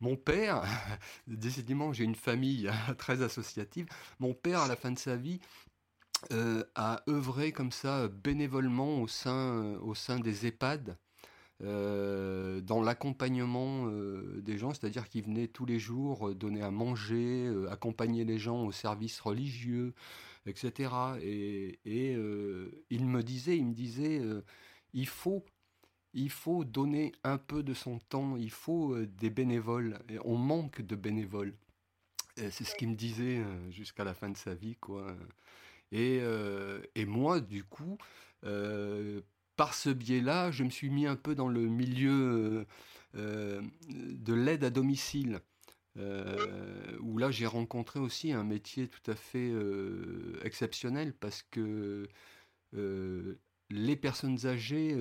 mon 0.00 0.16
père, 0.16 0.64
décidément, 1.26 1.92
j'ai 1.92 2.04
une 2.04 2.14
famille 2.14 2.70
très 2.98 3.22
associative. 3.22 3.86
Mon 4.18 4.34
père, 4.34 4.60
à 4.60 4.68
la 4.68 4.76
fin 4.76 4.90
de 4.90 4.98
sa 4.98 5.16
vie, 5.16 5.40
euh, 6.32 6.64
a 6.74 7.02
œuvré 7.08 7.52
comme 7.52 7.72
ça 7.72 8.08
bénévolement 8.08 9.00
au 9.00 9.08
sein, 9.08 9.76
au 9.82 9.94
sein 9.94 10.18
des 10.18 10.46
EHPAD. 10.46 10.96
dans 11.60 12.82
l'accompagnement 12.82 13.86
des 14.40 14.58
gens, 14.58 14.72
c'est-à-dire 14.74 15.08
qu'il 15.08 15.24
venait 15.24 15.48
tous 15.48 15.66
les 15.66 15.78
jours 15.78 16.34
donner 16.34 16.62
à 16.62 16.70
manger, 16.70 17.50
accompagner 17.70 18.24
les 18.24 18.38
gens 18.38 18.64
au 18.64 18.72
service 18.72 19.20
religieux, 19.20 19.94
etc. 20.46 20.90
Et, 21.22 21.78
euh, 22.16 22.84
il 22.90 23.06
me 23.06 23.22
disait, 23.22 23.56
il 23.56 23.66
me 23.66 23.74
disait, 23.74 24.20
euh, 24.20 24.42
il 24.92 25.06
faut 25.08 25.44
il 26.14 26.30
faut 26.30 26.64
donner 26.64 27.12
un 27.24 27.38
peu 27.38 27.64
de 27.64 27.74
son 27.74 27.98
temps, 27.98 28.36
il 28.36 28.50
faut 28.50 28.96
des 29.04 29.30
bénévoles. 29.30 29.98
Et 30.08 30.18
on 30.24 30.36
manque 30.36 30.80
de 30.80 30.94
bénévoles. 30.94 31.54
C'est 32.36 32.64
ce 32.64 32.76
qu'il 32.76 32.90
me 32.90 32.94
disait 32.94 33.42
jusqu'à 33.70 34.04
la 34.04 34.14
fin 34.14 34.30
de 34.30 34.36
sa 34.36 34.54
vie, 34.54 34.76
quoi. 34.76 35.16
Et, 35.90 36.20
et 36.94 37.04
moi, 37.04 37.40
du 37.40 37.64
coup, 37.64 37.98
par 39.56 39.74
ce 39.74 39.90
biais-là, 39.90 40.52
je 40.52 40.62
me 40.62 40.70
suis 40.70 40.88
mis 40.88 41.06
un 41.06 41.16
peu 41.16 41.34
dans 41.34 41.48
le 41.48 41.66
milieu 41.66 42.64
de 43.14 44.34
l'aide 44.34 44.62
à 44.62 44.70
domicile. 44.70 45.40
Où 45.96 47.18
là 47.18 47.30
j'ai 47.30 47.46
rencontré 47.46 48.00
aussi 48.00 48.32
un 48.32 48.44
métier 48.44 48.88
tout 48.88 49.10
à 49.10 49.14
fait 49.14 49.52
exceptionnel 50.42 51.14
parce 51.14 51.42
que 51.50 52.08
les 53.70 53.96
personnes 53.96 54.46
âgées, 54.46 54.96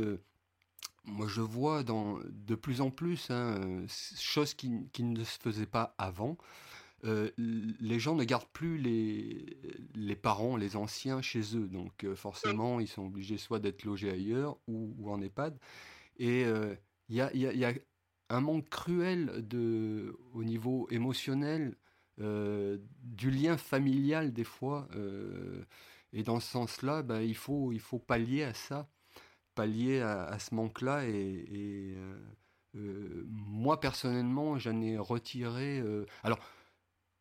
moi 1.06 1.28
je 1.28 1.42
vois 1.42 1.84
de 1.84 2.56
plus 2.56 2.82
en 2.82 2.92
plus, 2.92 3.30
hein, 3.32 3.86
chose 4.20 4.54
qui, 4.54 4.70
ne 4.70 5.24
se 5.24 5.40
faisait 5.40 5.66
pas 5.66 5.96
avant, 5.98 6.38
les 7.38 8.00
gens 8.00 8.16
ne 8.16 8.24
gardent 8.24 8.48
plus 8.54 8.78
les 8.78 10.16
parents, 10.16 10.56
les 10.56 10.76
anciens 10.76 11.22
chez 11.22 11.58
eux. 11.58 11.68
Donc 11.68 12.06
forcément, 12.16 12.80
ils 12.80 12.88
sont 12.88 13.06
obligés 13.06 13.38
soit 13.38 13.60
d'être 13.60 13.84
logés 13.84 14.12
ailleurs 14.12 14.58
ou, 14.68 15.12
en 15.12 15.22
EHPAD. 15.22 15.58
Et 16.18 16.46
il 17.10 17.16
y 17.16 17.22
a, 17.66 17.74
un 18.34 18.42
manque 18.42 18.70
cruel 18.70 19.48
de, 19.48 20.18
au 20.34 20.44
niveau 20.44 20.88
émotionnel, 20.90 21.76
du 22.18 23.32
lien 23.32 23.58
familial 23.58 24.34
des 24.34 24.44
fois. 24.44 24.88
et 26.14 26.24
dans 26.24 26.40
ce 26.40 26.52
sens-là, 26.52 27.02
bah, 27.02 27.24
il, 27.24 27.36
faut, 27.36 27.72
il 27.72 27.80
faut 27.80 28.00
pallier 28.00 28.44
à 28.44 28.54
ça, 28.54 28.88
pallier 29.56 30.02
à, 30.02 30.38
ce 30.40 30.54
manque-là. 30.54 31.06
Et, 31.08 31.98
moi, 32.76 33.80
personnellement, 33.80 34.60
j'en 34.60 34.80
ai 34.82 34.98
retiré... 34.98 35.84
alors, 36.24 36.40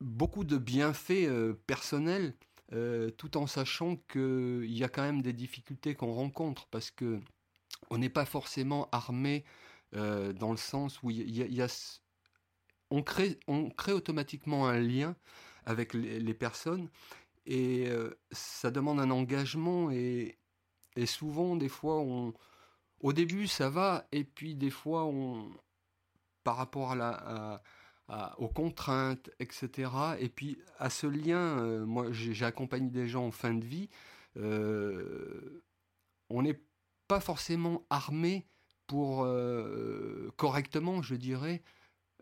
beaucoup 0.02 0.44
de 0.44 0.58
bienfaits 0.58 1.28
euh, 1.28 1.54
personnels, 1.66 2.34
euh, 2.72 3.10
tout 3.10 3.36
en 3.36 3.46
sachant 3.46 3.96
qu'il 3.96 4.66
y 4.66 4.84
a 4.84 4.88
quand 4.88 5.02
même 5.02 5.22
des 5.22 5.32
difficultés 5.32 5.94
qu'on 5.94 6.12
rencontre, 6.12 6.66
parce 6.66 6.90
que 6.90 7.20
on 7.90 7.98
n'est 7.98 8.10
pas 8.10 8.24
forcément 8.24 8.88
armé 8.92 9.44
euh, 9.94 10.32
dans 10.32 10.50
le 10.50 10.56
sens 10.56 11.02
où 11.02 11.10
il 11.10 11.30
y, 11.30 11.62
a, 11.62 11.94
on, 12.90 13.02
crée, 13.02 13.38
on 13.46 13.70
crée 13.70 13.92
automatiquement 13.92 14.66
un 14.68 14.78
lien 14.78 15.16
avec 15.64 15.94
les, 15.94 16.34
personnes, 16.34 16.88
et 17.46 17.88
ça 18.32 18.70
demande 18.72 18.98
un 18.98 19.10
engagement, 19.10 19.90
et, 19.92 20.38
et, 20.96 21.06
souvent, 21.06 21.54
des 21.54 21.68
fois, 21.68 22.00
on, 22.00 22.34
au 23.00 23.12
début, 23.12 23.46
ça 23.46 23.70
va, 23.70 24.06
et 24.10 24.24
puis 24.24 24.56
des 24.56 24.70
fois, 24.70 25.04
on, 25.04 25.52
par 26.42 26.56
rapport 26.56 26.92
à 26.92 26.96
la 26.96 27.62
aux 28.38 28.48
contraintes, 28.48 29.30
etc. 29.38 29.90
Et 30.18 30.28
puis 30.28 30.58
à 30.78 30.90
ce 30.90 31.06
lien, 31.06 31.58
euh, 31.58 31.84
moi 31.86 32.12
j'ai 32.12 32.44
accompagné 32.44 32.90
des 32.90 33.08
gens 33.08 33.26
en 33.26 33.30
fin 33.30 33.54
de 33.54 33.64
vie, 33.64 33.88
euh, 34.36 35.62
on 36.28 36.42
n'est 36.42 36.60
pas 37.08 37.20
forcément 37.20 37.86
armé 37.90 38.46
euh, 38.94 40.30
correctement, 40.36 41.02
je 41.02 41.14
dirais, 41.14 41.62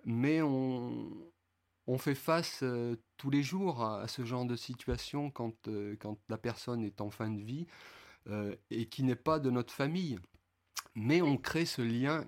mais 0.05 0.43
on, 0.43 1.27
fait 1.99 2.15
face 2.15 2.63
tous 3.17 3.31
les 3.31 3.43
jours 3.43 3.83
à, 3.85 4.07
ce 4.07 4.25
genre 4.25 4.45
de 4.45 4.55
situation 4.55 5.31
quand, 5.31 5.69
quand 5.99 6.17
la 6.29 6.39
personne 6.39 6.85
est 6.85 7.01
en 7.01 7.11
fin 7.11 7.29
de 7.29 7.43
vie 7.43 7.67
et 8.71 8.87
qui 8.87 9.03
n'est 9.03 9.17
pas 9.17 9.41
de 9.41 9.51
notre 9.51 9.73
famille. 9.75 10.19
Mais 10.95 11.21
on 11.21 11.37
crée 11.37 11.67
ce 11.67 11.83
lien 11.83 12.25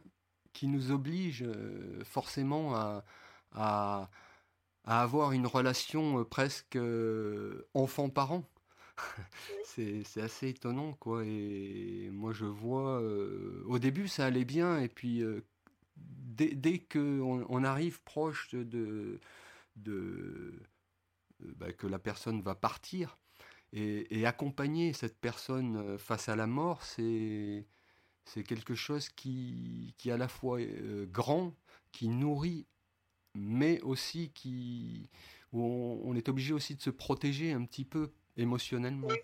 qui 0.52 0.66
nous 0.66 0.90
oblige 0.90 1.44
forcément 2.04 2.74
à, 3.54 4.10
avoir 4.84 5.32
une 5.32 5.46
relation 5.46 6.20
euh, 6.20 6.24
presque 6.24 6.76
euh, 6.76 7.68
enfant-parent. 7.74 8.44
C'est 9.64 10.20
assez 10.20 10.48
étonnant, 10.48 10.92
quoi. 10.94 11.24
Et 11.24 12.10
moi, 12.12 12.32
je 12.32 12.44
vois. 12.44 13.02
Au 13.66 13.78
début, 13.78 14.08
ça 14.08 14.26
allait 14.26 14.44
bien, 14.44 14.78
et 14.80 14.88
puis 14.88 15.22
dès, 15.96 16.54
dès 16.54 16.78
qu'on 16.78 17.46
on 17.48 17.64
arrive 17.64 18.02
proche 18.02 18.54
de. 18.54 19.20
de 19.76 20.54
bah, 21.56 21.72
que 21.72 21.86
la 21.86 21.98
personne 21.98 22.40
va 22.40 22.54
partir, 22.54 23.18
et, 23.72 24.26
accompagner 24.26 24.92
cette 24.92 25.18
personne 25.18 25.98
face 25.98 26.28
à 26.28 26.36
la 26.36 26.46
mort, 26.46 26.82
c'est. 26.82 27.66
C'est 28.24 28.44
quelque 28.44 28.76
chose 28.76 29.08
qui, 29.08 29.96
qui 29.98 30.08
est 30.08 30.12
à 30.12 30.16
la 30.16 30.28
fois 30.28 30.60
grand, 31.10 31.56
qui 31.90 32.06
nourrit 32.06 32.68
mais 33.34 33.80
aussi 33.82 34.30
qui, 34.30 35.08
où 35.52 35.62
on, 36.04 36.14
est 36.14 36.28
obligé 36.28 36.52
aussi 36.52 36.74
de 36.74 36.82
se 36.82 36.90
protéger 36.90 37.52
un 37.52 37.64
petit 37.64 37.84
peu 37.84 38.12
émotionnellement. 38.36 39.08
Oui, 39.08 39.16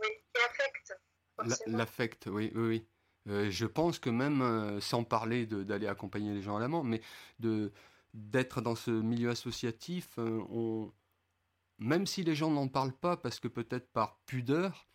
oui. 0.00 0.08
l'affect. 0.34 1.66
L'affect, 1.66 2.26
oui, 2.26 2.52
oui, 2.54 2.66
oui. 2.66 2.86
Euh, 3.28 3.50
je 3.50 3.66
pense 3.66 3.98
que 3.98 4.10
même, 4.10 4.40
euh, 4.42 4.80
sans 4.80 5.04
parler 5.04 5.46
d'aller 5.46 5.88
accompagner 5.88 6.32
les 6.32 6.42
gens 6.42 6.56
à 6.56 6.60
la 6.60 6.68
mort, 6.68 6.84
mais 6.84 7.00
de 7.38 7.72
d'être 8.14 8.62
dans 8.62 8.74
ce 8.74 8.90
milieu 8.90 9.30
associatif, 9.30 10.18
euh, 10.18 10.40
on, 10.50 10.90
même 11.78 12.06
si 12.06 12.24
les 12.24 12.34
gens 12.34 12.50
n'en 12.50 12.68
parlent 12.68 12.96
pas, 12.96 13.16
parce 13.16 13.40
que 13.40 13.48
peut-être 13.48 13.90
par 13.92 14.18
pudeur, 14.26 14.86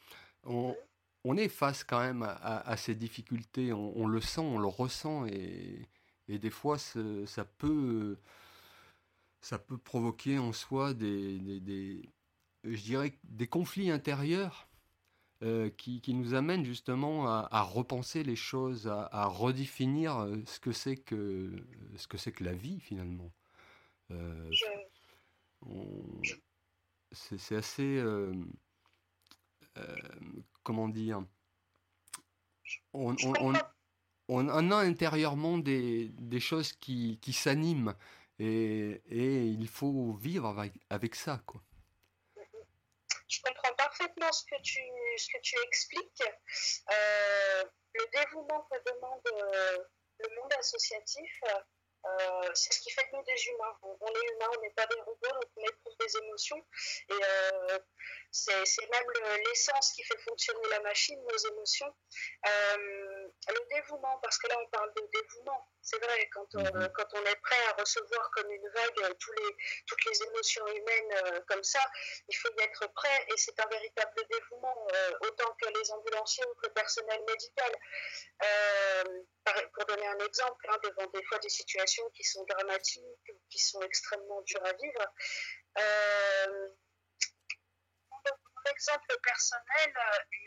on, 0.43 0.75
on, 1.23 1.37
est 1.37 1.49
face 1.49 1.83
quand 1.83 1.99
même 1.99 2.23
à, 2.23 2.77
ces 2.77 2.95
difficultés, 2.95 3.73
on, 3.73 3.95
on, 3.97 4.07
le 4.07 4.21
sent, 4.21 4.41
on 4.41 4.57
le 4.57 4.67
ressent, 4.67 5.25
et, 5.27 5.87
et 6.27 6.39
des 6.39 6.49
fois, 6.49 6.77
ça 6.79 7.45
peut, 7.59 8.17
ça 9.41 9.59
peut 9.59 9.77
provoquer 9.77 10.39
en 10.39 10.53
soi 10.53 10.93
des, 10.95 11.59
des, 11.59 12.01
je 12.63 12.81
dirais, 12.81 13.13
des 13.23 13.47
conflits 13.47 13.89
intérieurs 13.89 14.67
euh, 15.43 15.71
qui, 15.71 16.01
qui, 16.01 16.13
nous 16.13 16.35
amènent 16.35 16.63
justement 16.63 17.27
à, 17.27 17.61
repenser 17.63 18.23
les 18.23 18.35
choses, 18.35 18.87
à, 18.87 19.25
redéfinir 19.25 20.19
euh, 20.19 20.37
ce 20.45 20.59
que 20.59 20.71
c'est 20.71 20.97
que 20.97 21.51
ce 21.95 22.07
que 22.07 22.17
c'est 22.17 22.31
que 22.31 22.43
la 22.43 22.53
vie 22.53 22.79
finalement. 22.79 23.31
Euh, 24.11 24.51
c'est 27.11 27.55
assez, 27.55 28.03
comment 30.61 30.89
dire, 30.89 31.23
on, 32.93 33.15
a 33.17 34.77
intérieurement 34.77 35.57
des, 35.57 36.09
des 36.09 36.39
choses 36.39 36.71
qui, 36.73 37.17
qui 37.19 37.33
s'animent 37.33 37.95
et, 38.37 39.01
et, 39.09 39.45
il 39.47 39.67
faut 39.67 40.13
vivre 40.13 40.45
avec, 40.47 40.73
avec, 40.89 41.15
ça. 41.15 41.41
Quoi. 41.45 41.61
Ce 44.29 44.43
que 44.45 44.61
tu, 44.61 44.79
ce 45.17 45.27
que 45.33 45.41
tu 45.41 45.55
expliques. 45.65 46.23
Euh, 46.91 47.63
le 47.93 48.05
dévouement 48.13 48.67
que 48.71 48.77
demande 48.93 49.21
euh, 49.33 49.77
le 50.19 50.35
monde 50.35 50.53
associatif, 50.59 51.43
euh, 52.05 52.49
c'est 52.53 52.73
ce 52.73 52.79
qui 52.81 52.91
fait 52.91 53.07
de 53.11 53.17
nous 53.17 53.23
des 53.23 53.47
humains. 53.47 53.77
On, 53.83 54.07
est 54.07 54.33
humains, 54.33 54.49
on 54.57 54.61
n'est 54.61 54.71
pas 54.71 54.87
des 54.87 54.99
robots, 55.01 55.17
donc 55.21 55.51
on 55.55 55.61
éprouve 55.61 55.93
des 55.99 56.17
émotions. 56.17 56.65
Et 57.09 57.13
euh, 57.13 57.79
c'est 58.31 58.89
même 58.91 59.05
l'essence 59.45 59.93
qui 59.93 60.03
fait 60.03 60.17
fonctionner 60.19 60.67
la 60.69 60.79
machine, 60.81 61.21
nos 61.21 61.37
émotions. 61.51 61.93
Euh, 62.47 63.27
le 63.49 63.75
dévouement, 63.75 64.19
parce 64.23 64.37
que 64.37 64.47
là 64.47 64.55
on 64.61 64.67
parle 64.69 64.91
de 64.95 65.09
dévouement, 65.13 65.67
c'est 65.81 66.01
vrai, 66.03 66.29
quand 66.33 66.47
on, 66.55 66.63
mhm. 66.63 66.91
quand 66.93 67.07
on 67.13 67.23
est 67.25 67.41
prêt 67.41 67.63
à 67.69 67.73
recevoir 67.81 68.31
comme 68.31 68.51
une 68.51 68.69
vague 68.69 69.17
tous 69.19 69.31
les, 69.33 69.55
toutes 69.87 70.05
les 70.05 70.23
émotions 70.23 70.65
humaines 70.67 71.43
comme 71.47 71.63
ça, 71.63 71.81
il 72.27 72.35
faut 72.35 72.49
y 72.57 72.63
être 72.63 72.87
prêt 72.93 73.27
et 73.29 73.37
c'est 73.37 73.59
un 73.59 73.67
véritable 73.67 74.21
dévouement, 74.29 74.87
autant 75.21 75.55
que 75.61 75.67
les 75.77 75.91
ambulanciers 75.91 76.45
ou 76.45 76.53
que 76.55 76.67
le 76.67 76.73
personnel 76.73 77.21
médical. 77.27 77.71
pour 79.73 79.85
donner 79.85 80.07
un 80.07 80.19
exemple, 80.19 80.65
hein, 80.69 80.77
devant 80.83 81.09
des 81.11 81.23
fois 81.23 81.39
des 81.39 81.49
situations 81.49 81.90
qui 82.13 82.23
sont 82.23 82.43
dramatiques, 82.45 83.31
qui 83.49 83.59
sont 83.59 83.81
extrêmement 83.81 84.41
dures 84.41 84.65
à 84.65 84.73
vivre. 84.73 85.05
Euh, 85.77 86.69
mon 88.11 88.71
exemple 88.71 89.17
personnel, 89.23 89.93
euh, 89.95 90.41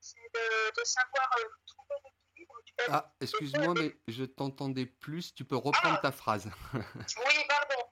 c'est 0.00 0.18
de, 0.18 0.84
savoir 0.84 1.30
euh, 1.38 1.48
trouver 1.66 1.94
l'équilibre. 2.04 2.54
Ah, 2.88 3.14
excuse-moi, 3.20 3.74
mais 3.74 3.96
je 4.08 4.24
t'entendais 4.24 4.86
plus. 4.86 5.34
Tu 5.34 5.44
peux 5.44 5.56
reprendre 5.56 5.96
ah. 5.98 6.02
ta 6.02 6.12
phrase. 6.12 6.48
oui, 6.74 7.44
pardon. 7.48 7.84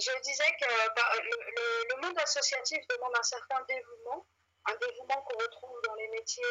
Je 0.00 0.22
disais 0.22 0.56
que 0.60 0.94
bah, 0.94 1.10
le, 1.22 1.94
le, 1.94 2.02
monde 2.02 2.18
associatif 2.18 2.78
demande 2.88 3.12
un 3.18 3.22
certain 3.22 3.64
dévouement, 3.68 4.26
un 4.66 4.74
dévouement 4.76 5.22
qu'on 5.22 5.38
retrouve 5.38 5.80
dans 5.86 5.94
les 5.94 6.08
métiers 6.08 6.24
métier 6.24 6.42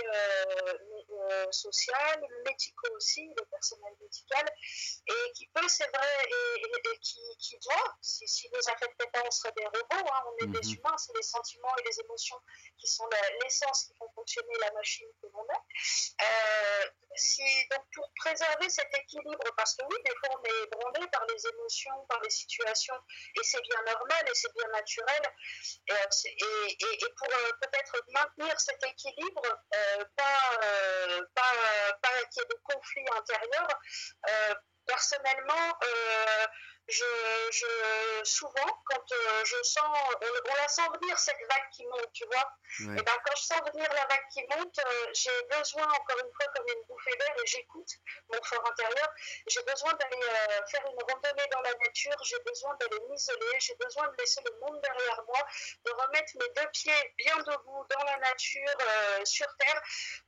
social, 1.51 2.21
médicaux 2.45 2.95
aussi, 2.95 3.27
le 3.37 3.45
personnel 3.45 3.93
médical, 4.01 4.45
et 5.07 5.31
qui 5.33 5.47
peut, 5.47 5.67
c'est 5.67 5.89
vrai, 5.89 6.27
et, 6.27 6.99
qui, 7.01 7.19
qui, 7.39 7.57
doit, 7.59 7.97
si, 8.01 8.27
si 8.27 8.49
nous 8.51 8.59
affectait 8.71 9.07
pas, 9.11 9.21
on 9.25 9.31
serait 9.31 9.53
des 9.55 9.65
robots, 9.65 10.09
hein, 10.11 10.23
on 10.27 10.45
est 10.45 10.47
des 10.47 10.67
mhm. 10.67 10.77
humains, 10.77 10.97
c'est 10.97 11.15
les 11.15 11.23
sentiments 11.23 11.75
et 11.79 11.89
les 11.89 11.99
émotions 12.01 12.39
qui 12.77 12.87
sont 12.87 13.07
l'essence 13.43 13.85
qui 13.85 13.93
font 13.95 14.09
fonctionner 14.15 14.55
la 14.59 14.71
machine 14.73 15.07
que 15.21 15.27
l'on 15.27 15.43
est. 15.43 16.23
Euh, 16.23 16.89
si, 17.15 17.43
donc 17.69 17.83
pour 17.93 18.09
préserver 18.15 18.69
cet 18.69 18.89
équilibre, 18.97 19.53
parce 19.55 19.75
que 19.75 19.85
oui, 19.85 19.97
des 20.03 20.15
fois 20.17 20.39
on 20.39 20.43
est 20.43 20.67
branlé 20.67 21.07
par 21.07 21.25
les 21.27 21.47
émotions, 21.47 22.05
par 22.09 22.21
les 22.21 22.29
situations, 22.29 22.95
et 23.35 23.43
c'est 23.43 23.61
bien 23.61 23.81
normal 23.85 24.25
et 24.27 24.33
c'est 24.33 24.53
bien 24.53 24.67
naturel, 24.69 25.21
et, 25.87 26.77
et, 26.79 27.13
pour 27.17 27.27
euh, 27.27 27.51
peut-être 27.61 28.02
maintenir 28.09 28.59
cet 28.59 28.83
équilibre, 28.83 29.41
euh, 29.75 30.05
pas, 30.15 30.59
pas, 31.35 31.93
pas 32.01 32.09
qu'il 32.31 32.41
y 32.41 32.45
ait 32.45 32.49
de 32.49 32.59
conflits 32.63 33.05
intérieurs, 33.17 33.81
personnellement, 34.85 35.77
je, 36.89 38.23
souvent, 38.23 38.83
quand 38.85 39.11
euh, 39.11 39.45
je 39.45 39.63
sens, 39.63 39.97
on, 40.21 40.55
la 40.55 40.67
sent 40.67 40.81
venir 41.01 41.17
cette 41.17 41.39
vague 41.49 41.69
qui 41.71 41.85
monte, 41.85 42.11
tu 42.13 42.25
vois. 42.25 42.51
Et 42.79 43.01
ben 43.01 43.17
quand 43.25 43.35
je 43.35 43.43
sens 43.43 43.61
venir 43.73 43.87
la 43.93 44.05
vague 44.05 44.27
qui 44.31 44.43
monte, 44.49 44.79
euh, 44.79 45.07
j'ai 45.13 45.43
besoin, 45.57 45.83
encore 45.83 46.19
une 46.19 46.31
fois, 46.33 46.51
comme 46.55 46.65
une 46.67 46.83
bouffée 46.87 47.15
d'air, 47.15 47.35
et 47.41 47.47
j'écoute 47.47 47.89
mon 48.31 48.41
fort 48.43 48.65
intérieur. 48.69 49.09
J'ai 49.47 49.63
besoin 49.63 49.93
d'aller 49.93 50.23
euh, 50.23 50.65
faire 50.69 50.85
une 50.85 50.99
randonnée 51.09 51.47
dans 51.51 51.61
la 51.61 51.73
nature, 51.73 52.17
j'ai 52.23 52.39
besoin 52.39 52.75
d'aller 52.75 52.99
m'isoler, 53.09 53.59
j'ai 53.59 53.75
besoin 53.75 54.07
de 54.07 54.15
laisser 54.17 54.41
le 54.45 54.59
monde 54.59 54.81
derrière 54.81 55.23
moi, 55.27 55.39
de 55.85 55.91
remettre 55.91 56.33
mes 56.35 56.49
deux 56.61 56.69
pieds 56.71 57.13
bien 57.17 57.37
debout 57.37 57.85
dans 57.89 58.03
la 58.03 58.17
nature, 58.17 58.77
sur 59.23 59.47
terre, 59.57 59.81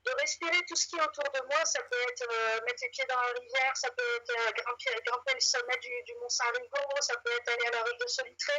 de 0.06 0.12
respirer 0.22 0.60
tout 0.68 0.76
ce 0.76 0.88
qui 0.88 0.96
est 0.96 1.02
autour 1.02 1.24
de 1.24 1.42
moi. 1.48 1.66
Ça 1.66 1.82
peut 1.84 2.02
être 2.10 2.28
mettre 2.66 2.80
les 2.82 2.90
pieds 2.90 3.06
dans 3.10 3.20
la 3.20 3.28
rivière, 3.28 3.76
ça 3.76 3.90
peut 3.92 4.16
être 4.18 4.54
grimper, 4.54 5.02
grimper 5.06 5.34
le 5.34 5.40
sommet 5.40 5.78
du, 5.82 6.04
du 6.04 6.14
Saint 6.54 7.02
ça 7.02 7.14
peut 7.24 7.32
être 7.32 7.50
aller 7.50 7.68
à 7.68 7.72
la 7.72 7.84
rue 7.84 7.98
de 8.00 8.08
Solitré, 8.08 8.54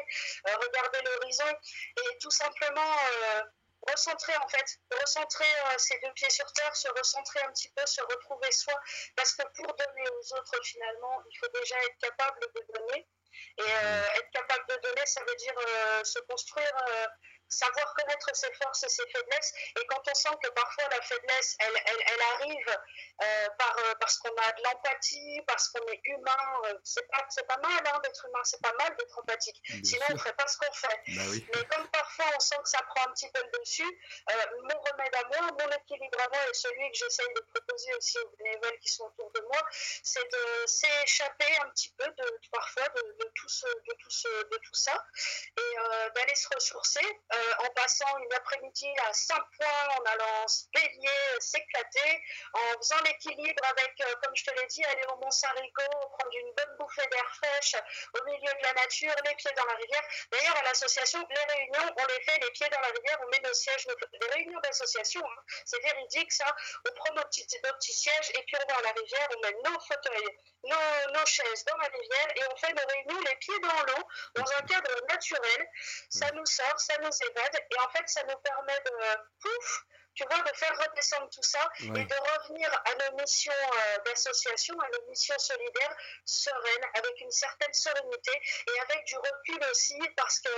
euh, 0.49 0.57
regarder 0.57 0.99
l'horizon 1.03 1.51
et 1.97 2.19
tout 2.19 2.31
simplement 2.31 2.81
euh, 2.83 3.43
recentrer 3.89 4.37
en 4.37 4.49
fait, 4.49 4.67
recentrer 5.01 5.45
euh, 5.45 5.79
ses 5.79 5.99
deux 6.01 6.13
pieds 6.15 6.31
sur 6.31 6.51
terre, 6.53 6.75
se 6.75 6.89
recentrer 6.89 7.41
un 7.41 7.53
petit 7.53 7.71
peu, 7.71 7.85
se 7.87 8.01
retrouver 8.03 8.51
soi, 8.53 8.75
parce 9.15 9.35
que 9.35 9.43
pour 9.55 9.75
donner 9.75 10.09
aux 10.09 10.37
autres 10.37 10.65
finalement, 10.65 11.23
il 11.31 11.39
faut 11.39 11.61
déjà 11.61 11.77
être 11.85 11.99
capable 11.99 12.41
de 12.41 12.63
donner. 12.75 13.09
Et 13.59 13.71
être 13.71 14.31
capable 14.33 14.65
de 14.67 14.77
donner, 14.77 15.05
ça 15.05 15.21
veut 15.23 15.37
dire 15.37 15.55
se 16.05 16.19
construire 16.21 16.73
savoir 17.49 17.95
connaître 17.95 18.31
ses 18.35 18.53
forces 18.55 18.83
et 18.85 18.89
ses 18.89 19.07
faiblesses. 19.09 19.53
Et 19.81 19.87
quand 19.87 20.03
on 20.09 20.15
sent 20.15 20.37
que 20.43 20.49
parfois 20.51 20.85
la 20.91 21.01
faiblesse, 21.03 21.57
elle, 21.61 21.83
elle, 21.87 22.05
elle 22.07 22.23
arrive 22.35 22.79
euh, 23.23 23.49
par, 23.59 23.77
euh, 23.79 23.95
parce 24.01 24.19
qu'on 24.19 24.35
a 24.35 24.53
de 24.53 24.63
l'empathie, 24.63 25.41
parce 25.47 25.69
qu'on 25.69 25.87
est 25.89 26.01
humain, 26.05 26.61
euh, 26.67 26.75
c'est 26.85 27.07
pas, 27.09 27.27
pas 27.49 27.57
mal 27.59 27.83
hein, 27.87 28.01
d'être 28.03 28.27
humain, 28.27 28.41
c'est 28.45 28.61
pas 28.61 28.75
mal 28.79 28.95
d'être 28.97 29.19
empathique. 29.19 29.61
Sinon, 29.85 30.05
on 30.11 30.13
ne 30.15 30.19
ferait 30.19 30.35
pas 30.35 30.47
ce 30.47 30.59
qu'on 30.59 30.73
fait. 30.73 31.01
Bah 31.09 31.23
Mais 31.55 31.65
comme 31.67 31.89
parfois 31.89 32.27
on 32.37 32.41
sent 32.41 32.57
que 32.63 32.69
ça 32.69 32.83
prend 32.95 33.09
un 33.09 33.13
petit 33.13 33.31
peu 33.31 33.43
le 33.43 33.59
dessus, 33.61 34.01
mon 34.63 34.81
remède 34.81 35.15
à 35.15 35.25
moi, 35.29 35.51
mon 35.59 35.71
équilibre 35.77 36.21
à 36.21 36.29
moi 36.29 36.49
et 36.51 36.55
celui 36.55 36.91
que 36.91 36.99
j'essaye 36.99 37.33
de 37.35 37.41
proposer 37.41 37.95
aussi 37.95 38.19
aux 38.19 38.37
bénévoles 38.37 38.79
qui 38.81 38.89
sont 38.89 39.05
autour 39.05 39.31
de 39.33 39.41
moi, 39.43 39.63
c'est 40.03 40.25
de 40.25 40.67
s'échapper 40.67 41.57
un 41.65 41.71
petit 41.71 41.91
peu 41.99 42.07
de, 42.07 42.41
parfois 42.53 42.89
de, 42.89 43.03
de, 43.19 43.31
tout 43.35 43.49
ce, 43.49 43.67
de, 43.67 43.95
tout 43.99 44.11
ce, 44.11 44.29
de 44.29 44.57
tout 44.59 44.75
ça 44.75 45.07
et 45.57 45.77
d'aller 46.15 46.35
se 46.35 46.49
ressourcer 46.55 47.07
en 47.59 47.71
passant 47.71 48.19
une 48.19 48.33
après-midi 48.35 48.89
à 49.09 49.13
Saint-Point, 49.13 49.89
en 49.99 50.05
allant 50.05 50.49
se 50.49 50.65
baigner, 50.73 51.41
s'éclater, 51.41 52.23
en 52.53 52.79
faisant 52.79 53.01
l'équilibre 53.05 53.63
avec, 53.71 54.01
euh, 54.01 54.15
comme 54.23 54.35
je 54.35 54.45
te 54.45 54.55
l'ai 54.59 54.67
dit, 54.67 54.85
aller 54.85 55.05
au 55.13 55.17
Mont-Saint-Rigaud, 55.17 56.09
prendre 56.19 56.37
une 56.37 56.53
bonne 56.55 56.77
bouffée 56.79 57.07
d'air 57.11 57.29
fraîche 57.37 57.77
au 58.15 58.25
milieu 58.25 58.53
de 58.53 58.63
la 58.63 58.73
nature, 58.75 59.15
les 59.25 59.35
pieds 59.35 59.53
dans 59.57 59.65
la 59.65 59.75
rivière. 59.75 60.05
D'ailleurs, 60.31 60.57
à 60.57 60.63
l'association, 60.65 61.27
les 61.31 61.55
réunions, 61.55 61.95
on 61.97 62.07
les 62.07 62.23
fait 62.25 62.39
les 62.41 62.51
pieds 62.51 62.69
dans 62.69 62.81
la 62.81 62.89
rivière, 62.89 63.19
on 63.25 63.29
met 63.31 63.41
nos 63.41 63.55
sièges, 63.55 63.87
les 63.87 64.29
réunions 64.29 64.61
d'association, 64.61 65.23
hein, 65.25 65.43
c'est 65.65 65.83
véridique 65.83 66.33
ça, 66.33 66.55
on 66.89 66.93
prend 66.95 67.15
nos 67.15 67.23
petits, 67.25 67.47
nos 67.65 67.73
petits 67.75 67.93
sièges 67.93 68.31
et 68.31 68.43
puis 68.45 68.57
on 68.63 68.73
va 68.73 68.79
à 68.79 68.83
la 68.83 68.93
rivière, 68.93 69.29
on 69.37 69.41
met 69.41 69.57
nos 69.65 69.81
fauteuils, 69.81 70.39
nos, 70.65 71.13
nos 71.13 71.27
chaises 71.27 71.65
dans 71.65 71.77
la 71.77 71.89
rivière 71.89 72.29
et 72.37 72.43
on 72.53 72.57
fait 72.57 72.73
nos 72.73 72.87
réunions 72.87 73.21
les 73.29 73.37
pieds 73.37 73.61
dans 73.61 73.83
l'eau, 73.83 74.09
dans 74.35 74.51
un 74.53 74.63
cadre 74.63 75.07
naturel. 75.09 75.71
Ça 76.11 76.31
nous 76.33 76.47
sort, 76.47 76.81
ça 76.81 76.99
nous 76.99 77.13
et 77.35 77.79
en 77.81 77.91
fait, 77.91 78.09
ça 78.09 78.23
nous 78.25 78.37
permet 78.37 78.81
de, 78.85 78.91
pouf, 79.41 79.85
tu 80.17 80.25
vois, 80.31 80.41
de 80.41 80.57
faire 80.57 80.73
redescendre 80.79 81.29
tout 81.31 81.43
ça 81.43 81.71
et 81.83 81.89
de 81.89 82.15
revenir 82.15 82.71
à 82.73 82.95
nos 82.95 83.17
missions 83.19 83.53
euh, 83.53 83.99
d'association, 84.05 84.75
à 84.81 84.89
nos 84.89 85.11
missions 85.11 85.39
solidaires 85.39 85.97
sereines, 86.25 86.87
avec 86.95 87.21
une 87.21 87.31
certaine 87.31 87.73
sérénité 87.73 88.33
et 88.33 88.81
avec 88.81 89.05
du 89.05 89.17
recul 89.17 89.63
aussi, 89.71 89.99
parce 90.17 90.41
que, 90.41 90.49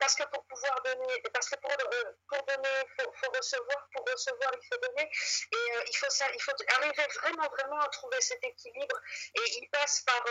parce 0.00 0.16
que 0.16 0.24
pour 0.24 0.44
pouvoir 0.46 0.82
donner, 0.82 1.22
parce 1.32 1.48
que 1.48 1.56
pour, 1.60 1.70
euh, 1.70 2.12
pour 2.28 2.44
donner, 2.44 2.68
il 2.98 3.04
faut, 3.04 3.30
recevoir, 3.30 3.88
pour 3.94 4.04
recevoir, 4.04 4.50
il 4.60 4.66
faut 4.66 4.80
donner, 4.80 5.08
et 5.08 5.76
euh, 5.76 5.84
il, 5.88 5.96
faut 5.96 6.10
ça, 6.10 6.26
il 6.34 6.42
faut 6.42 6.52
arriver 6.76 7.06
vraiment, 7.22 7.48
vraiment 7.48 7.80
à 7.80 7.88
trouver 7.88 8.20
cet 8.20 8.42
équilibre, 8.42 9.00
et 9.36 9.58
il 9.58 9.68
passe 9.70 10.02
par, 10.02 10.24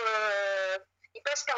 il 1.14 1.24
passe 1.24 1.44
par 1.46 1.58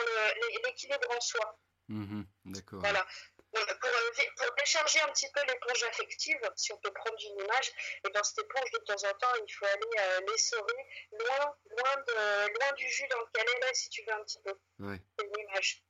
l'équilibre 0.63 1.09
en 1.09 1.21
soi. 1.21 1.59
Mmh 1.89 2.23
d'accord. 2.45 2.81
Voilà 2.81 3.05
pour, 3.51 4.55
décharger 4.57 4.99
un 5.01 5.07
petit 5.09 5.29
peu 5.33 5.41
l'éponge 5.47 5.83
affective, 5.83 6.39
si 6.55 6.73
on 6.73 6.77
peut 6.77 6.91
prendre 6.91 7.17
une 7.19 7.43
image, 7.43 7.71
et 8.05 8.09
dans 8.09 8.23
cette 8.23 8.39
éponge, 8.39 8.71
de 8.71 8.77
temps 8.79 9.09
en 9.09 9.13
temps, 9.13 9.33
il 9.45 9.53
faut 9.53 9.65
aller 9.65 9.99
euh, 9.99 10.19
les 10.27 10.37
sauver 10.37 10.85
loin, 11.11 11.55
loin, 11.77 11.95
de, 12.07 12.59
loin 12.59 12.71
du 12.73 12.89
jus 12.89 13.07
dans 13.09 13.19
lequel 13.19 13.45
elle 13.55 13.69
est, 13.69 13.73
si 13.73 13.89
tu 13.89 14.03
veux 14.03 14.13
un 14.13 14.23
petit 14.23 14.39
peu. 14.43 14.53
C'est 14.79 15.25
une 15.25 15.49
image. 15.49 15.83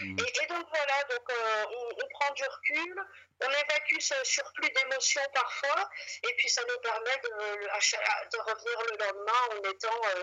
Mmh. 0.00 0.18
Et, 0.18 0.46
donc 0.46 0.66
voilà, 0.68 1.04
donc, 1.04 1.30
euh, 1.30 1.64
on, 2.02 2.08
prend 2.18 2.34
du 2.34 2.44
recul, 2.44 3.02
on 3.40 3.48
évacue 3.48 3.98
ce 3.98 4.14
surplus 4.24 4.68
d'émotions 4.70 5.22
parfois, 5.32 5.88
et 6.28 6.34
puis 6.36 6.50
ça 6.50 6.62
nous 6.68 6.78
permet 6.82 7.16
de, 7.16 7.30
de 7.30 8.38
revenir 8.50 8.82
le 8.90 8.98
lendemain 8.98 9.32
en 9.52 9.70
étant, 9.70 10.00
euh, 10.16 10.22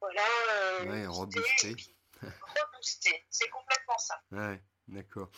voilà, 0.00 0.24
ouais, 0.84 1.06
reboosté. 1.06 1.76
reboosté. 2.22 3.24
C'est 3.30 3.48
complètement 3.50 3.98
ça. 3.98 4.20
Ouais, 4.32 4.60
d'accord. 4.88 5.30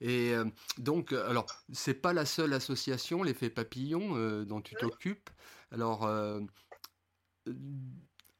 Et 0.00 0.32
euh, 0.32 0.44
donc, 0.78 1.12
euh, 1.12 1.28
alors, 1.28 1.46
c'est 1.72 1.94
pas 1.94 2.12
la 2.12 2.26
seule 2.26 2.52
association, 2.52 3.22
l'effet 3.22 3.50
papillon, 3.50 4.16
euh, 4.16 4.44
dont 4.44 4.60
tu 4.60 4.74
t'occupes. 4.74 5.30
Alors, 5.72 6.08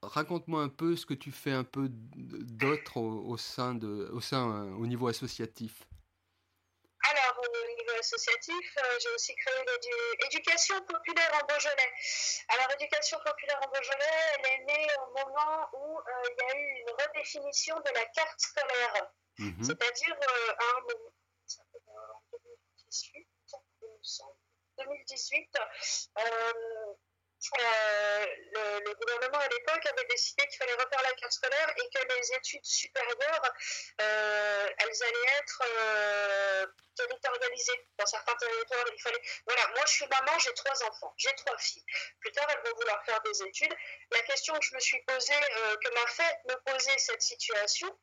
raconte-moi 0.02 0.62
un 0.62 0.68
peu 0.68 0.94
ce 0.94 1.06
que 1.06 1.14
tu 1.14 1.32
fais 1.32 1.52
un 1.52 1.64
peu 1.64 1.88
d'autre 1.90 2.98
au, 2.98 3.36
sein 3.36 3.74
de, 3.74 4.08
au 4.12 4.20
sein, 4.20 4.72
au 4.74 4.86
niveau 4.86 5.08
associatif. 5.08 5.82
Alors, 7.10 7.40
au 7.40 7.76
niveau 7.76 7.98
associatif, 7.98 8.76
j'ai 9.00 9.08
aussi 9.14 9.34
créé 9.34 9.54
l'éducation 10.22 10.80
populaire 10.82 11.30
en 11.34 11.46
Beaujolais. 11.46 11.92
Alors, 12.48 12.68
l'éducation 12.70 13.18
populaire 13.24 13.60
en 13.64 13.68
Beaujolais, 13.68 14.20
elle 14.38 14.46
est 14.46 14.64
née 14.64 14.86
au 15.02 15.26
moment 15.26 15.68
où 15.72 15.98
il 16.30 16.44
y 16.44 16.52
a 16.52 16.56
eu 16.56 16.82
une 16.82 16.90
redéfinition 16.90 17.76
de 17.80 17.90
la 17.94 18.04
carte 18.06 18.38
scolaire. 18.40 19.10
Mmh 19.38 19.64
C'est-à-dire, 19.64 20.14
à 20.58 20.78
un 20.78 20.82
moment 23.52 24.36
2018, 24.78 25.58
euh, 26.18 26.94
euh, 27.58 28.80
le, 28.84 28.94
gouvernement 28.94 29.38
à 29.38 29.48
l'époque 29.48 29.86
avait 29.86 30.06
décidé 30.08 30.46
qu'il 30.46 30.58
fallait 30.58 30.74
refaire 30.74 31.02
la 31.02 31.12
carte 31.12 31.32
scolaire 31.32 31.74
et 31.76 31.88
que 31.90 32.14
les 32.14 32.32
études 32.36 32.64
supérieures, 32.64 33.52
euh, 34.00 34.68
elles 34.78 35.02
allaient 35.02 35.38
être 35.40 35.62
territorialisées 36.96 37.86
dans 37.98 38.06
certains 38.06 38.36
territoires. 38.36 38.84
Il 38.92 39.02
fallait... 39.02 39.20
Voilà, 39.46 39.66
moi 39.74 39.82
je 39.86 39.92
suis 39.92 40.06
maman, 40.06 40.38
j'ai 40.38 40.54
trois 40.54 40.84
enfants, 40.84 41.12
j'ai 41.16 41.34
trois 41.34 41.58
filles. 41.58 41.84
Plus 42.20 42.32
tard, 42.32 42.46
elles 42.48 42.70
vont 42.70 42.76
vouloir 42.76 43.04
faire 43.04 43.20
des 43.22 43.42
études. 43.42 43.74
La 44.12 44.20
question 44.22 44.54
que 44.54 44.64
je 44.64 44.74
me 44.74 44.80
suis 44.80 45.02
posée, 45.02 45.40
que 45.82 45.94
m'a 45.94 46.06
fait 46.06 46.38
me 46.48 46.72
poser 46.72 46.96
cette 46.98 47.22
situation, 47.22 47.98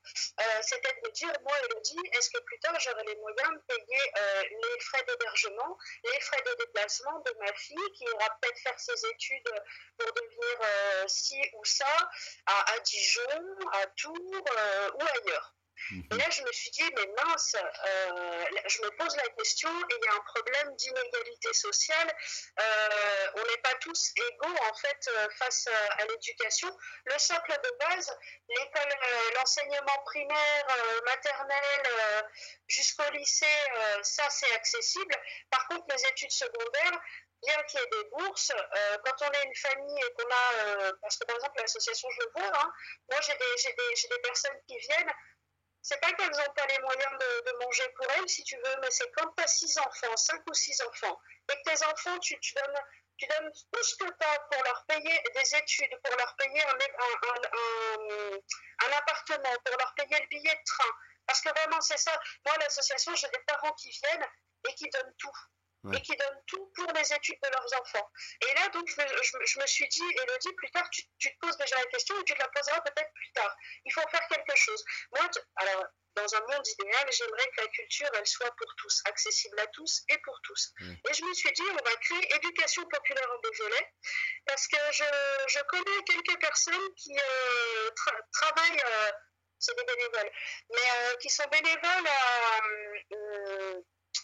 c'était 0.62 1.02
de 1.06 1.10
dire, 1.12 1.32
moi 1.42 1.54
Elodie, 1.66 2.02
est-ce 2.14 2.30
que 2.30 2.40
plus 2.40 2.60
tard 2.60 2.78
j'aurai 2.80 3.04
les 3.06 3.16
moyens 3.16 3.52
de 3.54 3.76
payer 3.76 4.12
les 4.50 4.80
frais 4.82 5.04
d'hébergement, 5.08 5.78
les 6.04 6.20
frais 6.20 6.42
de 6.46 6.54
déplacement 6.66 7.20
de 7.20 7.34
ma 7.40 7.54
fille 7.54 7.92
qui 7.96 8.04
ira 8.04 8.38
peut-être 8.42 8.60
faire 8.60 8.80
ses 8.80 9.06
études? 9.08 9.31
Pour 9.98 10.14
devenir 10.14 10.58
euh, 10.62 11.08
ci 11.08 11.42
ou 11.54 11.66
ça 11.66 12.10
à, 12.46 12.80
Dijon, 12.80 13.58
à 13.74 13.88
Tours 13.88 14.46
euh, 14.58 14.92
ou 14.96 15.02
ailleurs. 15.02 15.56
Mhm. 15.92 16.08
Et 16.12 16.16
là, 16.16 16.30
je 16.30 16.44
me 16.44 16.52
suis 16.52 16.70
dit, 16.70 16.84
mais 16.96 17.08
mince, 17.24 17.56
euh, 17.56 18.46
je 18.68 18.82
me 18.84 18.90
pose 18.98 19.16
la 19.16 19.28
question, 19.30 19.70
et 19.70 19.96
il 19.98 20.06
y 20.06 20.08
a 20.10 20.14
un 20.14 20.20
problème 20.20 20.76
d'inégalité 20.76 21.54
sociale. 21.54 22.16
on 23.36 23.44
n'est 23.44 23.62
pas 23.64 23.74
tous 23.82 24.12
égaux 24.16 24.56
en 24.70 24.74
fait 24.76 25.10
face 25.40 25.68
à, 25.98 26.06
l'éducation. 26.06 26.70
Le 27.06 27.18
socle 27.18 27.60
de 27.64 27.78
base, 27.80 28.16
l'école, 28.50 28.96
l'enseignement 29.36 29.98
primaire, 30.06 30.68
maternel 31.06 31.82
jusqu'au 32.68 33.10
lycée, 33.14 33.66
ça 34.04 34.30
c'est 34.30 34.54
accessible. 34.54 35.16
Par 35.50 35.68
contre, 35.68 35.86
les 35.96 36.06
études 36.10 36.32
secondaires, 36.32 37.02
bien 37.42 37.64
qu'il 37.64 37.80
y 37.80 37.84
ait 37.84 38.04
des 38.04 38.10
bourses, 38.10 38.52
euh, 38.52 38.98
quand 39.06 39.28
on 39.28 39.32
est 39.32 39.44
une 39.44 39.56
famille 39.56 40.00
et 40.00 40.14
qu'on 40.14 40.30
a, 40.30 40.54
euh, 40.54 40.94
parce 41.02 41.18
que 41.18 41.26
par 41.26 41.36
exemple 41.36 41.60
l'association 41.60 42.10
Je 42.10 42.28
vois, 42.40 42.60
hein, 42.60 42.74
moi 43.10 43.20
j'ai 43.22 43.34
des, 43.34 43.64
des, 43.64 44.08
des, 44.10 44.22
personnes 44.22 44.60
qui 44.68 44.78
viennent, 44.78 45.12
c'est 45.82 46.00
pas 46.00 46.12
qu'elles 46.14 46.32
n'ont 46.32 46.54
pas 46.56 46.68
les 46.68 46.80
moyens 46.80 47.12
de, 47.20 47.52
de, 47.52 47.66
manger 47.66 47.90
pour 47.96 48.06
elles, 48.12 48.30
si 48.30 48.44
tu 48.44 48.56
veux, 48.58 48.76
mais 48.82 48.92
c'est 48.92 49.10
quand 49.18 49.32
tu 49.36 49.44
as 49.44 49.48
six 49.48 49.78
enfants, 49.80 50.16
cinq 50.18 50.42
ou 50.48 50.54
six 50.54 50.80
enfants, 50.82 51.20
et 51.52 51.56
que 51.56 51.70
tes 51.70 51.86
enfants, 51.86 52.20
tu, 52.20 52.40
tu 52.40 52.54
donnes, 52.54 52.80
tu 53.18 53.26
donnes 53.28 53.52
tout 53.52 53.84
ce 53.84 53.96
que 53.96 54.06
tu 54.06 54.28
as 54.28 54.40
pour 54.52 54.64
leur 54.64 54.86
payer 54.86 55.24
des 55.34 55.56
études, 55.56 56.00
pour 56.04 56.16
leur 56.16 56.36
payer 56.36 56.64
un, 56.64 56.74
un, 56.74 57.36
un, 57.54 58.38
un 58.88 58.98
appartement, 58.98 59.56
pour 59.66 59.78
leur 59.78 59.94
payer 59.96 60.20
le 60.20 60.28
billet 60.28 60.54
de 60.54 60.64
train. 60.66 60.92
Parce 61.26 61.42
que 61.42 61.50
vraiment, 61.50 61.82
c'est 61.82 61.98
ça. 61.98 62.12
Moi, 62.46 62.56
l'association, 62.60 63.16
j'ai 63.16 63.30
des 63.30 63.44
parents 63.48 63.74
qui 63.74 63.90
viennent 63.90 64.28
et 64.68 64.74
qui 64.76 64.90
donnent 64.90 65.16
tout 65.18 65.32
et 65.94 66.02
qui 66.02 66.16
donnent 66.16 66.44
tout 66.48 66.72
pour 66.76 66.92
les 66.94 67.14
études 67.14 67.40
de 67.42 67.50
leurs 67.50 67.82
enfants. 67.82 68.10
Et 68.48 68.54
là, 68.54 68.70
donc, 68.70 68.88
je, 68.88 69.60
me 69.60 69.66
suis 69.66 69.88
dit, 69.88 70.04
Elodie, 70.24 70.54
plus 70.54 70.70
tard, 70.72 70.88
tu, 70.92 71.04
te 71.04 71.40
poses 71.40 71.58
déjà 71.58 71.78
la 71.78 71.86
question 71.86 72.20
et 72.20 72.24
tu 72.24 72.34
te 72.34 72.40
la 72.40 72.48
poseras 72.50 72.82
peut-être 72.82 73.14
plus 73.14 73.32
tard. 73.34 73.56
Il 73.86 73.94
faut 73.94 74.08
faire 74.10 74.28
quelque 74.28 74.56
chose. 74.56 74.84
Moi, 75.14 75.28
alors, 75.56 75.86
dans 76.16 76.36
un 76.36 76.42
monde 76.42 76.68
idéal, 76.68 77.08
j'aimerais 77.12 77.50
que 77.56 77.62
la 77.62 77.68
culture, 77.70 78.10
elle 78.16 78.28
soit 78.28 78.52
pour 78.58 78.76
tous, 78.78 79.02
accessible 79.06 79.60
à 79.60 79.68
tous 79.68 80.04
et 80.10 80.18
pour 80.20 80.40
tous. 80.44 80.74
Et 80.80 81.14
je 81.14 81.24
me 81.24 81.34
suis 81.34 81.52
dit, 81.54 81.64
on 81.72 81.84
va 81.84 81.96
créer 81.96 82.36
éducation 82.36 82.86
populaire 82.88 83.30
en 83.32 83.40
Beaujolais, 83.40 83.94
parce 84.46 84.68
que 84.68 84.78
je, 84.92 85.04
je 85.48 85.60
connais 85.64 86.04
quelques 86.06 86.40
personnes 86.42 86.94
qui 86.98 87.18
euh, 87.18 87.90
travaillent, 88.34 88.84
euh, 88.86 89.12
c'est 89.58 89.76
des 89.78 89.84
bénévoles, 89.86 90.32
mais 90.70 90.92
euh, 90.96 91.16
qui 91.18 91.30
sont 91.30 91.48
bénévoles 91.50 92.08
à 92.08 92.62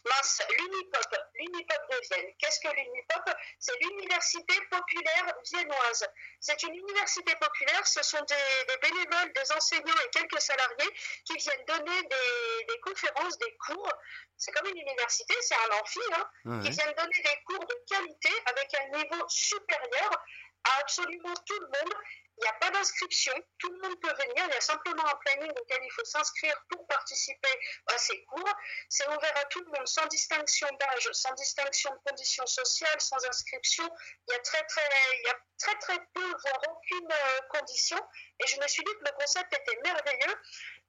mince, 0.06 0.42
l'Unipop, 0.50 1.16
l'Unipop 1.36 1.82
de 1.92 2.00
Vienne. 2.08 2.34
Qu'est-ce 2.40 2.60
que 2.60 2.74
l'Unipop? 2.76 3.30
C'est 3.60 3.78
l'Université 3.82 4.54
populaire 4.70 5.36
viennoise. 5.52 6.08
C'est 6.40 6.62
une 6.64 6.76
université 6.76 7.34
populaire, 7.36 7.86
ce 7.88 8.04
sont 8.04 8.24
des, 8.24 8.78
bénévoles, 8.82 9.34
des 9.34 9.52
enseignants 9.52 10.02
et 10.06 10.10
quelques 10.12 10.42
salariés 10.42 10.94
qui 11.26 11.36
viennent 11.38 11.66
donner 11.66 12.04
des, 12.04 12.80
conférences, 12.82 13.38
des 13.38 13.58
cours. 13.58 13.92
C'est 14.38 14.52
comme 14.52 14.68
une 14.68 14.78
université, 14.78 15.34
c'est 15.42 15.56
un 15.56 15.80
amphi, 15.82 16.00
hein, 16.14 16.62
qui 16.62 16.70
viennent 16.70 16.94
donner 16.96 17.22
des 17.24 17.44
cours 17.46 17.66
de 17.66 17.76
qualité 17.88 18.30
avec 18.46 18.74
un 18.76 18.98
niveau 18.98 19.28
supérieur 19.28 20.26
à 20.64 20.80
absolument 20.82 21.34
tout 21.46 21.60
le 21.60 21.68
monde 21.68 21.94
il 22.38 22.42
n'y 22.42 22.48
a 22.50 22.54
pas 22.54 22.70
d'inscription, 22.70 23.34
tout 23.58 23.72
le 23.72 23.80
monde 23.80 24.00
peut 24.00 24.14
venir, 24.14 24.46
il 24.48 24.54
y 24.54 24.58
a 24.58 24.62
simplement 24.62 25.06
un 25.08 25.16
planning 25.16 25.52
auquel 25.52 25.80
il 25.84 25.92
faut 25.92 26.06
s'inscrire 26.06 26.56
pour 26.70 26.86
participer 26.88 27.60
à 27.88 27.98
ces 27.98 28.24
cours. 28.26 28.54
C'est 28.90 29.08
ouvert 29.08 29.38
à 29.38 29.46
tout 29.46 29.60
le 29.62 29.72
monde, 29.72 29.88
sans 29.88 30.06
distinction 30.06 30.68
d'âge, 30.80 31.10
sans 31.14 31.34
distinction 31.34 31.92
de 31.92 32.10
conditions 32.10 32.46
sociales, 32.46 33.02
sans 33.02 33.26
inscription. 33.26 33.90
Il 34.28 34.34
y 34.34 34.36
a 34.36 34.40
très 34.40 34.64
très, 34.66 34.90
il 35.20 35.28
y 35.28 35.32
a 35.32 35.38
très, 35.58 35.76
très 35.80 36.00
peu, 36.14 36.36
voire 36.44 36.62
aucune 36.70 37.12
euh, 37.12 37.40
condition. 37.50 37.98
Et 38.44 38.48
je 38.48 38.62
me 38.62 38.68
suis 38.68 38.84
dit 38.84 38.94
que 38.94 39.06
le 39.10 39.16
concept 39.20 39.54
était 39.54 39.80
merveilleux. 39.84 40.36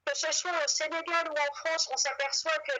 Que 0.04 0.16
ce 0.16 0.32
soit 0.32 0.64
au 0.64 0.68
Sénégal 0.68 1.28
ou 1.28 1.34
en 1.34 1.54
France, 1.54 1.88
on 1.92 1.96
s'aperçoit 1.96 2.58
que 2.60 2.72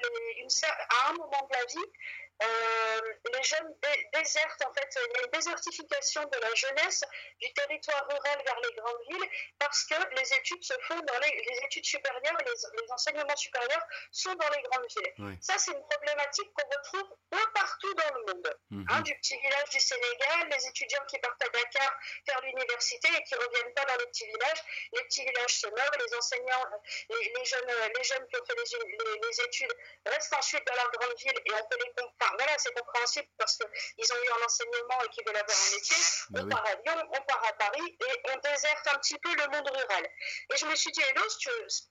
un 1.08 1.12
moment 1.12 1.48
de 1.50 1.56
la 1.56 1.64
vie, 1.66 1.92
les 2.40 3.42
jeunes 3.42 3.74
désertent, 4.12 4.64
en 4.64 4.72
fait, 4.72 4.88
il 4.94 4.98
y 4.98 5.20
a 5.20 5.24
une 5.24 5.30
désertification 5.30 6.24
de 6.24 6.38
la 6.38 6.54
jeunesse 6.54 7.04
du 7.40 7.52
territoire 7.52 8.06
rural 8.08 8.42
vers 8.44 8.60
les 8.60 8.74
grandes 8.76 9.02
villes 9.08 9.30
parce 9.58 9.84
que 9.84 9.94
les 10.14 10.34
études 10.34 10.62
se 10.62 10.74
font 10.86 10.98
dans 11.00 11.18
les, 11.18 11.42
les 11.50 11.58
études 11.64 11.84
supérieures, 11.84 12.36
les, 12.38 12.80
les, 12.82 12.92
enseignements 12.92 13.36
supérieurs 13.36 13.84
sont 14.12 14.34
dans 14.34 14.48
les 14.50 14.62
grandes 14.62 14.86
villes. 14.88 15.36
Ça, 15.40 15.58
c'est 15.58 15.72
une 15.72 15.86
problématique 15.88 16.50
qu'on 16.54 16.68
retrouve 16.68 17.16
peu 17.30 17.52
partout 17.54 17.94
dans 17.94 18.14
le 18.14 18.32
monde. 18.32 18.56
Mhm. 18.70 18.86
Hein, 18.90 19.00
du 19.02 19.14
petit 19.16 19.38
village 19.38 19.68
du 19.70 19.80
Sénégal, 19.80 20.48
les 20.50 20.66
étudiants 20.66 21.04
qui 21.08 21.18
partent 21.18 21.42
à 21.42 21.48
Dakar 21.48 21.98
faire 22.26 22.40
l'université 22.42 23.08
et 23.08 23.22
qui 23.24 23.34
ne 23.34 23.40
reviennent 23.40 23.74
pas 23.74 23.84
dans 23.84 23.96
les 23.96 24.06
petits 24.06 24.26
villages, 24.26 24.62
les 24.92 25.02
petits 25.04 25.24
villages 25.24 25.60
se 25.60 25.66
meurent, 25.66 25.98
les 25.98 26.14
enseignants, 26.16 26.64
les, 27.10 27.32
les 27.36 27.44
jeunes, 27.44 27.72
les 27.96 28.04
jeunes 28.04 28.26
qui 28.28 28.40
ont 28.40 28.44
fait 28.44 28.54
les, 28.54 29.28
les, 29.28 29.40
études 29.40 29.74
restent 30.06 30.34
ensuite 30.34 30.64
dans 30.66 30.74
leur 30.74 30.90
grande 30.92 31.16
ville 31.18 31.40
et 31.44 31.52
on 31.52 31.64
peut 31.68 31.78
les 31.84 31.92
comparer 32.02 32.27
voilà, 32.36 32.58
c'est 32.58 32.72
compréhensible 32.74 33.28
parce 33.38 33.56
qu'ils 33.56 34.12
ont 34.12 34.16
eu 34.16 34.28
un 34.40 34.44
enseignement 34.44 35.02
et 35.04 35.08
qu'ils 35.10 35.24
veulent 35.26 35.36
avoir 35.36 35.56
un 35.56 35.74
métier. 35.74 35.96
Bah 36.30 36.40
on 36.42 36.48
part 36.48 36.64
à 36.66 36.74
Lyon, 36.74 37.08
on 37.12 37.22
part 37.22 37.44
à 37.44 37.52
Paris 37.54 37.98
et 38.00 38.30
on 38.32 38.36
déserte 38.38 38.86
un 38.88 38.98
petit 38.98 39.18
peu 39.18 39.34
le 39.34 39.46
monde 39.48 39.68
rural. 39.68 40.04
Et 40.52 40.56
je 40.56 40.66
me 40.66 40.74
suis 40.74 40.92
dit, 40.92 41.02
hello, 41.02 41.22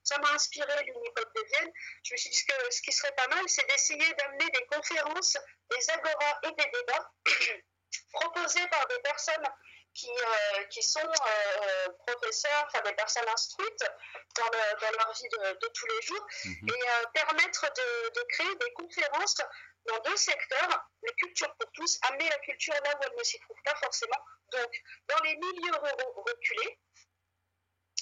ça 0.04 0.18
m'a 0.18 0.30
inspiré 0.32 0.68
l'Unicode 0.84 1.32
de 1.34 1.42
Vienne. 1.50 1.72
Je 2.04 2.14
me 2.14 2.18
suis 2.18 2.30
dit 2.30 2.44
que 2.46 2.70
ce 2.70 2.82
qui 2.82 2.92
serait 2.92 3.14
pas 3.16 3.28
mal, 3.28 3.44
c'est 3.48 3.66
d'essayer 3.68 4.14
d'amener 4.14 4.46
des 4.50 4.66
conférences, 4.66 5.36
des 5.70 5.90
agoras 5.90 6.38
et 6.44 6.52
des 6.52 6.70
débats 6.72 7.12
proposés 8.12 8.66
par 8.68 8.86
des 8.88 8.98
personnes 9.00 9.48
qui, 9.94 10.10
euh, 10.10 10.64
qui 10.70 10.82
sont 10.82 11.00
euh, 11.00 11.88
professeurs, 12.06 12.64
enfin 12.66 12.80
des 12.82 12.94
personnes 12.94 13.28
instruites 13.28 13.84
dans, 14.36 14.44
dans 14.46 14.90
leur 14.98 15.12
vie 15.12 15.28
de, 15.28 15.68
tous 15.68 15.86
les 15.86 16.02
jours, 16.02 16.26
mhm. 16.44 16.68
et 16.68 16.90
euh, 16.90 17.04
permettre 17.14 17.66
de, 17.72 18.10
de, 18.10 18.26
créer 18.28 18.54
des 18.56 18.72
conférences 18.72 19.36
dans 19.86 19.98
deux 20.00 20.16
secteurs, 20.16 20.88
les 21.02 21.12
cultures 21.14 21.54
pour 21.56 21.70
tous, 21.72 21.98
amener 22.10 22.28
la 22.28 22.38
culture 22.38 22.74
là 22.84 22.94
où 22.96 23.02
elle 23.02 23.18
ne 23.18 23.24
s'y 23.24 23.38
trouve 23.40 23.56
pas 23.64 23.74
forcément, 23.76 24.18
donc 24.52 24.70
dans 25.08 25.22
les 25.24 25.36
milieux 25.36 25.74
ruraux 25.74 26.24
reculés, 26.26 26.78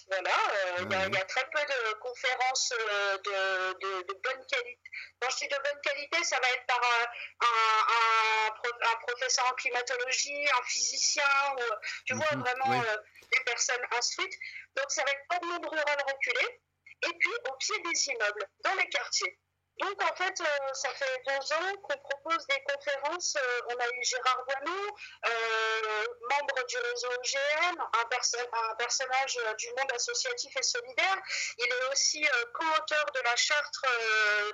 voilà, 0.08 0.30
euh, 0.30 1.06
il 1.08 1.14
y, 1.14 1.16
a 1.16 1.24
très 1.24 1.44
peu 1.50 1.60
de 1.60 1.94
conférences 1.94 2.72
euh, 2.72 3.18
de, 3.18 3.78
de, 3.80 4.02
de, 4.02 4.14
bonne 4.22 4.46
qualité. 4.46 4.80
Quand 5.20 5.30
je 5.30 5.36
dis 5.38 5.48
de 5.48 5.56
bonne 5.56 5.80
qualité, 5.82 6.22
ça 6.22 6.38
va 6.38 6.48
être 6.50 6.66
par 6.66 6.80
un, 6.80 7.46
un, 7.46 8.90
un, 8.92 8.96
professeur 9.06 9.46
en 9.50 9.54
climatologie, 9.54 10.46
un 10.48 10.62
physicien, 10.62 11.24
ou, 11.56 11.60
tu 12.04 12.14
vois, 12.14 12.36
mhm, 12.36 12.40
vraiment 12.40 12.82
euh, 12.82 12.96
des 13.32 13.44
personnes 13.44 13.84
instruites. 13.96 14.38
Donc 14.76 14.86
ça 14.90 15.02
va 15.02 15.10
être 15.10 15.26
pas 15.28 15.38
de 15.40 15.46
monde 15.46 15.66
rural 15.66 15.98
reculé. 16.08 16.60
Et 17.02 17.18
puis 17.18 17.30
au 17.50 17.56
pied 17.56 17.76
des 17.82 18.08
immeubles, 18.08 18.48
dans 18.60 18.74
les 18.74 18.88
quartiers. 18.88 19.38
Donc 19.78 20.02
en 20.02 20.14
fait, 20.16 20.40
euh, 20.40 20.72
ça 20.72 20.88
fait 20.90 21.22
deux 21.26 21.52
ans 21.52 21.76
qu'on 21.82 21.98
propose 21.98 22.46
des 22.46 22.62
conférences. 22.66 23.36
Euh, 23.36 23.60
on 23.68 23.74
a 23.74 23.86
eu 23.86 24.04
Gérard 24.04 24.44
Boineau, 24.46 24.96
euh, 25.26 26.04
membre 26.30 26.66
du 26.66 26.76
réseau 26.78 27.08
OGM, 27.08 27.80
un, 27.80 28.00
un, 28.00 28.74
personnage 28.76 29.38
du 29.58 29.68
monde 29.76 29.92
associatif 29.94 30.56
et 30.56 30.62
solidaire. 30.62 31.18
Il 31.58 31.66
est 31.66 31.92
aussi 31.92 32.26
co-auteur 32.54 33.04
de 33.14 33.20
la 33.20 33.36
charte 33.36 33.74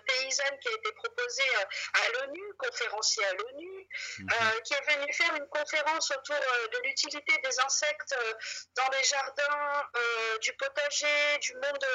paysanne 0.07 0.59
qui 0.59 0.69
a 0.69 0.73
été 0.73 0.93
proposée 0.93 1.55
à 1.95 2.09
l'ONU, 2.13 2.55
conférencier 2.59 3.25
à 3.25 3.35
l'ONU, 3.35 3.89
mhm. 4.19 4.29
qui 4.65 4.75
est 4.75 4.95
venu 4.95 5.13
faire 5.13 5.35
une 5.37 5.49
conférence 5.49 6.11
autour 6.11 6.37
de 6.37 6.79
l'utilité 6.85 7.39
des 7.39 7.61
insectes 7.61 8.17
dans 8.75 8.89
les 8.91 9.05
jardins, 9.05 9.89
du 10.41 10.53
potager, 10.55 11.39
du 11.43 11.55
monde, 11.55 11.87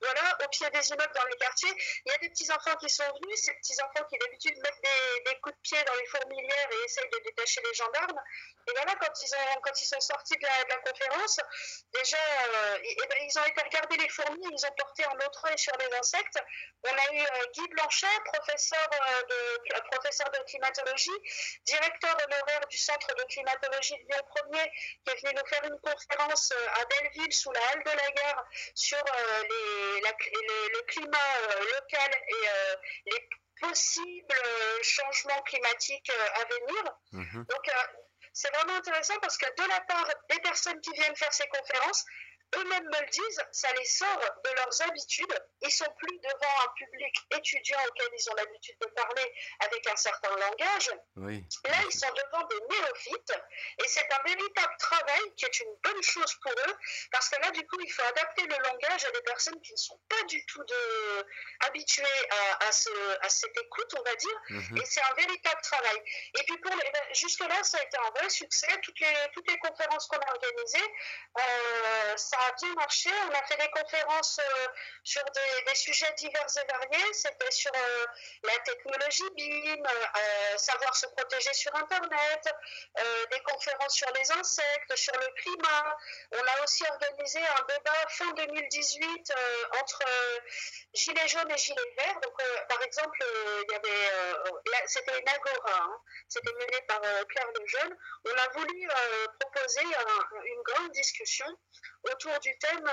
voilà, 0.00 0.38
au 0.44 0.48
pied 0.48 0.68
des 0.70 0.88
immeubles 0.90 1.14
dans 1.14 1.24
les 1.24 1.36
quartiers. 1.36 1.74
Il 2.04 2.12
y 2.12 2.14
a 2.14 2.18
des 2.18 2.28
petits 2.30 2.52
enfants 2.52 2.65
qui 2.74 2.90
sont 2.90 3.04
venus, 3.04 3.40
ces 3.40 3.54
petits 3.54 3.76
enfants 3.82 4.04
qui 4.10 4.18
d'habitude 4.18 4.56
mettent 4.56 4.82
des, 4.82 5.30
des, 5.30 5.40
coups 5.40 5.54
de 5.54 5.60
pied 5.62 5.82
dans 5.84 5.94
les 5.94 6.06
fourmilières 6.06 6.68
et 6.72 6.84
essayent 6.84 7.10
de 7.10 7.18
détacher 7.24 7.62
les 7.64 7.74
gendarmes. 7.74 8.20
Et 8.68 8.72
voilà, 8.72 8.94
quand 8.96 9.12
ils, 9.22 9.34
ont, 9.34 9.60
quand 9.62 9.80
ils 9.80 9.86
sont 9.86 10.00
sortis 10.00 10.36
de 10.36 10.42
la, 10.42 10.76
conférence, 10.78 11.38
déjà, 11.94 12.16
euh, 12.16 12.78
ben, 13.08 13.18
ils 13.22 13.38
ont 13.38 13.44
été 13.44 13.62
regarder 13.62 13.96
les 13.96 14.08
fourmis, 14.08 14.48
ils 14.50 14.66
ont 14.66 14.74
porté 14.76 15.04
un 15.04 15.26
autre 15.26 15.46
œil 15.48 15.58
sur 15.58 15.72
les 15.78 15.96
insectes. 15.96 16.38
On 16.82 16.92
a 16.92 17.14
eu 17.14 17.20
euh, 17.20 17.46
Guy 17.52 17.68
Blanchet, 17.68 18.18
professeur, 18.32 18.88
euh, 18.92 19.22
de, 19.22 19.80
professeur 19.92 20.28
de 20.30 20.38
climatologie, 20.48 21.18
directeur 21.64 22.16
honoraire 22.26 22.66
du 22.68 22.78
centre 22.78 23.14
de 23.14 23.22
climatologie 23.24 23.96
de 23.96 24.12
Lyon 24.12 24.22
1er, 24.34 24.70
qui 25.04 25.12
est 25.12 25.22
venu 25.22 25.34
nous 25.40 25.46
faire 25.46 25.64
une 25.64 25.78
conférence 25.78 26.52
à 26.52 26.84
Belleville, 26.86 27.32
sous 27.32 27.52
la 27.52 27.60
halle 27.68 27.84
de 27.84 27.90
la 27.90 28.10
gare, 28.10 28.44
sur 28.74 29.02
le 30.72 30.82
climat 30.86 31.40
local 31.46 32.10
et 32.28 32.48
les 33.06 33.28
possibles 33.60 34.34
euh, 34.34 34.78
changements 34.82 35.42
climatiques 35.42 36.10
euh, 36.10 36.40
à 36.40 36.44
venir. 36.44 36.98
Mhm. 37.12 37.44
Donc, 37.48 37.70
c'est 38.32 38.54
vraiment 38.54 38.76
intéressant 38.76 39.18
parce 39.20 39.38
que 39.38 39.46
de 39.46 39.68
la 39.68 39.80
part 39.82 40.06
des 40.28 40.38
personnes 40.40 40.80
qui 40.80 40.90
viennent 40.92 41.16
faire 41.16 41.32
ces 41.32 41.48
conférences, 41.48 42.04
eux-mêmes 42.54 42.84
me 42.84 43.00
le 43.00 43.10
disent, 43.10 43.42
ça 43.52 43.72
les 43.72 43.84
sort 43.84 44.20
de 44.44 44.50
leurs 44.50 44.82
habitudes 44.82 45.42
ils 45.62 45.72
sont 45.72 45.90
plus 45.98 46.18
devant 46.18 46.54
un 46.64 46.68
public 46.76 47.14
étudiant 47.32 47.78
auquel 47.88 48.08
ils 48.18 48.30
ont 48.30 48.34
l'habitude 48.34 48.76
de 48.80 48.86
parler 48.88 49.32
avec 49.60 49.86
un 49.88 49.96
certain 49.96 50.30
langage. 50.36 50.90
Là, 51.16 51.76
ils 51.84 51.98
sont 51.98 52.12
devant 52.12 52.46
des 52.46 52.60
néophytes 52.68 53.32
et 53.78 53.88
c'est 53.88 54.06
un 54.12 54.22
véritable 54.22 54.76
travail 54.78 55.34
qui 55.36 55.44
est 55.44 55.60
une 55.60 55.74
bonne 55.82 56.02
chose 56.02 56.34
pour 56.42 56.52
eux 56.52 56.74
parce 57.10 57.28
que 57.28 57.40
là, 57.40 57.50
du 57.50 57.66
coup, 57.66 57.80
il 57.80 57.90
faut 57.90 58.02
adapter 58.02 58.42
le 58.42 58.56
langage 58.56 59.04
à 59.04 59.10
des 59.10 59.22
personnes 59.22 59.60
qui 59.62 59.72
ne 59.72 59.78
sont 59.78 59.98
pas 60.08 60.22
du 60.24 60.44
tout 60.46 60.62
de... 60.64 61.26
habituées 61.66 62.04
à, 62.60 62.66
à, 62.66 62.72
cette 62.72 63.58
écoute, 63.58 63.94
on 63.98 64.02
va 64.02 64.14
dire. 64.14 64.40
Mhm. 64.50 64.76
Et 64.78 64.84
c'est 64.84 65.02
un 65.02 65.14
véritable 65.14 65.60
travail. 65.62 66.02
Et 66.38 66.44
puis, 66.44 66.58
pour 66.58 66.74
les... 66.74 66.90
Ben, 66.90 67.02
jusque-là, 67.14 67.62
ça 67.62 67.78
a 67.78 67.82
été 67.82 67.96
un 67.98 68.10
vrai 68.10 68.28
succès. 68.28 68.68
Toutes 68.82 69.00
les, 69.00 69.14
toutes 69.32 69.50
les 69.50 69.58
conférences 69.58 70.06
qu'on 70.06 70.18
a 70.18 70.34
organisées, 70.34 70.94
euh, 71.38 72.16
ça 72.16 72.35
a 72.36 72.52
bien 72.52 72.74
marché. 72.74 73.10
On 73.28 73.34
a 73.34 73.42
fait 73.44 73.56
des 73.56 73.70
conférences 73.70 74.38
euh, 74.38 74.66
sur 75.04 75.22
des 75.66 75.74
sujets 75.74 76.12
divers 76.16 76.46
et 76.56 76.72
variés. 76.72 77.12
C'était 77.12 77.50
sur 77.50 77.70
euh, 77.74 78.06
la 78.42 78.58
technologie 78.60 79.30
BIM, 79.36 79.84
euh, 79.84 80.56
savoir 80.56 80.94
se 80.94 81.06
protéger 81.06 81.52
sur 81.54 81.74
Internet, 81.74 82.54
des 83.30 83.40
conférences 83.40 83.94
sur 83.94 84.10
les 84.12 84.30
insectes, 84.32 84.96
sur 84.96 85.14
le 85.14 85.26
climat. 85.36 85.96
On 86.32 86.46
a 86.46 86.62
aussi 86.62 86.84
organisé 86.88 87.40
un 87.40 87.62
débat 87.68 88.08
fin 88.08 88.32
2018 88.32 89.32
entre 89.80 90.02
Gilets 90.94 91.28
jaunes 91.28 91.50
et 91.50 91.58
Gilets 91.58 91.94
verts. 91.96 92.20
Donc, 92.20 92.36
par 92.68 92.82
exemple, 92.82 93.24
c'était 94.86 95.18
une 95.18 95.28
agora, 95.28 95.82
hein. 95.82 96.00
c'était 96.28 96.52
mené 96.52 96.80
par 96.88 97.00
Claire 97.00 97.48
Lejeune. 97.60 97.96
On 98.24 98.38
a 98.38 98.48
voulu 98.54 98.88
proposer 99.40 99.84
une 100.44 100.62
grande 100.62 100.90
discussion 100.92 101.46
autour 102.04 102.25
du 102.40 102.58
thème 102.58 102.90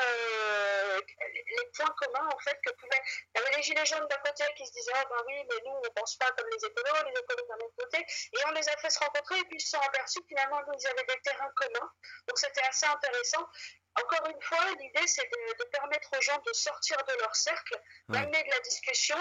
les 1.25 1.69
points 1.75 1.95
communs 1.97 2.29
en 2.29 2.39
fait 2.39 2.57
que 2.65 2.71
pouvaient. 2.73 3.01
Il 3.33 3.41
y 3.41 3.43
avait 3.43 3.57
les 3.57 3.63
gilets 3.63 3.85
jaunes 3.85 4.07
d'un 4.07 4.17
côté 4.17 4.43
qui 4.55 4.65
se 4.65 4.71
disaient 4.71 4.91
ah 4.95 5.05
ben 5.09 5.23
oui 5.27 5.35
mais 5.49 5.57
nous 5.65 5.71
on 5.73 5.93
pense 5.93 6.15
pas 6.17 6.29
comme 6.37 6.47
les 6.49 6.65
écolos, 6.65 7.05
les 7.05 7.19
écolos 7.19 7.47
d'un 7.47 7.65
autre 7.65 7.75
côté 7.77 7.97
et 7.99 8.45
on 8.47 8.51
les 8.51 8.67
a 8.69 8.77
fait 8.77 8.89
se 8.89 8.99
rencontrer 8.99 9.39
et 9.39 9.43
puis 9.45 9.57
ils 9.57 9.61
se 9.61 9.71
sont 9.71 9.81
aperçus 9.81 10.21
finalement 10.27 10.61
qu'ils 10.63 10.87
avaient 10.87 11.05
des 11.05 11.21
terrains 11.21 11.51
communs 11.55 11.91
donc 12.27 12.37
c'était 12.37 12.63
assez 12.63 12.85
intéressant 12.85 13.47
encore 13.95 14.27
une 14.27 14.41
fois, 14.41 14.65
l'idée, 14.79 15.07
c'est 15.07 15.23
de, 15.23 15.63
permettre 15.65 16.09
aux 16.17 16.21
gens 16.21 16.37
de 16.45 16.53
sortir 16.53 16.97
de 17.07 17.13
leur 17.19 17.35
cercle, 17.35 17.79
d'amener 18.09 18.43
de 18.43 18.49
la 18.49 18.59
discussion. 18.59 19.17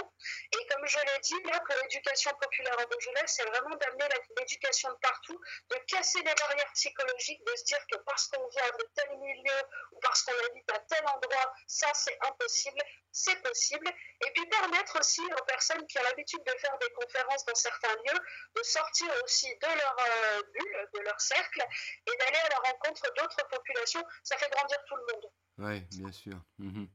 Et 0.52 0.66
comme 0.66 0.86
je 0.86 0.98
l'ai 0.98 1.20
dit, 1.20 1.42
là, 1.44 1.60
pour 1.60 1.76
l'éducation 1.82 2.30
populaire 2.40 2.76
en 2.78 2.88
Beaujolais, 2.88 3.26
c'est 3.26 3.44
vraiment 3.44 3.76
d'amener 3.76 4.04
l'éducation 4.38 4.90
de 4.90 4.96
partout, 4.96 5.38
de 5.70 5.76
casser 5.88 6.22
les 6.22 6.34
barrières 6.34 6.72
psychologiques, 6.74 7.44
de 7.44 7.56
se 7.56 7.64
dire 7.64 7.86
que 7.90 7.98
parce 7.98 8.28
qu'on 8.28 8.46
vient 8.48 8.70
de 8.78 8.88
tel 8.94 9.18
milieu 9.18 9.62
ou 9.92 10.00
parce 10.00 10.22
qu'on 10.22 10.32
habite 10.46 10.70
à 10.72 10.78
tel 10.80 11.06
endroit, 11.06 11.54
ça, 11.66 11.92
c'est 11.94 12.18
impossible. 12.22 12.80
C'est 13.14 13.42
possible. 13.42 13.88
Et 14.26 14.30
puis 14.32 14.46
permettre 14.46 14.98
aussi 14.98 15.20
aux 15.20 15.44
personnes 15.44 15.86
qui 15.86 15.98
ont 15.98 16.02
l'habitude 16.02 16.42
de 16.44 16.58
faire 16.58 16.76
des 16.78 16.88
conférences 16.94 17.44
dans 17.44 17.54
certains 17.54 17.94
lieux, 18.06 18.18
de 18.56 18.62
sortir 18.62 19.08
aussi 19.24 19.54
de 19.54 19.66
leur 19.66 19.96
euh, 20.00 20.42
bulle, 20.54 20.88
de 20.94 21.00
leur 21.00 21.20
cercle, 21.20 21.62
et 22.06 22.16
d'aller 22.16 22.38
à 22.38 22.48
la 22.48 22.70
rencontre 22.70 23.02
d'autres 23.14 23.46
populations. 23.48 24.02
Ça 24.22 24.38
fait 24.38 24.48
tout 24.86 24.96
le 24.96 25.12
monde. 25.12 25.30
Oui, 25.58 25.80
bien 25.98 26.12
sûr. 26.12 26.40
Mhm. 26.58 26.88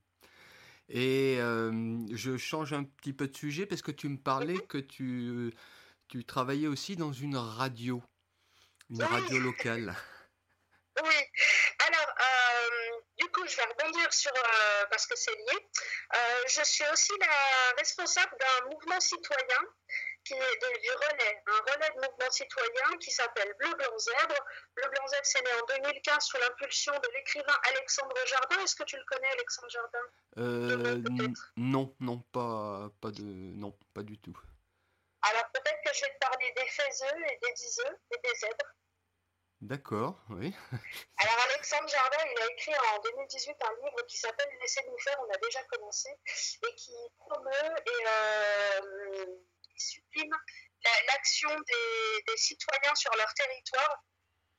Et 0.89 1.37
euh, 1.39 2.05
je 2.13 2.37
change 2.37 2.73
un 2.73 2.83
petit 2.83 3.13
peu 3.13 3.27
de 3.27 3.35
sujet 3.35 3.65
parce 3.65 3.81
que 3.81 3.91
tu 3.91 4.07
me 4.07 4.17
parlais 4.17 4.53
mhm. 4.53 4.67
que 4.67 4.77
tu, 4.77 5.53
tu 6.07 6.23
travaillais 6.23 6.67
aussi 6.67 6.95
dans 6.95 7.11
une 7.11 7.35
radio, 7.35 8.01
une 8.89 9.03
radio 9.03 9.39
locale. 9.39 9.95
Oui, 10.99 11.13
alors 11.87 12.09
euh, 12.19 13.01
du 13.19 13.25
coup 13.27 13.45
je 13.47 13.55
vais 13.55 13.65
rebondir 13.65 14.11
sur, 14.11 14.31
euh, 14.31 14.85
parce 14.89 15.05
que 15.05 15.15
c'est 15.15 15.29
lié, 15.29 15.67
je 16.47 16.63
suis 16.63 16.83
aussi 16.91 17.11
la 17.19 17.75
responsable 17.77 18.31
d'un 18.39 18.69
mouvement 18.71 18.99
citoyen 18.99 19.59
qui 20.27 20.33
est 20.33 20.81
du 20.81 20.91
relais, 20.91 21.43
un 21.47 21.71
relais 21.71 21.89
de 21.95 22.05
mouvement 22.05 22.31
citoyen 22.31 22.97
qui 22.99 23.11
s'appelle 23.11 23.53
Bleu 23.59 23.73
Blanc 23.75 23.97
Zèbre. 23.97 24.35
Bleu 24.75 24.89
Blanc 24.89 25.07
Zèbre, 25.07 25.25
c'est 25.25 25.41
né 25.41 25.49
en 25.53 25.65
2015 25.81 26.23
sous 26.25 26.37
l'impulsion 26.37 26.93
de 26.93 27.09
l'écrivain 27.15 27.57
Alexandre 27.69 28.15
Jardin. 28.25 28.59
Est-ce 28.61 28.75
que 28.75 28.83
tu 28.83 28.97
le 28.97 29.03
connais, 29.05 29.29
Alexandre 29.29 29.69
Jardin? 29.69 29.99
Euh, 30.37 31.37
Non, 31.55 31.95
non, 32.01 32.19
pas, 32.33 32.89
pas 33.01 33.11
de, 33.11 33.23
non, 33.23 33.77
pas 33.93 34.03
du 34.03 34.17
tout. 34.19 34.37
Alors 35.21 35.49
peut-être 35.53 35.81
que 35.85 35.93
je 35.93 36.01
vais 36.01 36.13
te 36.13 36.19
parler 36.19 36.53
des 36.55 36.67
faiseux 36.67 37.25
et 37.31 37.39
des 37.41 37.53
diseux 37.53 37.97
et 38.11 38.17
des 38.23 38.35
zèbres. 38.35 38.73
D'accord, 39.61 40.21
oui. 40.29 40.53
Alors 41.17 41.39
Alexandre 41.49 41.89
Jardin, 41.89 42.17
il 42.31 42.41
a 42.43 42.51
écrit 42.51 42.73
en 42.93 43.01
2018 43.01 43.55
un 43.59 43.85
livre 43.85 44.05
qui 44.07 44.17
s'appelle 44.17 44.47
Laissez-nous 44.61 44.97
faire, 44.99 45.17
on 45.19 45.33
a 45.33 45.37
déjà 45.37 45.63
commencé, 45.63 46.09
et 46.09 46.75
qui 46.75 46.93
promeut 47.17 47.75
et 47.85 48.07
euh, 48.07 49.25
supprime 49.79 50.35
l'action 51.07 51.49
des, 51.59 52.37
citoyens 52.37 52.95
sur 52.95 53.13
leur 53.15 53.33
territoire, 53.33 54.03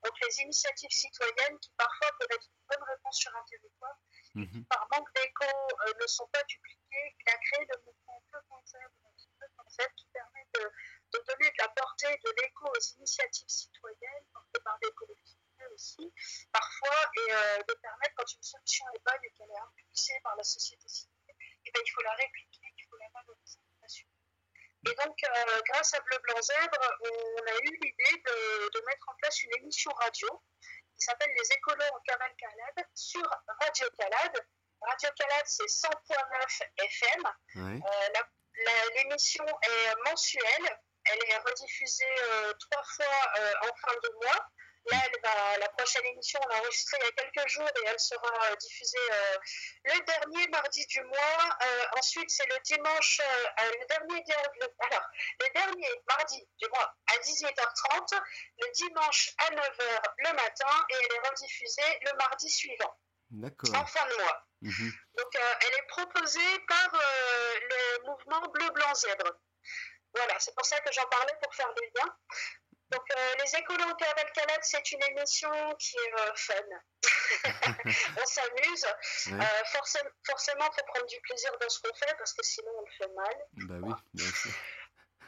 donc 0.05 0.13
les 0.21 0.41
initiatives 0.43 0.91
citoyennes 0.91 1.59
qui 1.61 1.71
parfois 1.77 2.11
peuvent 2.19 2.33
être 2.33 2.49
une 2.51 2.65
bonne 2.69 2.89
réponse 2.89 3.19
sur 3.19 3.35
un 3.35 3.45
territoire, 3.49 3.99
mhm. 4.35 4.65
par 4.67 4.87
manque 4.93 5.13
d'écho 5.15 5.45
euh, 5.45 5.93
ne 6.01 6.07
sont 6.07 6.27
pas 6.29 6.43
dupliquées. 6.45 7.17
Il 7.21 7.31
a 7.31 7.39
créé 7.39 7.67
le 7.69 7.85
mouvement 7.85 8.23
Peu 8.31 8.39
Concept 8.49 9.95
qui 9.97 10.07
permet 10.13 10.47
de, 10.55 10.71
donner 11.13 11.51
de 11.51 11.59
la 11.59 11.69
portée, 11.69 12.17
de 12.25 12.43
l'écho 12.43 12.67
aux 12.67 12.81
initiatives 12.99 13.49
citoyennes 13.49 14.25
portées 14.33 14.61
par 14.65 14.79
des 14.81 14.91
collectivités 14.93 15.67
aussi, 15.75 16.13
parfois, 16.53 17.11
et 17.17 17.33
euh, 17.33 17.59
de 17.69 17.75
permettre 17.75 18.15
quand 18.17 18.33
une 18.33 18.43
solution 18.43 18.87
est 18.95 19.03
bonne 19.05 19.25
et 19.25 19.31
qu'elle 19.33 19.51
est 19.51 19.59
impulsée 19.59 20.19
par 20.23 20.37
la 20.37 20.45
société 20.45 20.89
civile, 20.89 21.35
et 21.65 21.71
ben, 21.73 21.83
il 21.85 21.91
faut 21.91 22.03
la 22.03 22.15
répliquer, 22.15 22.48
Et 24.87 24.95
donc, 25.05 25.17
euh, 25.25 25.61
grâce 25.73 25.95
à 25.95 26.01
Bleu 26.01 26.19
Blanc 26.23 26.41
Zèbre, 26.41 26.79
on 27.01 27.47
a 27.47 27.57
eu 27.63 27.79
l'idée 27.83 28.23
de, 28.25 28.87
mettre 28.87 29.09
en 29.09 29.15
place 29.21 29.43
une 29.43 29.51
émission 29.57 29.91
radio 29.93 30.43
qui 30.97 31.05
s'appelle 31.05 31.31
Les 31.37 31.53
écolos 31.53 31.85
en 31.93 32.01
cavalcade 32.01 32.87
sur 32.95 33.29
Radio 33.61 33.87
Calade. 33.99 34.47
Radio 34.81 35.11
Calade, 35.17 35.47
c'est 35.47 35.67
100.9 35.67 36.63
FM. 36.79 37.25
Euh, 37.57 38.91
l'émission 38.97 39.45
est 39.47 40.11
mensuelle. 40.11 40.81
Elle 41.05 41.31
est 41.31 41.39
rediffusée 41.39 42.05
euh, 42.23 42.53
trois 42.55 42.85
fois 42.85 43.33
en 43.63 43.75
fin 43.75 43.95
de 44.03 44.15
mois. 44.25 44.47
Là, 44.87 45.59
la 45.59 45.69
prochaine 45.71 46.05
émission, 46.07 46.41
on 46.43 46.49
l'a 46.49 46.61
enregistrée 46.61 46.99
il 47.01 47.05
y 47.05 47.09
a 47.09 47.13
quelques 47.13 47.49
jours 47.49 47.69
et 47.69 47.89
elle 47.89 48.01
sera 48.01 48.51
euh, 48.51 48.57
diffusée 48.57 48.97
euh, 49.13 49.37
le 49.85 50.05
dernier 50.05 50.49
mardi 50.49 50.87
du 50.87 51.03
mois. 51.03 51.57
Euh, 51.63 51.85
ensuite, 51.99 52.31
c'est 52.31 52.47
le 52.47 52.59
dimanche, 52.65 53.21
le 53.59 53.87
dernier, 53.87 54.25
alors, 54.81 55.05
le 55.41 55.53
dernier 55.53 55.89
mardi 56.09 56.49
du 56.59 56.69
mois 56.69 56.95
à 57.07 57.17
18h30, 57.19 58.21
le 58.59 58.73
dimanche 58.73 59.35
à 59.39 59.51
9h 59.51 60.03
le 60.19 60.33
matin 60.33 60.87
et 60.91 60.95
elle 60.95 61.17
est 61.17 61.29
rediffusée 61.29 61.99
le 62.03 62.17
mardi 62.17 62.49
suivant. 62.49 62.97
En 63.75 63.87
fin 63.87 64.07
de 64.07 64.15
mois. 64.23 64.47
Mhm. 64.63 64.93
Donc, 65.19 65.39
elle 65.61 65.75
est 65.75 65.87
proposée 65.89 66.59
par 66.67 66.93
le 66.93 68.07
mouvement 68.07 68.41
Bleu 68.53 68.71
Blanc 68.71 68.95
Zèbre. 68.95 69.33
Voilà, 70.15 70.39
c'est 70.39 70.55
pour 70.55 70.65
ça 70.65 70.81
que 70.81 70.91
j'en 70.93 71.07
parlais 71.07 71.35
pour 71.43 71.55
faire 71.55 71.73
des 71.75 71.93
liens. 71.95 72.17
Donc, 72.91 73.03
euh, 73.11 73.35
Les 73.45 73.59
écolos 73.59 73.91
au 73.91 73.95
Cavalcalade, 73.97 74.61
c'est 74.63 74.93
une 74.93 75.03
émission 75.11 75.51
qui 75.79 75.97
est 75.97 76.15
euh, 76.21 76.35
fun. 76.35 76.55
on 78.17 78.27
s'amuse. 78.27 78.87
Euh, 79.29 79.65
forcément, 80.25 80.65
il 80.67 80.75
faut 80.75 80.87
prendre 80.87 81.07
du 81.07 81.21
plaisir 81.21 81.53
dans 81.61 81.69
ce 81.69 81.81
qu'on 81.81 81.95
fait 81.95 82.15
parce 82.19 82.33
que 82.33 82.45
sinon, 82.45 82.71
on 82.77 82.81
le 82.81 82.93
fait 82.99 83.13
mal. 83.15 83.37
Bah 83.53 83.75
oui, 83.83 83.95
bien 84.15 84.33
sûr. 84.33 84.53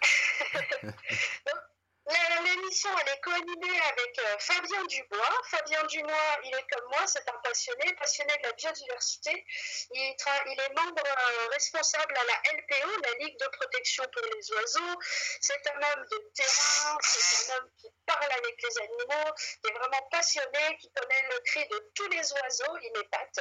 L'émission, 2.06 2.90
elle 3.00 3.12
est 3.12 3.20
co-animée 3.20 3.80
avec 3.80 4.18
euh, 4.18 4.38
Fabien 4.38 4.84
Dubois. 4.84 5.42
Fabien 5.44 5.84
Dubois, 5.84 6.38
il 6.44 6.54
est 6.54 6.66
comme 6.72 6.88
moi, 6.88 7.06
c'est 7.06 7.28
un 7.28 7.38
passionné, 7.44 7.94
passionné 7.94 8.32
de 8.38 8.48
la 8.48 8.52
biodiversité. 8.52 9.44
Il, 9.92 10.16
il 10.46 10.60
est 10.60 10.74
membre 10.74 11.02
euh, 11.04 11.48
responsable 11.52 12.16
à 12.16 12.24
la 12.24 12.52
LPO, 12.52 13.00
la 13.02 13.24
Ligue 13.24 13.38
de 13.38 13.46
protection 13.48 14.04
pour 14.12 14.22
les 14.34 14.52
oiseaux. 14.52 14.98
C'est 15.40 15.60
un 15.68 15.76
homme 15.76 16.04
de 16.10 16.30
terrain, 16.34 16.98
c'est 17.02 17.52
un 17.52 17.56
homme 17.56 17.70
qui 17.76 17.88
parle 18.06 18.32
avec 18.32 18.62
les 18.62 18.78
animaux, 18.78 19.32
qui 19.36 19.70
est 19.70 19.74
vraiment 19.74 20.08
passionné, 20.10 20.76
qui 20.80 20.90
connaît 20.92 21.28
le 21.30 21.40
cri 21.40 21.68
de 21.68 21.90
tous 21.94 22.08
les 22.08 22.32
oiseaux, 22.32 22.78
il 22.82 22.92
m'épate. 22.96 23.40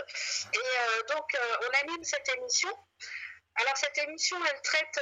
Et 0.53 0.57
euh, 0.57 1.03
donc, 1.03 1.37
on 1.61 1.87
anime 1.87 2.03
cette 2.03 2.27
émission. 2.35 2.77
Alors, 3.55 3.77
cette 3.77 3.97
émission, 3.99 4.37
elle 4.45 4.61
traite 4.61 4.99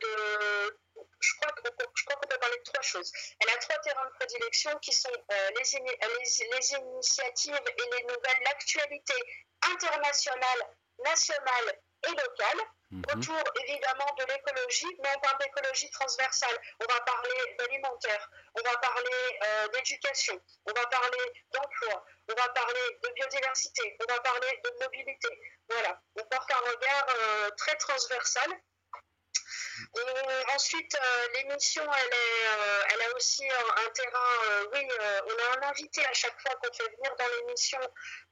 de 0.00 0.78
je 1.20 1.34
crois, 1.36 1.52
qu'on 1.52 1.62
peut 1.62 2.38
parler 2.38 2.58
de 2.58 2.62
trois 2.62 2.82
choses. 2.82 3.12
Elle 3.40 3.50
a 3.50 3.56
trois 3.58 3.78
terrains 3.78 4.06
de 4.06 4.14
prédilection 4.14 4.76
qui 4.78 4.92
sont 4.92 5.10
euh, 5.10 5.50
les, 5.58 5.74
initiatives 5.74 7.60
et 7.76 7.96
les 7.96 8.02
nouvelles, 8.04 8.42
l'actualité 8.44 9.14
internationale, 9.62 10.76
nationale 11.04 11.80
et 12.06 12.10
locale, 12.10 12.60
mhm. 12.90 13.02
autour 13.12 13.42
évidemment 13.66 14.14
de 14.18 14.24
l'écologie, 14.32 14.96
mais 15.02 15.08
on 15.16 15.20
parle 15.20 15.38
d'écologie 15.38 15.90
transversale. 15.90 16.56
On 16.80 16.92
va 16.92 17.00
parler 17.00 17.56
d'alimentaire, 17.58 18.30
on 18.54 18.62
va 18.62 18.76
parler 18.78 19.38
euh, 19.44 19.68
d'éducation, 19.68 20.40
on 20.66 20.72
va 20.72 20.86
parler 20.86 21.32
d'emploi, 21.52 22.04
on 22.28 22.34
va 22.34 22.48
parler 22.50 22.98
de 23.02 23.08
biodiversité, 23.14 23.96
on 24.00 24.12
va 24.12 24.20
parler 24.20 24.60
de 24.64 24.84
mobilité. 24.84 25.28
Voilà, 25.68 26.00
on 26.16 26.24
porte 26.24 26.50
un 26.52 26.70
regard 26.70 27.06
euh, 27.16 27.50
très 27.56 27.76
transversal 27.76 28.50
ensuite, 30.54 30.94
euh, 30.94 31.28
l'émission, 31.34 31.82
elle, 31.82 32.12
euh, 32.12 32.82
elle 32.92 33.02
a 33.02 33.16
aussi 33.16 33.48
un, 33.48 33.90
terrain. 33.90 34.44
Euh, 34.46 34.66
oui, 34.72 34.88
on 35.26 35.38
a 35.42 35.58
un 35.58 35.70
invité 35.70 36.04
à 36.04 36.12
chaque 36.12 36.40
fois 36.40 36.54
qu'on 36.56 36.72
fait 36.72 36.88
venir 36.96 37.14
dans 37.16 37.26
l'émission 37.38 37.80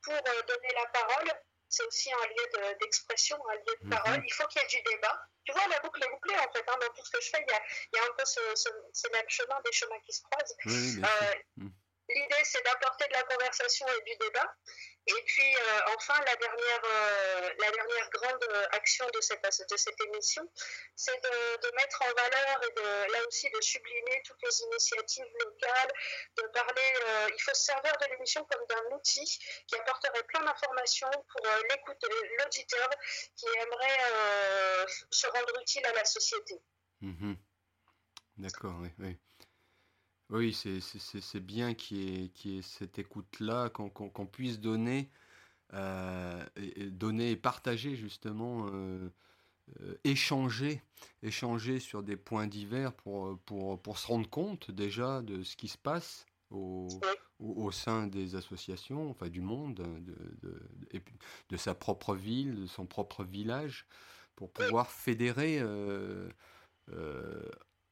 pour 0.03 0.15
donner 0.15 0.75
la 0.75 0.87
parole. 0.87 1.33
C'est 1.69 1.85
aussi 1.85 2.13
un 2.13 2.27
lieu 2.29 2.75
d'expression, 2.81 3.37
un 3.51 3.55
lieu 3.55 3.77
de 3.81 3.87
mhm. 3.87 3.91
parole. 3.91 4.23
Il 4.25 4.33
faut 4.33 4.47
qu'il 4.47 4.63
y 4.63 4.65
ait 4.65 4.69
du 4.69 4.83
débat. 4.83 5.21
Tu 5.45 5.53
vois, 5.53 5.67
la 5.69 5.81
boucle 5.81 6.03
est 6.03 6.09
bouclée 6.09 6.37
en 6.37 6.53
fait. 6.53 6.65
Hein, 6.69 6.77
dans 6.81 6.93
tout 6.95 7.05
ce 7.05 7.11
que 7.11 7.21
je 7.21 7.31
fais, 7.31 7.45
il 7.47 7.53
y 7.53 7.55
a, 7.55 7.63
il 7.93 7.97
y 7.97 8.01
a 8.01 8.05
un 8.05 8.15
peu 8.17 8.25
ce, 8.25 8.41
ce, 8.55 9.09
mêmes 9.13 9.29
chemins, 9.29 9.61
des 9.65 9.73
chemins 9.73 10.01
qui 10.05 10.13
se 10.13 10.23
croisent. 10.23 10.57
Mhm. 10.65 11.73
L'idée, 12.09 12.45
c'est 12.45 12.63
d'apporter 12.63 13.09
de 13.09 13.15
la 13.15 13.23
conversation 13.25 13.87
et 13.89 14.03
du 14.05 14.17
débat. 14.17 14.55
Et 15.09 15.23
puis, 15.25 15.55
euh, 15.55 15.81
enfin, 15.97 16.19
la 16.27 16.35
dernière, 16.35 16.83
euh, 16.85 17.51
la 17.61 17.71
dernière 17.71 18.11
grande 18.11 18.45
euh, 18.51 18.67
action 18.73 19.07
de 19.15 19.21
cette, 19.21 19.41
de 19.43 19.77
cette 19.77 20.01
émission, 20.01 20.43
c'est 20.97 21.17
de, 21.23 21.77
mettre 21.77 22.03
en 22.03 22.13
valeur 22.15 22.61
et 22.65 23.13
là 23.13 23.19
aussi 23.29 23.51
de 23.51 23.61
sublimer 23.61 24.23
toutes 24.25 24.43
les 24.43 24.63
initiatives 24.63 25.27
locales, 25.45 25.93
de 26.37 26.43
parler, 26.55 27.29
il 27.37 27.43
faut 27.43 27.53
se 27.55 27.65
servir 27.65 27.93
de 28.01 28.07
l'émission 28.13 28.45
comme 28.45 28.67
d'un 28.67 28.97
outil 28.97 29.39
qui 29.67 29.77
apporterait 29.77 30.23
plein 30.25 30.43
d'informations 30.45 31.11
pour 31.11 31.47
l'auditeur 32.39 32.89
qui 33.37 33.47
aimerait 33.47 34.87
se 35.11 35.27
rendre 35.27 35.61
utile 35.61 35.85
à 35.87 35.93
la 35.93 36.05
société. 36.05 36.59
Mhm. 37.03 37.37
D'accord, 38.39 38.77
oui. 38.99 39.19
Oui, 40.31 40.53
c'est 40.53 41.41
bien 41.41 41.75
qu'il 41.75 42.31
y, 42.45 42.59
ait 42.59 42.63
cette 42.63 42.99
écoute-là, 42.99 43.71
qu'on 43.71 44.27
puisse 44.27 44.59
donner, 44.59 45.09
euh, 45.73 46.45
et, 46.57 46.91
donner 46.91 47.31
et 47.31 47.37
partager 47.37 47.95
justement, 47.95 48.67
euh, 48.73 49.09
euh, 49.81 49.95
échanger, 50.03 50.83
échanger 51.23 51.79
sur 51.79 52.03
des 52.03 52.17
points 52.17 52.49
divers 52.49 52.93
pour, 52.93 53.39
pour, 53.41 53.81
pour 53.81 53.99
se 53.99 54.07
rendre 54.09 54.29
compte 54.29 54.71
déjà 54.73 55.23
de 55.23 55.45
ce 55.45 55.57
qui 55.57 55.69
se 55.69 55.79
passe 55.79 56.27
au, 56.51 56.89
au, 57.39 57.71
sein 57.71 58.09
des 58.09 58.35
associations, 58.35 59.11
enfin 59.11 59.29
du 59.29 59.41
monde, 59.41 59.77
de, 59.77 60.49
de, 60.93 61.03
de, 61.51 61.57
sa 61.57 61.75
propre 61.75 62.17
ville, 62.17 62.63
de 62.63 62.67
son 62.67 62.87
propre 62.87 63.23
village, 63.23 63.87
pour 64.35 64.51
pouvoir 64.51 64.91
fédérer 64.91 65.61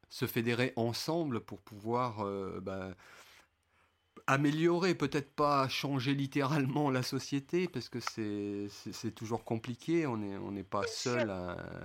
se 0.08 0.26
fédérer 0.26 0.72
ensemble 0.76 1.40
pour 1.40 1.60
pouvoir 1.60 2.24
euh, 2.24 2.60
bah, 2.60 2.90
améliorer, 4.26 4.94
peut-être 4.94 5.34
pas 5.34 5.68
changer 5.68 6.14
littéralement 6.14 6.90
la 6.90 7.02
société, 7.02 7.68
parce 7.68 7.88
que 7.88 7.98
c'est 8.00 9.14
toujours 9.14 9.44
compliqué, 9.44 10.06
on 10.06 10.16
n'est 10.16 10.36
on 10.36 10.62
pas 10.64 10.86
seul 10.86 11.28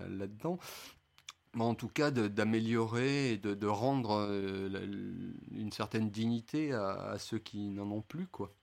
là-dedans. 0.10 0.60
Mais 1.56 1.64
en 1.64 1.74
tout 1.74 1.90
cas, 1.90 2.12
d'améliorer 2.12 3.32
et 3.32 3.38
de, 3.38 3.56
de 3.56 3.68
rendre 3.68 4.20
euh, 4.20 4.70
une 5.52 5.72
certaine 5.72 6.12
dignité 6.12 6.74
à, 6.74 7.16
ceux 7.18 7.40
qui 7.40 7.70
n'en 7.70 7.90
ont 7.90 8.02
plus. 8.02 8.28
quoi. 8.28 8.54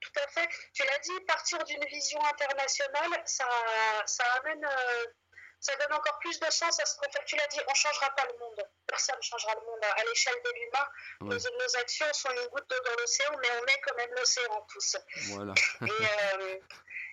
Tout 0.00 0.12
à 0.22 0.28
fait. 0.28 0.48
Tu 0.74 0.82
l'as 0.82 0.98
dit, 0.98 1.24
partir 1.26 1.58
d'une 1.64 1.84
vision 1.90 2.18
internationale, 2.26 3.22
ça, 3.24 3.46
ça 4.04 4.24
amène 4.42 4.64
euh, 4.64 5.04
ça 5.64 5.74
donne 5.76 5.94
encore 5.94 6.18
plus 6.18 6.38
de 6.38 6.50
sens 6.50 6.78
à 6.78 6.84
ce 6.84 6.96
qu'on 6.98 7.10
fait. 7.10 7.24
Tu 7.24 7.36
l'as 7.36 7.46
dit, 7.46 7.58
on 7.66 7.70
ne 7.70 7.76
changera 7.76 8.10
pas 8.10 8.26
le 8.26 8.38
monde. 8.38 8.68
Personne 8.86 9.16
ne 9.16 9.22
changera 9.22 9.54
le 9.54 9.60
monde 9.64 9.80
à 9.82 10.04
l'échelle 10.04 10.34
de 10.44 10.50
l'humain. 10.50 10.86
Nos, 11.22 11.76
actions 11.76 12.06
sont 12.12 12.30
une 12.30 12.48
goutte 12.48 12.68
d'eau 12.68 12.76
dans 12.84 13.00
l'océan, 13.00 13.30
mais 13.40 13.48
on 13.62 13.66
est 13.66 13.80
quand 13.80 13.96
même 13.96 14.10
l'océan 14.14 14.66
tous. 14.70 14.96
Voilà. 15.30 15.54
et, 15.80 15.84
euh, 15.84 16.58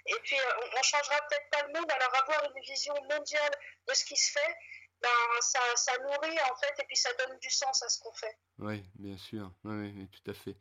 et, 0.08 0.16
puis, 0.24 0.38
euh, 0.38 0.68
on 0.76 0.78
ne 0.78 0.84
changera 0.84 1.16
peut-être 1.30 1.49
pas 1.49 1.66
le 1.66 1.80
monde. 1.80 1.89
Alors, 1.91 2.14
avoir 2.14 2.43
une 2.54 2.62
vision 2.62 2.93
mondiale 3.10 3.52
de 3.88 3.93
ce 3.93 4.04
qui 4.04 4.18
se 4.18 4.34
fait, 4.34 4.56
ben, 5.02 5.10
ça, 5.39 5.60
ça, 5.76 5.97
nourrit 5.99 6.38
en 6.52 6.56
fait, 6.58 6.76
et 6.78 6.86
puis 6.88 6.97
ça 6.97 7.10
donne 7.14 7.39
du 7.39 7.49
sens 7.49 7.82
à 7.84 7.88
ce 7.88 7.99
qu'on 7.99 8.14
fait. 8.14 8.38
Oui, 8.60 8.84
bien 8.95 9.18
sûr. 9.18 9.49
Oui, 9.64 9.93
oui, 9.95 10.10
tout 10.10 10.30
à 10.30 10.34
fait. 10.34 10.58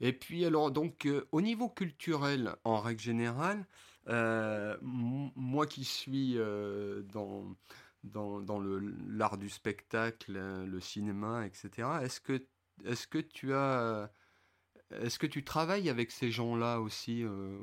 Et 0.00 0.14
puis, 0.14 0.46
alors, 0.46 0.70
donc, 0.70 1.04
euh, 1.04 1.28
au 1.32 1.42
niveau 1.42 1.68
culturel, 1.68 2.56
en 2.64 2.80
règle 2.80 3.02
générale, 3.02 3.62
moi 4.08 5.66
qui 5.66 5.84
suis 5.84 6.38
euh, 6.38 7.02
dans, 7.02 7.56
dans, 8.04 8.40
dans 8.40 8.60
l'art 9.08 9.38
du 9.38 9.48
spectacle, 9.48 10.32
le 10.32 10.80
cinéma, 10.80 11.46
etc., 11.46 11.88
est-ce 12.02 12.20
que, 12.20 12.44
est 12.84 13.06
que 13.08 13.18
tu 13.18 13.54
as 13.54 14.10
est-ce 14.92 15.20
que 15.20 15.26
tu 15.26 15.44
travailles 15.44 15.88
avec 15.88 16.10
ces 16.10 16.32
gens-là 16.32 16.80
aussi 16.80 17.22
euh, 17.22 17.56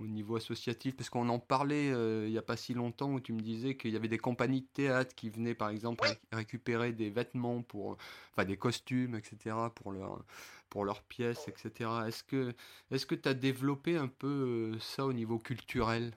au 0.00 0.06
niveau 0.06 0.36
associatif? 0.36 0.96
Parce 0.96 1.10
qu'on 1.10 1.28
en 1.28 1.38
parlait 1.38 1.92
euh, 1.92 2.26
il 2.26 2.32
n'y 2.32 2.38
a 2.38 2.42
pas 2.42 2.56
si 2.56 2.74
longtemps 2.74 3.12
où 3.12 3.20
tu 3.20 3.32
me 3.32 3.40
disais 3.40 3.76
qu'il 3.76 3.92
y 3.92 3.96
avait 3.96 4.08
des 4.08 4.18
compagnies 4.18 4.62
de 4.62 4.66
théâtre 4.66 5.14
qui 5.14 5.30
venaient 5.30 5.54
par 5.54 5.70
exemple 5.70 6.08
récupérer 6.32 6.92
des 6.92 7.10
vêtements 7.10 7.62
pour, 7.62 7.98
enfin 8.32 8.44
des 8.44 8.56
costumes, 8.56 9.14
etc. 9.14 9.56
pour 9.74 9.92
leur 9.92 10.24
pour 10.72 10.86
leurs 10.86 11.02
pièces, 11.02 11.48
etc. 11.48 12.08
Est-ce 12.08 12.24
que 12.24 12.54
est-ce 12.90 13.04
que 13.04 13.14
tu 13.14 13.28
as 13.28 13.34
développé 13.34 13.98
un 13.98 14.08
peu 14.08 14.72
euh, 14.74 14.80
ça 14.80 15.04
au 15.04 15.12
niveau 15.12 15.38
culturel? 15.38 16.14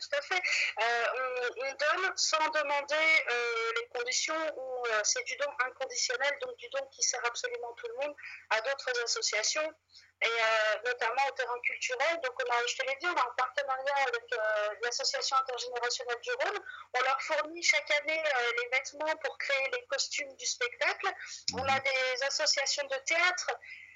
Tout 0.00 0.16
à 0.16 0.22
fait. 0.22 0.42
Euh, 0.80 1.50
on, 1.58 1.72
donne 1.72 2.12
sans 2.16 2.48
demander 2.48 3.24
euh, 3.30 3.72
les 3.76 3.98
conditions 3.98 4.34
où 4.56 4.86
euh, 4.86 5.00
c'est 5.04 5.22
du 5.24 5.36
don 5.36 5.50
inconditionnel, 5.66 6.32
donc 6.40 6.56
du 6.56 6.68
don 6.70 6.84
qui 6.90 7.02
sert 7.02 7.24
absolument 7.24 7.72
tout 7.74 7.86
le 7.88 8.06
monde 8.06 8.16
à 8.50 8.60
d'autres 8.62 9.02
associations 9.04 9.72
et 10.22 10.84
notamment 10.84 11.22
au 11.28 11.30
terrain 11.30 11.58
culturel. 11.64 12.20
Donc, 12.22 12.34
on 12.44 12.52
a, 12.52 12.66
je 12.66 12.76
te 12.76 12.86
l'ai 12.86 12.94
dit, 12.96 13.06
on 13.06 13.16
a 13.16 13.22
un 13.22 13.34
partenariat 13.38 13.94
avec 14.06 14.24
l'association 14.82 15.34
intergénérationnelle 15.38 16.20
du 16.20 16.30
Rhône. 16.32 16.58
On 16.92 17.00
leur 17.00 17.22
fournit 17.22 17.62
chaque 17.62 17.90
année 17.90 18.22
les 18.58 18.68
vêtements 18.68 19.16
pour 19.24 19.38
créer 19.38 19.70
les 19.72 19.86
costumes 19.86 20.36
du 20.36 20.44
spectacle. 20.44 21.06
On 21.54 21.66
a 21.66 21.80
des 21.80 22.22
associations 22.24 22.86
de 22.86 22.96
théâtre 23.06 23.50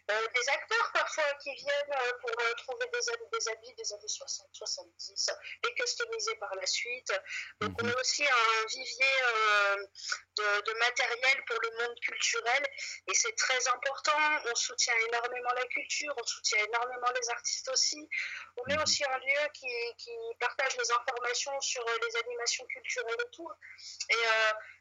des 0.09 0.49
acteurs 0.51 0.93
parfois 0.93 1.35
qui 1.43 1.55
viennent 1.55 1.93
euh, 1.93 2.13
pour 2.21 2.31
euh, 2.31 2.53
trouver 2.59 2.87
des, 2.93 3.39
des, 3.39 3.49
habits 3.49 3.75
des 3.75 3.93
années 3.93 4.09
60, 4.09 4.49
70 4.53 5.31
et 5.67 5.75
customiser 5.75 6.35
par 6.37 6.55
la 6.55 6.67
suite. 6.67 7.13
Donc 7.61 7.73
on 7.81 7.87
a 7.87 7.91
mhm. 7.91 7.97
aussi 8.01 8.25
un 8.27 8.67
vivier 8.67 9.17
de, 10.37 10.61
de, 10.61 10.79
matériel 10.79 11.45
pour 11.47 11.59
le 11.61 11.71
monde 11.79 11.99
culturel 12.01 12.67
et 13.07 13.15
c'est 13.15 13.35
très 13.35 13.69
important. 13.69 14.19
On 14.47 14.55
soutient 14.55 14.95
énormément 15.09 15.53
la 15.57 15.65
culture, 15.67 16.15
on 16.21 16.27
soutient 16.27 16.59
énormément 16.59 17.11
les 17.21 17.31
artistes 17.31 17.69
aussi. 17.71 18.09
On 18.59 18.67
est 18.71 18.77
mhm. 18.77 18.83
aussi 18.83 19.05
un 19.05 19.19
lieu 19.19 19.49
qui, 19.55 19.73
qui 19.97 20.13
partage 20.39 20.77
les 20.77 20.91
informations 20.93 21.59
sur 21.61 21.85
les 21.85 22.17
animations 22.17 22.67
culturelles 22.67 23.23
autour. 23.27 23.55
Et 24.11 24.17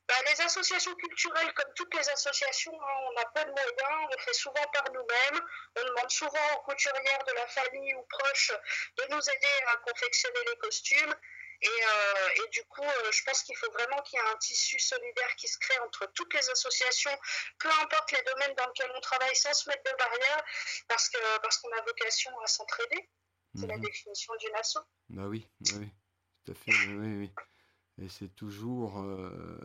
bah, 0.07 0.15
les 0.29 0.41
associations 0.41 0.93
culturelles, 0.95 1.53
comme 1.53 1.73
toutes 1.75 1.93
les 1.95 2.09
associations, 2.09 2.73
hein, 2.73 2.95
on 3.09 3.13
n'a 3.13 3.25
pas 3.25 3.45
de 3.45 3.51
moyens, 3.51 4.09
on 4.11 4.21
fait 4.21 4.33
souvent 4.33 4.65
par 4.73 4.83
nous-mêmes. 4.91 5.41
On 5.77 5.85
demande 5.85 6.11
souvent 6.11 6.53
aux 6.55 6.61
couturières 6.63 7.23
de 7.25 7.33
la 7.33 7.47
famille 7.47 7.95
ou 7.95 8.03
proches 8.03 8.51
de 8.97 9.03
nous 9.11 9.29
aider 9.29 9.55
à 9.67 9.77
confectionner 9.77 10.39
les 10.49 10.57
costumes. 10.57 11.15
Et, 11.61 11.67
euh, 11.67 12.47
du 12.51 12.63
coup, 12.65 12.83
euh, 12.83 13.11
je 13.11 13.23
pense 13.23 13.43
qu'il 13.43 13.55
faut 13.55 13.71
vraiment 13.71 14.01
qu'il 14.01 14.19
y 14.19 14.21
ait 14.21 14.25
un 14.27 14.37
tissu 14.37 14.77
solidaire 14.77 15.35
qui 15.37 15.47
se 15.47 15.57
crée 15.57 15.79
entre 15.79 16.05
toutes 16.13 16.33
les 16.33 16.49
associations, 16.49 17.17
peu 17.59 17.69
importe 17.81 18.11
les 18.11 18.21
domaines 18.23 18.53
dans 18.55 18.67
lesquels 18.67 18.91
on 18.93 18.99
travaille, 18.99 19.35
sans 19.35 19.53
se 19.53 19.69
mettre 19.69 19.89
de 19.89 19.97
barrières, 19.97 20.43
parce 20.89 21.09
qu'on 21.09 21.39
parce 21.41 21.57
qu'on 21.59 21.71
a 21.71 21.81
vocation 21.83 22.37
à 22.41 22.47
s'entraider. 22.47 23.09
C'est 23.55 23.67
la 23.67 23.77
mhm. 23.77 23.83
définition 23.83 24.33
d'une 24.35 24.55
asso. 24.55 24.79
Bah 25.09 25.23
oui, 25.27 25.47
bah 25.61 25.77
oui, 25.79 25.89
tout 26.43 26.51
à 26.51 26.55
fait. 26.55 26.71
oui, 26.71 27.17
oui. 27.19 27.33
Et 28.01 28.09
c'est 28.09 28.35
toujours. 28.35 28.99
Euh, 28.99 29.57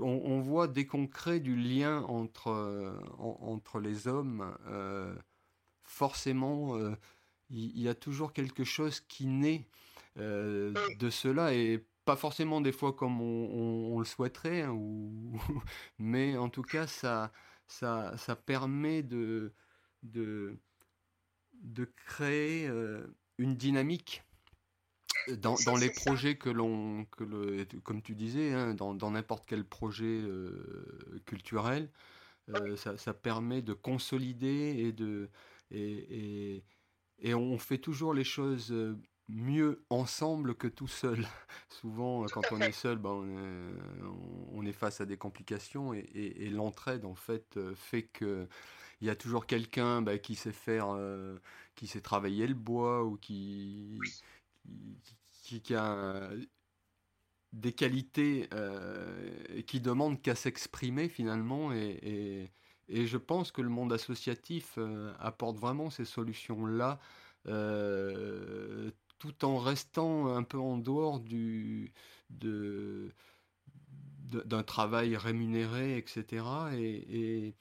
on, 0.00 0.40
voit 0.40 0.68
dès 0.68 0.86
qu'on 0.86 1.06
crée 1.06 1.40
du 1.40 1.56
lien 1.56 2.02
entre, 2.02 2.48
euh, 2.48 2.98
entre 3.18 3.80
les 3.80 4.08
hommes, 4.08 4.56
euh, 4.66 5.14
forcément, 5.82 6.76
euh, 6.76 6.94
il 7.50 7.78
y, 7.78 7.88
a 7.88 7.94
toujours 7.94 8.32
quelque 8.32 8.64
chose 8.64 9.00
qui 9.00 9.26
naît 9.26 9.66
de 10.16 11.10
cela 11.10 11.54
et 11.54 11.84
pas 12.04 12.16
forcément 12.16 12.60
des 12.60 12.72
fois 12.72 12.94
comme 12.94 13.20
on, 13.20 13.98
le 13.98 14.04
souhaiterait, 14.04 14.62
hein, 14.62 14.78
mais 15.98 16.36
en 16.36 16.48
tout 16.48 16.62
cas, 16.62 16.86
ça, 16.86 17.30
ça, 17.66 18.16
ça 18.16 18.36
permet 18.36 19.02
de, 19.02 19.52
de, 20.02 20.58
de 21.52 21.84
créer 21.84 22.70
une 23.36 23.54
dynamique 23.54 24.22
dans, 25.28 25.56
dans 25.64 25.76
les 25.76 25.90
projets 25.90 26.36
que 26.36 26.50
l'on, 26.50 27.04
que 27.06 27.24
le, 27.24 27.64
comme 27.82 28.02
tu 28.02 28.14
disais, 28.14 28.52
hein, 28.52 28.74
dans 28.74 29.10
n'importe 29.10 29.44
quel 29.46 29.64
projet 29.64 30.20
euh, 30.22 31.20
culturel, 31.26 31.90
euh, 32.50 32.76
ça, 32.76 32.96
ça, 32.96 33.14
permet 33.14 33.62
de 33.62 33.72
consolider 33.72 34.74
et 34.78 34.92
de 34.92 35.30
et, 35.70 36.56
et, 36.58 36.64
et, 37.20 37.34
on 37.34 37.56
fait 37.58 37.78
toujours 37.78 38.14
les 38.14 38.24
choses 38.24 38.72
euh, 38.72 38.98
mieux 39.28 39.84
ensemble 39.90 40.54
que 40.56 40.66
tout 40.66 40.88
seul. 40.88 41.26
Souvent, 41.68 42.26
quand 42.26 42.42
on 42.50 42.60
est 42.60 42.72
seul, 42.72 42.98
ben, 42.98 43.24
on, 44.52 44.66
est, 44.66 44.72
face 44.72 45.00
à 45.00 45.06
des 45.06 45.16
complications 45.16 45.94
et, 45.94 46.50
l'entraide, 46.50 47.04
en 47.04 47.14
fait, 47.14 47.58
fait 47.74 48.02
que 48.02 48.48
il 49.00 49.06
y 49.06 49.10
a 49.10 49.16
toujours 49.16 49.46
quelqu'un 49.46 50.02
ben, 50.02 50.18
qui 50.18 50.34
sait 50.34 50.52
faire, 50.52 50.96
qui 51.74 51.86
sait 51.86 52.00
travailler 52.00 52.46
le 52.46 52.54
bois 52.54 53.04
ou 53.04 53.16
qui, 53.16 53.98
qui, 55.42 55.74
a 55.74 56.30
des 57.52 57.72
qualités 57.72 58.48
qui 59.66 59.80
demandent 59.80 60.20
qu'à 60.22 60.34
s'exprimer 60.34 61.08
finalement 61.08 61.72
et, 61.72 62.50
et, 62.88 63.06
je 63.06 63.16
pense 63.16 63.52
que 63.52 63.62
le 63.62 63.68
monde 63.68 63.92
associatif 63.92 64.78
apporte 65.18 65.58
vraiment 65.58 65.90
ces 65.90 66.04
solutions-là 66.04 67.00
tout 69.22 69.44
en 69.44 69.58
restant 69.58 70.34
un 70.34 70.42
peu 70.42 70.58
en 70.58 70.78
dehors 70.78 71.20
du, 71.20 71.92
d'un 72.28 73.12
travail 74.64 75.16
rémunéré, 75.16 75.96
etc. 75.96 76.44
Et, 76.74 77.54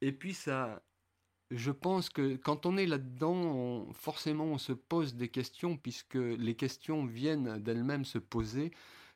et, 0.00 0.12
puis 0.12 0.34
ça, 0.34 0.82
je 1.54 1.70
pense 1.70 2.08
que 2.08 2.36
quand 2.36 2.66
on 2.66 2.76
est 2.76 2.86
là-dedans, 2.86 3.86
forcément 3.92 4.44
on 4.44 4.58
se 4.58 4.72
pose 4.72 5.14
des 5.14 5.28
questions, 5.28 5.76
puisque 5.76 6.14
les 6.14 6.54
questions 6.54 7.04
viennent 7.04 7.58
d'elles-mêmes 7.58 8.04
se 8.04 8.18
poser 8.18 8.72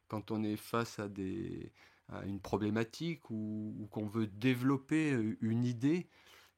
quand 0.08 0.30
on 0.30 0.44
est 0.44 0.56
face 0.56 0.98
à, 0.98 1.08
des, 1.08 1.72
à 2.08 2.24
une 2.24 2.40
problématique 2.40 3.30
ou, 3.30 3.88
qu'on 3.90 4.06
veut 4.06 4.26
développer 4.26 5.10
une 5.40 5.64
idée. 5.64 6.08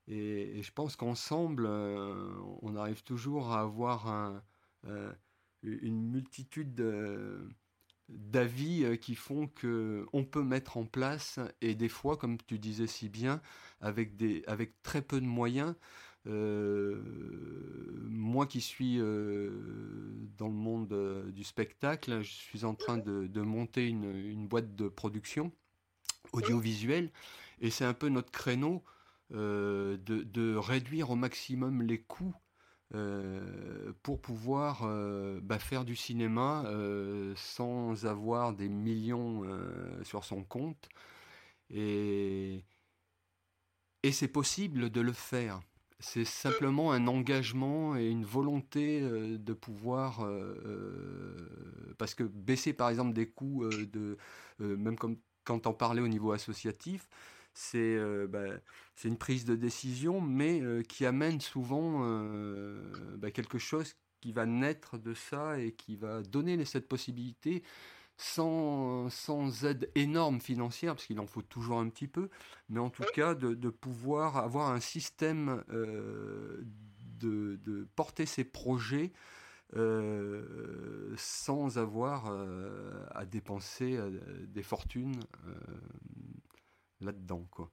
Et, 0.06 0.62
je 0.62 0.72
pense 0.72 0.96
qu'ensemble, 0.96 1.66
euh, 1.66 2.34
on 2.62 2.76
arrive 2.76 3.02
toujours 3.04 3.52
à 3.52 3.60
avoir 3.60 4.42
euh, 4.86 5.12
une 5.62 6.10
multitude 6.10 6.80
d'avis 8.08 8.84
euh, 8.84 8.96
qui 8.96 9.14
font 9.14 9.46
que 9.48 10.06
on 10.12 10.24
peut 10.24 10.42
mettre 10.42 10.76
en 10.76 10.84
place 10.84 11.38
et 11.60 11.74
des 11.74 11.88
fois 11.88 12.16
comme 12.16 12.38
tu 12.46 12.58
disais 12.58 12.86
si 12.86 13.08
bien 13.08 13.40
avec 13.80 14.16
des 14.16 14.42
avec 14.46 14.82
très 14.82 15.02
peu 15.02 15.20
de 15.20 15.26
moyens 15.26 15.74
euh, 16.26 17.00
moi 18.08 18.46
qui 18.46 18.60
suis 18.60 18.98
dans 18.98 20.48
le 20.48 20.52
monde 20.52 21.30
du 21.32 21.44
spectacle 21.44 22.22
je 22.22 22.32
suis 22.32 22.64
en 22.64 22.74
train 22.74 22.98
de, 22.98 23.40
monter 23.40 23.86
une, 23.86 24.46
boîte 24.48 24.74
de 24.74 24.88
production 24.88 25.52
audiovisuelle 26.32 27.10
et 27.60 27.70
c'est 27.70 27.84
un 27.84 27.94
peu 27.94 28.08
notre 28.08 28.30
créneau 28.30 28.82
de, 29.30 30.56
réduire 30.56 31.10
au 31.10 31.16
maximum 31.16 31.82
les 31.82 32.00
coûts 32.00 32.34
euh, 32.94 33.92
pour 34.02 34.18
pouvoir 34.18 34.80
euh, 34.84 35.40
bah, 35.42 35.58
faire 35.58 35.84
du 35.84 35.94
cinéma 35.94 36.64
euh, 36.66 37.34
sans 37.36 38.06
avoir 38.06 38.54
des 38.54 38.70
millions 38.70 39.42
sur 40.04 40.24
son 40.24 40.42
compte. 40.42 40.88
Et, 41.70 42.64
c'est 44.10 44.28
possible 44.28 44.88
de 44.88 45.02
le 45.02 45.12
faire. 45.12 45.60
C'est 46.00 46.24
simplement 46.24 46.92
un 46.92 47.06
engagement 47.08 47.94
et 47.94 48.08
une 48.08 48.24
volonté 48.24 49.02
de 49.02 49.52
pouvoir, 49.52 50.26
parce 51.98 52.14
que 52.14 52.22
baisser 52.22 52.72
par 52.72 52.88
exemple 52.88 53.12
des 53.12 53.28
coûts, 53.28 53.68
même 54.60 54.96
comme 54.96 55.18
quand 55.44 55.66
on 55.66 55.74
parlait 55.74 56.00
au 56.00 56.08
niveau 56.08 56.32
associatif, 56.32 57.06
bah, 58.28 58.46
c'est 58.94 59.08
une 59.08 59.18
prise 59.18 59.44
de 59.44 59.56
décision, 59.56 60.20
mais 60.20 60.62
qui 60.88 61.06
amène 61.06 61.40
souvent 61.40 62.00
bah, 63.16 63.30
quelque 63.30 63.58
chose 63.58 63.94
qui 64.20 64.32
va 64.32 64.46
naître 64.46 64.98
de 64.98 65.14
ça 65.14 65.58
et 65.58 65.72
qui 65.72 65.96
va 65.96 66.22
donner 66.22 66.64
cette 66.64 66.88
possibilité 66.88 67.62
sans, 68.16 69.08
sans 69.10 69.64
aide 69.64 69.90
énorme 69.94 70.40
financière, 70.40 70.94
parce 70.94 71.06
qu'il 71.06 71.20
en 71.20 71.26
faut 71.26 71.42
toujours 71.42 71.78
un 71.78 71.88
petit 71.88 72.08
peu, 72.08 72.30
mais 72.68 72.80
en 72.80 72.90
tout 72.90 73.04
cas 73.14 73.34
de, 73.34 73.54
de 73.54 73.68
pouvoir 73.70 74.36
avoir 74.38 74.72
un 74.72 74.80
système 74.80 75.62
de, 75.68 76.64
de, 77.20 77.88
porter 77.94 78.26
ses 78.26 78.44
projets 78.44 79.12
sans 81.16 81.78
avoir 81.78 82.32
à 83.14 83.24
dépenser 83.24 83.98
des 84.48 84.62
fortunes 84.62 85.20
là-dedans, 87.00 87.46
quoi. 87.50 87.70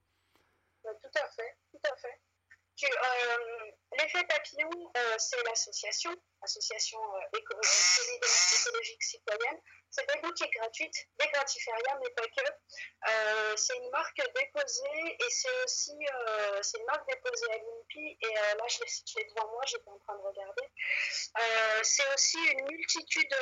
Tout 0.83 1.19
à 1.19 1.29
fait, 1.29 1.57
tout 1.71 1.81
à 1.83 1.95
fait. 1.97 2.21
Euh, 2.83 3.71
l'effet 3.97 4.23
papillon, 4.25 4.69
euh, 4.97 5.15
c'est 5.17 5.41
l'association, 5.43 6.11
association 6.41 6.99
euh, 7.15 7.37
écologique 7.39 9.03
citoyenne. 9.03 9.59
C'est 9.89 10.05
des 10.13 10.19
boutiques 10.19 10.51
gratuites, 10.51 11.07
des 11.17 11.27
gratiférias, 11.27 11.99
mais 12.01 12.09
pas 12.09 12.27
que. 12.27 13.55
c'est 13.55 13.77
une 13.77 13.89
marque 13.91 14.21
déposée 14.35 15.17
et 15.19 15.29
c'est 15.29 15.63
aussi 15.63 15.93
une 15.93 16.85
marque 16.85 17.07
déposée 17.07 17.49
à 17.51 17.57
l'INPI. 17.57 18.17
Et 18.21 18.33
là, 18.33 18.67
je 18.67 18.79
l'ai 18.81 19.23
devant 19.29 19.49
moi, 19.51 19.63
j'étais 19.65 19.89
en 19.89 19.97
train 19.99 20.17
de 20.17 20.21
regarder. 20.21 20.69
c'est 21.83 22.13
aussi 22.13 22.39
une 22.45 22.65
multitude 22.65 23.35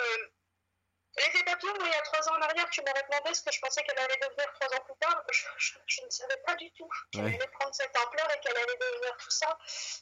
L'effet 1.15 1.43
papillon, 1.43 1.73
il 1.79 1.91
y 1.91 1.93
a 1.93 2.01
trois 2.01 2.27
ans 2.29 2.37
en 2.37 2.41
arrière, 2.41 2.67
tu 2.71 2.81
m'aurais 2.81 3.03
demandé 3.03 3.33
ce 3.35 3.43
que 3.43 3.51
je 3.51 3.59
pensais 3.59 3.83
qu'elle 3.83 3.99
allait 3.99 4.17
devenir 4.17 4.51
trois 4.53 4.77
ans 4.77 4.81
plus 4.81 4.95
tard. 4.99 5.23
Je, 5.29 6.01
ne 6.03 6.09
savais 6.09 6.37
pas 6.37 6.55
du 6.55 6.71
tout 6.71 6.89
qu'elle 7.11 7.25
allait 7.25 7.51
prendre 7.59 7.73
cette 7.75 7.95
ampleur 7.97 8.27
et 8.33 8.39
qu'elle 8.39 8.57
allait 8.57 8.77
devenir 8.77 9.15
tout 9.17 9.29
ça, 9.29 9.57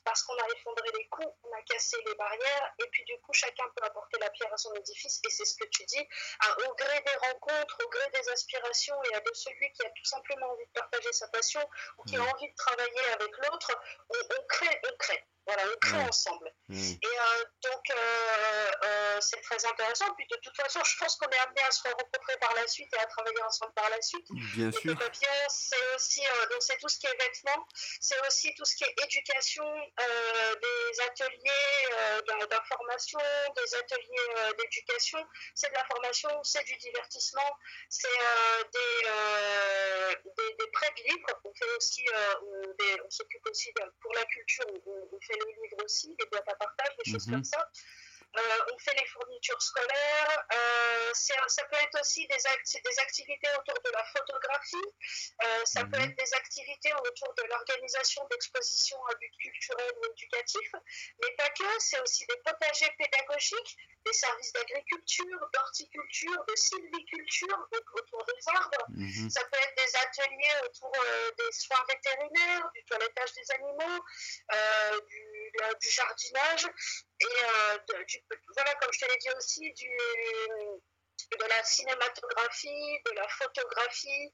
parce 0.05 0.24
qu'on 0.24 0.38
a 0.38 0.47
effondré 0.55 0.89
les 0.97 1.07
coûts, 1.09 1.38
on 1.43 1.51
a 1.51 1.62
cassé 1.64 1.97
les 2.05 2.16
barrières, 2.16 2.74
et 2.80 2.88
puis 2.91 3.03
du 3.03 3.20
coup, 3.22 3.34
chacun 3.34 3.66
peut 3.76 3.84
apporter 3.86 4.20
la 4.20 4.30
pierre 4.30 4.53
à 4.53 4.57
son 4.57 4.74
édifice, 4.76 5.20
et 5.26 5.30
c'est 5.30 5.45
ce 5.45 5.55
que 5.57 5.68
tu 5.68 5.84
dis, 5.86 6.07
au 6.66 6.74
gré 6.76 7.01
des 7.01 7.16
rencontres, 7.28 7.78
au 7.86 7.89
gré 7.89 8.09
des 8.14 8.30
aspirations, 8.30 9.03
et 9.03 9.16
à 9.16 9.20
de 9.20 9.32
celui 9.34 9.72
qui 9.74 9.86
a 9.86 9.89
tout 9.89 10.05
simplement 10.05 10.47
envie 10.51 10.66
de 10.66 10.80
partager 10.80 11.12
sa 11.12 11.28
passion, 11.28 11.62
ou 11.97 12.03
qui 12.03 12.16
a 12.16 12.22
envie 12.22 12.49
de 12.49 12.55
travailler 12.55 13.05
avec 13.14 13.38
l'autre, 13.38 13.72
on 14.09 14.43
crée, 14.47 14.82
on 14.89 14.97
crée. 14.97 15.26
Voilà, 15.48 15.64
on 15.74 15.78
crée 15.80 15.98
ensemble. 15.98 16.52
Et 16.70 17.00
euh, 17.04 17.44
donc, 17.64 17.89
euh, 17.89 18.72
euh, 18.84 19.18
c'est 19.20 19.42
très 19.42 19.66
intéressant. 19.66 20.06
Puis 20.16 20.28
de 20.30 20.38
toute 20.38 20.56
façon, 20.56 20.82
je 20.84 20.98
pense 20.98 21.16
qu'on 21.18 21.30
est 21.30 21.39
amené 21.39 21.62
à 21.68 21.72
se 21.72 21.84
rencontrer 21.84 22.38
par 22.39 22.54
la 22.54 22.68
suite 22.68 22.94
et 22.94 23.00
à 23.00 23.06
travailler 23.08 23.42
ensemble 23.44 23.74
par 23.74 23.89
la 23.89 24.02
suite. 24.02 24.26
Bien 24.56 24.70
et 24.70 24.72
sûr. 24.72 24.96
c'est 25.50 25.96
aussi, 25.96 26.22
donc 26.50 26.62
c'est 26.62 26.78
tout 26.78 26.88
ce 26.88 27.00
qui 27.00 27.08
est 27.08 27.18
vêtements, 27.20 27.68
c'est 28.00 28.20
aussi 28.28 28.54
tout 28.56 28.66
ce 28.66 28.76
qui 28.76 28.84
est 28.84 28.96
éducation, 29.04 29.66
des 29.98 31.02
ateliers 31.02 32.48
d'information, 32.50 33.20
des 33.56 33.76
ateliers 33.76 34.54
d'éducation. 34.58 35.20
C'est 35.56 35.70
de 35.70 35.76
la 35.76 35.86
formation, 35.86 36.30
c'est 36.44 36.64
du 36.64 36.76
divertissement, 36.78 37.58
c'est 37.89 38.08
des, 38.72 39.08
des, 40.24 40.56
des, 40.58 40.72
prêts 40.72 40.94
de 40.98 41.04
livres. 41.04 41.28
On 41.44 41.54
fait 41.54 41.76
aussi, 41.78 42.06
on, 42.44 43.10
s'occupe 43.10 43.46
aussi 43.50 43.74
pour 44.02 44.14
la 44.14 44.24
culture, 44.26 44.66
on 44.86 45.20
fait 45.20 45.31
le 45.40 45.64
livre 45.64 45.84
aussi, 45.84 46.16
les 46.20 46.26
boîtes 46.30 46.48
à 46.48 46.56
partage, 46.56 46.96
des 47.04 47.12
choses 47.12 47.28
mhm. 47.28 47.34
comme 47.36 47.44
ça. 47.44 47.70
Euh, 48.38 48.74
on 48.74 48.78
fait 48.80 48.96
les 48.98 49.06
fournitures 49.08 49.62
scolaires. 49.62 50.46
Euh, 50.54 51.12
ça 51.14 51.64
peut 51.66 51.76
être 51.84 52.00
aussi 52.00 52.26
des, 52.28 52.36
des, 52.38 53.00
activités 53.00 53.48
autour 53.60 53.76
de 53.84 53.92
la 53.92 54.04
photographie. 54.06 54.78
Euh, 55.44 55.66
ça 55.66 55.82
peut 55.82 55.98
mhm. 55.98 56.12
être 56.12 56.16
des 56.18 56.34
activités 56.34 56.94
autour 56.94 57.34
de 57.34 57.44
l'organisation 57.50 58.26
d'expositions 58.32 59.06
à 59.08 59.16
but 59.16 59.32
culturel 59.38 59.92
ou 59.98 60.06
éducatif. 60.12 60.72
Mais 61.22 61.36
pas 61.38 61.50
que, 61.50 61.80
c'est 61.80 62.00
aussi 62.00 62.26
des 62.28 62.38
potagers 62.46 62.92
pédagogiques, 62.98 63.78
des 64.06 64.14
services 64.14 64.54
d'agriculture, 64.54 65.50
d'horticulture, 65.54 66.46
de 66.48 66.56
sylviculture, 66.56 67.68
autour 67.94 68.26
des 68.26 68.48
arbres. 68.48 68.86
Mhm. 68.90 69.30
Ça 69.30 69.44
peut 69.44 69.60
être 69.60 69.76
des 69.76 69.96
ateliers 69.98 70.56
autour 70.66 70.92
des 71.38 71.52
soins 71.52 71.84
vétérinaires, 71.90 72.72
du 72.74 72.84
toilettage 72.86 73.34
des 73.34 73.52
animaux, 73.52 74.06
du, 75.10 75.41
du, 75.82 75.89
jardinage 75.89 76.66
et 77.20 77.26
du 78.08 78.18
voilà, 78.56 78.76
comme 78.76 78.93
je 78.93 78.99
te 78.99 79.06
l'ai 79.06 79.18
dit 79.18 79.30
aussi, 79.38 79.74
du, 79.74 79.89
de 81.38 81.45
la 81.45 81.64
cinématographie, 81.64 82.99
de 83.06 83.12
la 83.16 83.28
photographie. 83.28 84.32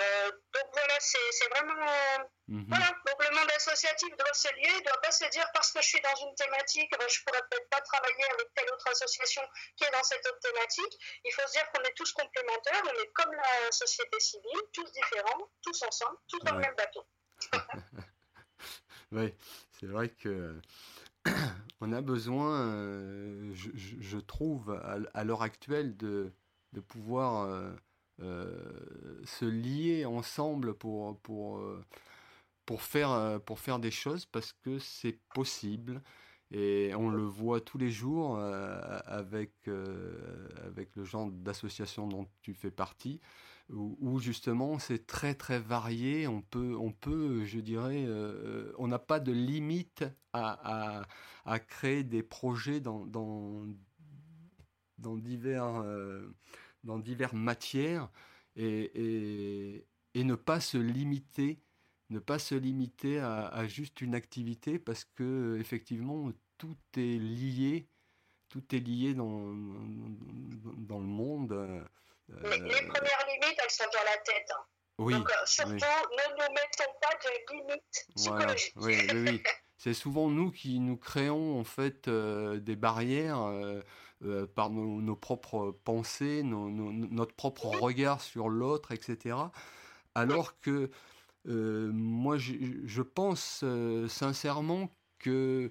Euh, 0.00 0.30
donc 0.54 0.64
voilà, 0.72 0.96
c'est 1.00 1.48
vraiment. 1.50 2.28
Mhm. 2.48 2.66
Voilà, 2.68 2.86
donc 3.06 3.24
le 3.28 3.36
monde 3.36 3.50
associatif 3.56 4.08
doit 4.16 4.34
se 4.34 4.48
lier, 4.54 4.68
il 4.68 4.78
ne 4.78 4.84
doit 4.84 5.00
pas 5.00 5.12
se 5.12 5.24
dire 5.26 5.46
parce 5.54 5.72
que 5.72 5.80
je 5.80 5.88
suis 5.88 6.00
dans 6.00 6.14
une 6.16 6.34
thématique, 6.34 6.90
ben, 6.98 7.08
je 7.08 7.20
ne 7.20 7.24
pourrais 7.24 7.42
peut-être 7.50 7.68
pas 7.68 7.80
travailler 7.80 8.24
avec 8.32 8.54
telle 8.54 8.70
autre 8.72 8.88
association 8.88 9.42
qui 9.76 9.84
est 9.84 9.90
dans 9.92 10.02
cette 10.02 10.26
autre 10.26 10.40
thématique. 10.40 11.20
Il 11.24 11.32
faut 11.32 11.46
se 11.46 11.52
dire 11.52 11.70
qu'on 11.72 11.82
est 11.82 11.94
tous 11.94 12.12
complémentaires, 12.12 12.82
on 12.84 13.02
est 13.02 13.12
comme 13.12 13.32
la 13.32 13.70
société 13.70 14.18
civile, 14.18 14.60
tous 14.72 14.90
différents, 14.92 15.50
tous 15.62 15.82
ensemble, 15.82 16.16
tous 16.28 16.40
dans 16.40 16.54
le 16.54 16.60
même 16.60 16.74
bateau. 16.74 17.06
oui, 19.12 19.34
c'est 19.80 19.86
vrai 19.86 20.10
que 20.10 20.54
on 21.80 21.92
a 21.92 22.02
besoin, 22.02 22.60
euh, 22.60 23.50
je, 23.54 24.18
trouve, 24.18 24.78
à, 25.14 25.24
l'heure 25.24 25.40
actuelle, 25.40 25.96
de, 25.96 26.32
pouvoir 26.86 27.44
euh, 27.44 27.72
euh, 28.20 29.20
se 29.24 29.46
lier 29.46 30.04
ensemble 30.04 30.74
pour, 30.74 31.18
pour, 31.20 31.64
pour, 32.66 32.82
faire, 32.82 33.40
pour 33.46 33.58
faire 33.58 33.78
des 33.78 33.90
choses 33.90 34.26
parce 34.26 34.52
que 34.52 34.78
c'est 34.78 35.18
possible. 35.34 36.02
Et 36.52 36.92
on 36.96 37.08
le 37.08 37.22
voit 37.22 37.60
tous 37.60 37.78
les 37.78 37.90
jours 37.90 38.38
avec, 38.38 39.52
avec 40.64 40.94
le 40.96 41.04
genre 41.04 41.30
d'association 41.30 42.06
dont 42.06 42.26
tu 42.42 42.52
fais 42.52 42.72
partie 42.72 43.20
où, 43.72 44.18
justement 44.20 44.78
c'est 44.78 45.06
très 45.06 45.34
très 45.34 45.58
varié. 45.58 46.26
On 46.26 46.42
peut, 46.42 46.76
on 46.76 46.92
peut 46.92 47.44
je 47.44 47.60
dirais, 47.60 48.04
euh, 48.06 48.72
on 48.78 48.88
n'a 48.88 48.98
pas 48.98 49.20
de 49.20 49.32
limite 49.32 50.04
à, 50.32 51.04
créer 51.68 52.04
des 52.04 52.22
projets 52.22 52.80
dans, 52.80 53.06
dans, 53.06 53.66
divers, 55.16 55.82
euh, 55.82 56.28
dans 56.84 56.98
divers 56.98 57.34
matières 57.34 58.08
et, 58.56 59.84
et, 60.14 60.24
ne 60.24 60.34
pas 60.34 60.60
se 60.60 60.78
limiter, 60.78 61.62
ne 62.10 62.18
pas 62.18 62.38
se 62.38 62.54
limiter 62.54 63.18
à, 63.18 63.46
à, 63.48 63.66
juste 63.66 64.00
une 64.00 64.14
activité 64.14 64.78
parce 64.78 65.04
que 65.04 65.56
effectivement 65.58 66.30
tout 66.58 66.76
est 66.96 67.18
lié, 67.18 67.88
tout 68.48 68.74
est 68.74 68.80
lié 68.80 69.14
dans, 69.14 69.54
dans 70.76 70.98
le 70.98 71.06
monde. 71.06 71.84
Les, 72.42 72.58
premières 72.58 73.26
limites, 73.26 73.58
elles 73.62 73.70
sont 73.70 73.84
dans 73.92 74.04
la 74.04 74.16
tête. 74.18 74.50
Hein. 74.52 74.64
Oui, 74.98 75.14
Donc, 75.14 75.30
euh, 75.30 75.34
surtout, 75.46 75.72
ne 75.72 75.78
nous 75.78 76.54
mettons 76.54 76.92
pas 77.00 77.16
de 77.24 77.54
limites 77.54 78.06
psychologiques. 78.16 78.72
Oui, 78.76 78.98
oui, 79.12 79.20
oui. 79.26 79.42
C'est 79.78 79.94
souvent 79.94 80.28
nous 80.28 80.50
qui 80.50 80.78
nous 80.78 80.98
créons 80.98 81.58
en 81.58 81.64
fait 81.64 82.06
euh, 82.06 82.58
des 82.58 82.76
barrières 82.76 83.40
euh, 83.40 84.46
par 84.54 84.68
nos, 84.68 85.16
propres 85.16 85.70
pensées, 85.84 86.42
notre 86.44 87.34
propre 87.34 87.66
regard 87.66 88.20
sur 88.20 88.50
l'autre, 88.50 88.92
etc. 88.92 89.36
Alors 90.14 90.60
que 90.60 90.90
moi, 91.46 92.36
je, 92.36 92.52
je 92.84 93.00
pense 93.00 93.64
sincèrement 94.08 94.90
que 95.18 95.70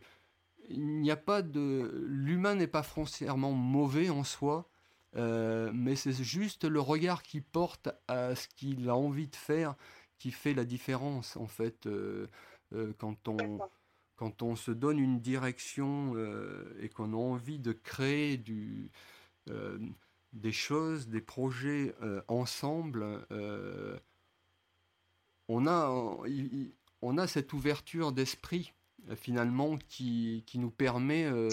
il 0.70 1.01
n'y 1.01 1.12
a 1.12 1.18
pas 1.18 1.43
de 1.43 2.05
l'humain 2.07 2.55
n'est 2.55 2.68
pas 2.68 2.84
foncièrement 2.84 3.51
mauvais 3.51 4.10
en 4.10 4.24
soi 4.24 4.70
euh, 5.16 5.72
mais 5.74 5.95
c'est 5.95 6.14
juste 6.24 6.66
le 6.66 6.80
regard 6.80 7.24
qu'il 7.24 7.43
porte 7.43 7.89
à 8.07 8.36
ce 8.36 8.47
qu'il 8.47 8.89
a 8.89 8.95
envie 8.95 9.28
de 9.28 9.36
faire 9.36 9.76
qui 10.20 10.32
fait 10.32 10.53
la 10.53 10.66
différence 10.66 11.36
en 11.36 11.47
fait 11.47 11.88
euh, 11.88 12.28
euh, 12.74 12.93
quand 12.97 13.28
on 13.28 13.60
quand 14.16 14.43
on 14.43 14.55
se 14.55 14.72
donne 14.72 14.99
une 14.99 15.20
direction 15.22 16.14
et 16.82 16.89
qu'on 16.89 17.14
a 17.14 17.16
envie 17.16 17.57
de 17.57 17.72
créer 17.72 18.36
du, 18.36 18.91
des 20.34 20.51
choses, 20.51 21.07
des 21.07 21.22
projets 21.22 21.95
ensemble, 22.28 23.26
on, 25.47 25.68
a, 25.68 26.18
on 27.01 27.18
a 27.18 27.28
cette 27.28 27.53
ouverture 27.53 28.12
d'esprit 28.12 28.74
finalement 29.16 29.78
qui, 29.78 30.43
qui, 30.45 30.60
nous 30.60 30.70
permet 30.70 31.24
de 31.32 31.49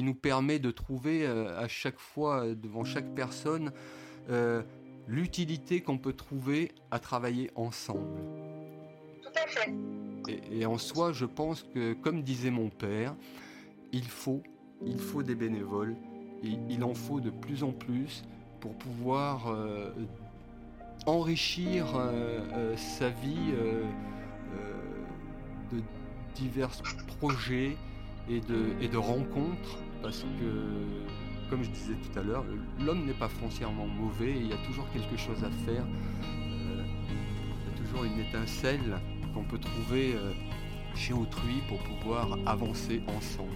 qui 0.00 0.06
nous 0.06 0.14
permet 0.14 0.58
de 0.58 0.70
trouver 0.70 1.26
euh, 1.26 1.60
à 1.60 1.68
chaque 1.68 1.98
fois, 1.98 2.46
euh, 2.46 2.54
devant 2.54 2.84
chaque 2.84 3.14
personne, 3.14 3.70
euh, 4.30 4.62
l'utilité 5.06 5.82
qu'on 5.82 5.98
peut 5.98 6.14
trouver 6.14 6.72
à 6.90 6.98
travailler 6.98 7.50
ensemble. 7.54 8.18
Tout 9.22 9.28
à 9.36 9.46
fait. 9.46 9.74
Et, 10.50 10.64
en 10.64 10.78
soi, 10.78 11.12
je 11.12 11.26
pense 11.26 11.64
que, 11.74 11.92
comme 11.92 12.22
disait 12.22 12.50
mon 12.50 12.70
père, 12.70 13.14
il 13.92 14.06
faut, 14.06 14.42
il 14.86 14.98
faut 14.98 15.22
des 15.22 15.34
bénévoles, 15.34 15.94
et 16.42 16.56
il 16.70 16.82
en 16.82 16.94
faut 16.94 17.20
de 17.20 17.28
plus 17.28 17.62
en 17.62 17.72
plus 17.72 18.22
pour 18.60 18.72
pouvoir 18.76 19.54
enrichir 21.04 21.84
sa 22.76 23.10
vie 23.10 23.52
de 25.70 25.82
divers 26.34 26.70
projets, 27.18 27.76
et 28.30 28.40
de, 28.40 28.72
et 28.80 28.88
de 28.88 28.96
rencontres, 28.96 29.78
parce 30.02 30.22
que, 30.22 31.50
comme 31.50 31.62
je 31.62 31.70
disais 31.70 31.94
tout 31.94 32.18
à 32.18 32.22
l'heure, 32.22 32.44
l'homme 32.84 33.06
n'est 33.06 33.14
pas 33.14 33.28
foncièrement 33.28 33.86
mauvais, 33.86 34.34
il 34.36 34.48
y 34.48 34.52
a 34.52 34.58
toujours 34.66 34.88
quelque 34.92 35.16
chose 35.16 35.42
à 35.44 35.50
faire, 35.64 35.84
euh, 35.84 36.82
il 37.06 37.70
y 37.70 37.74
a 37.74 37.78
toujours 37.78 38.04
une 38.04 38.18
étincelle 38.20 38.98
qu'on 39.34 39.44
peut 39.44 39.58
trouver 39.58 40.14
euh, 40.14 40.32
chez 40.94 41.12
autrui 41.12 41.62
pour 41.68 41.78
pouvoir 41.78 42.38
avancer 42.46 43.02
ensemble. 43.08 43.52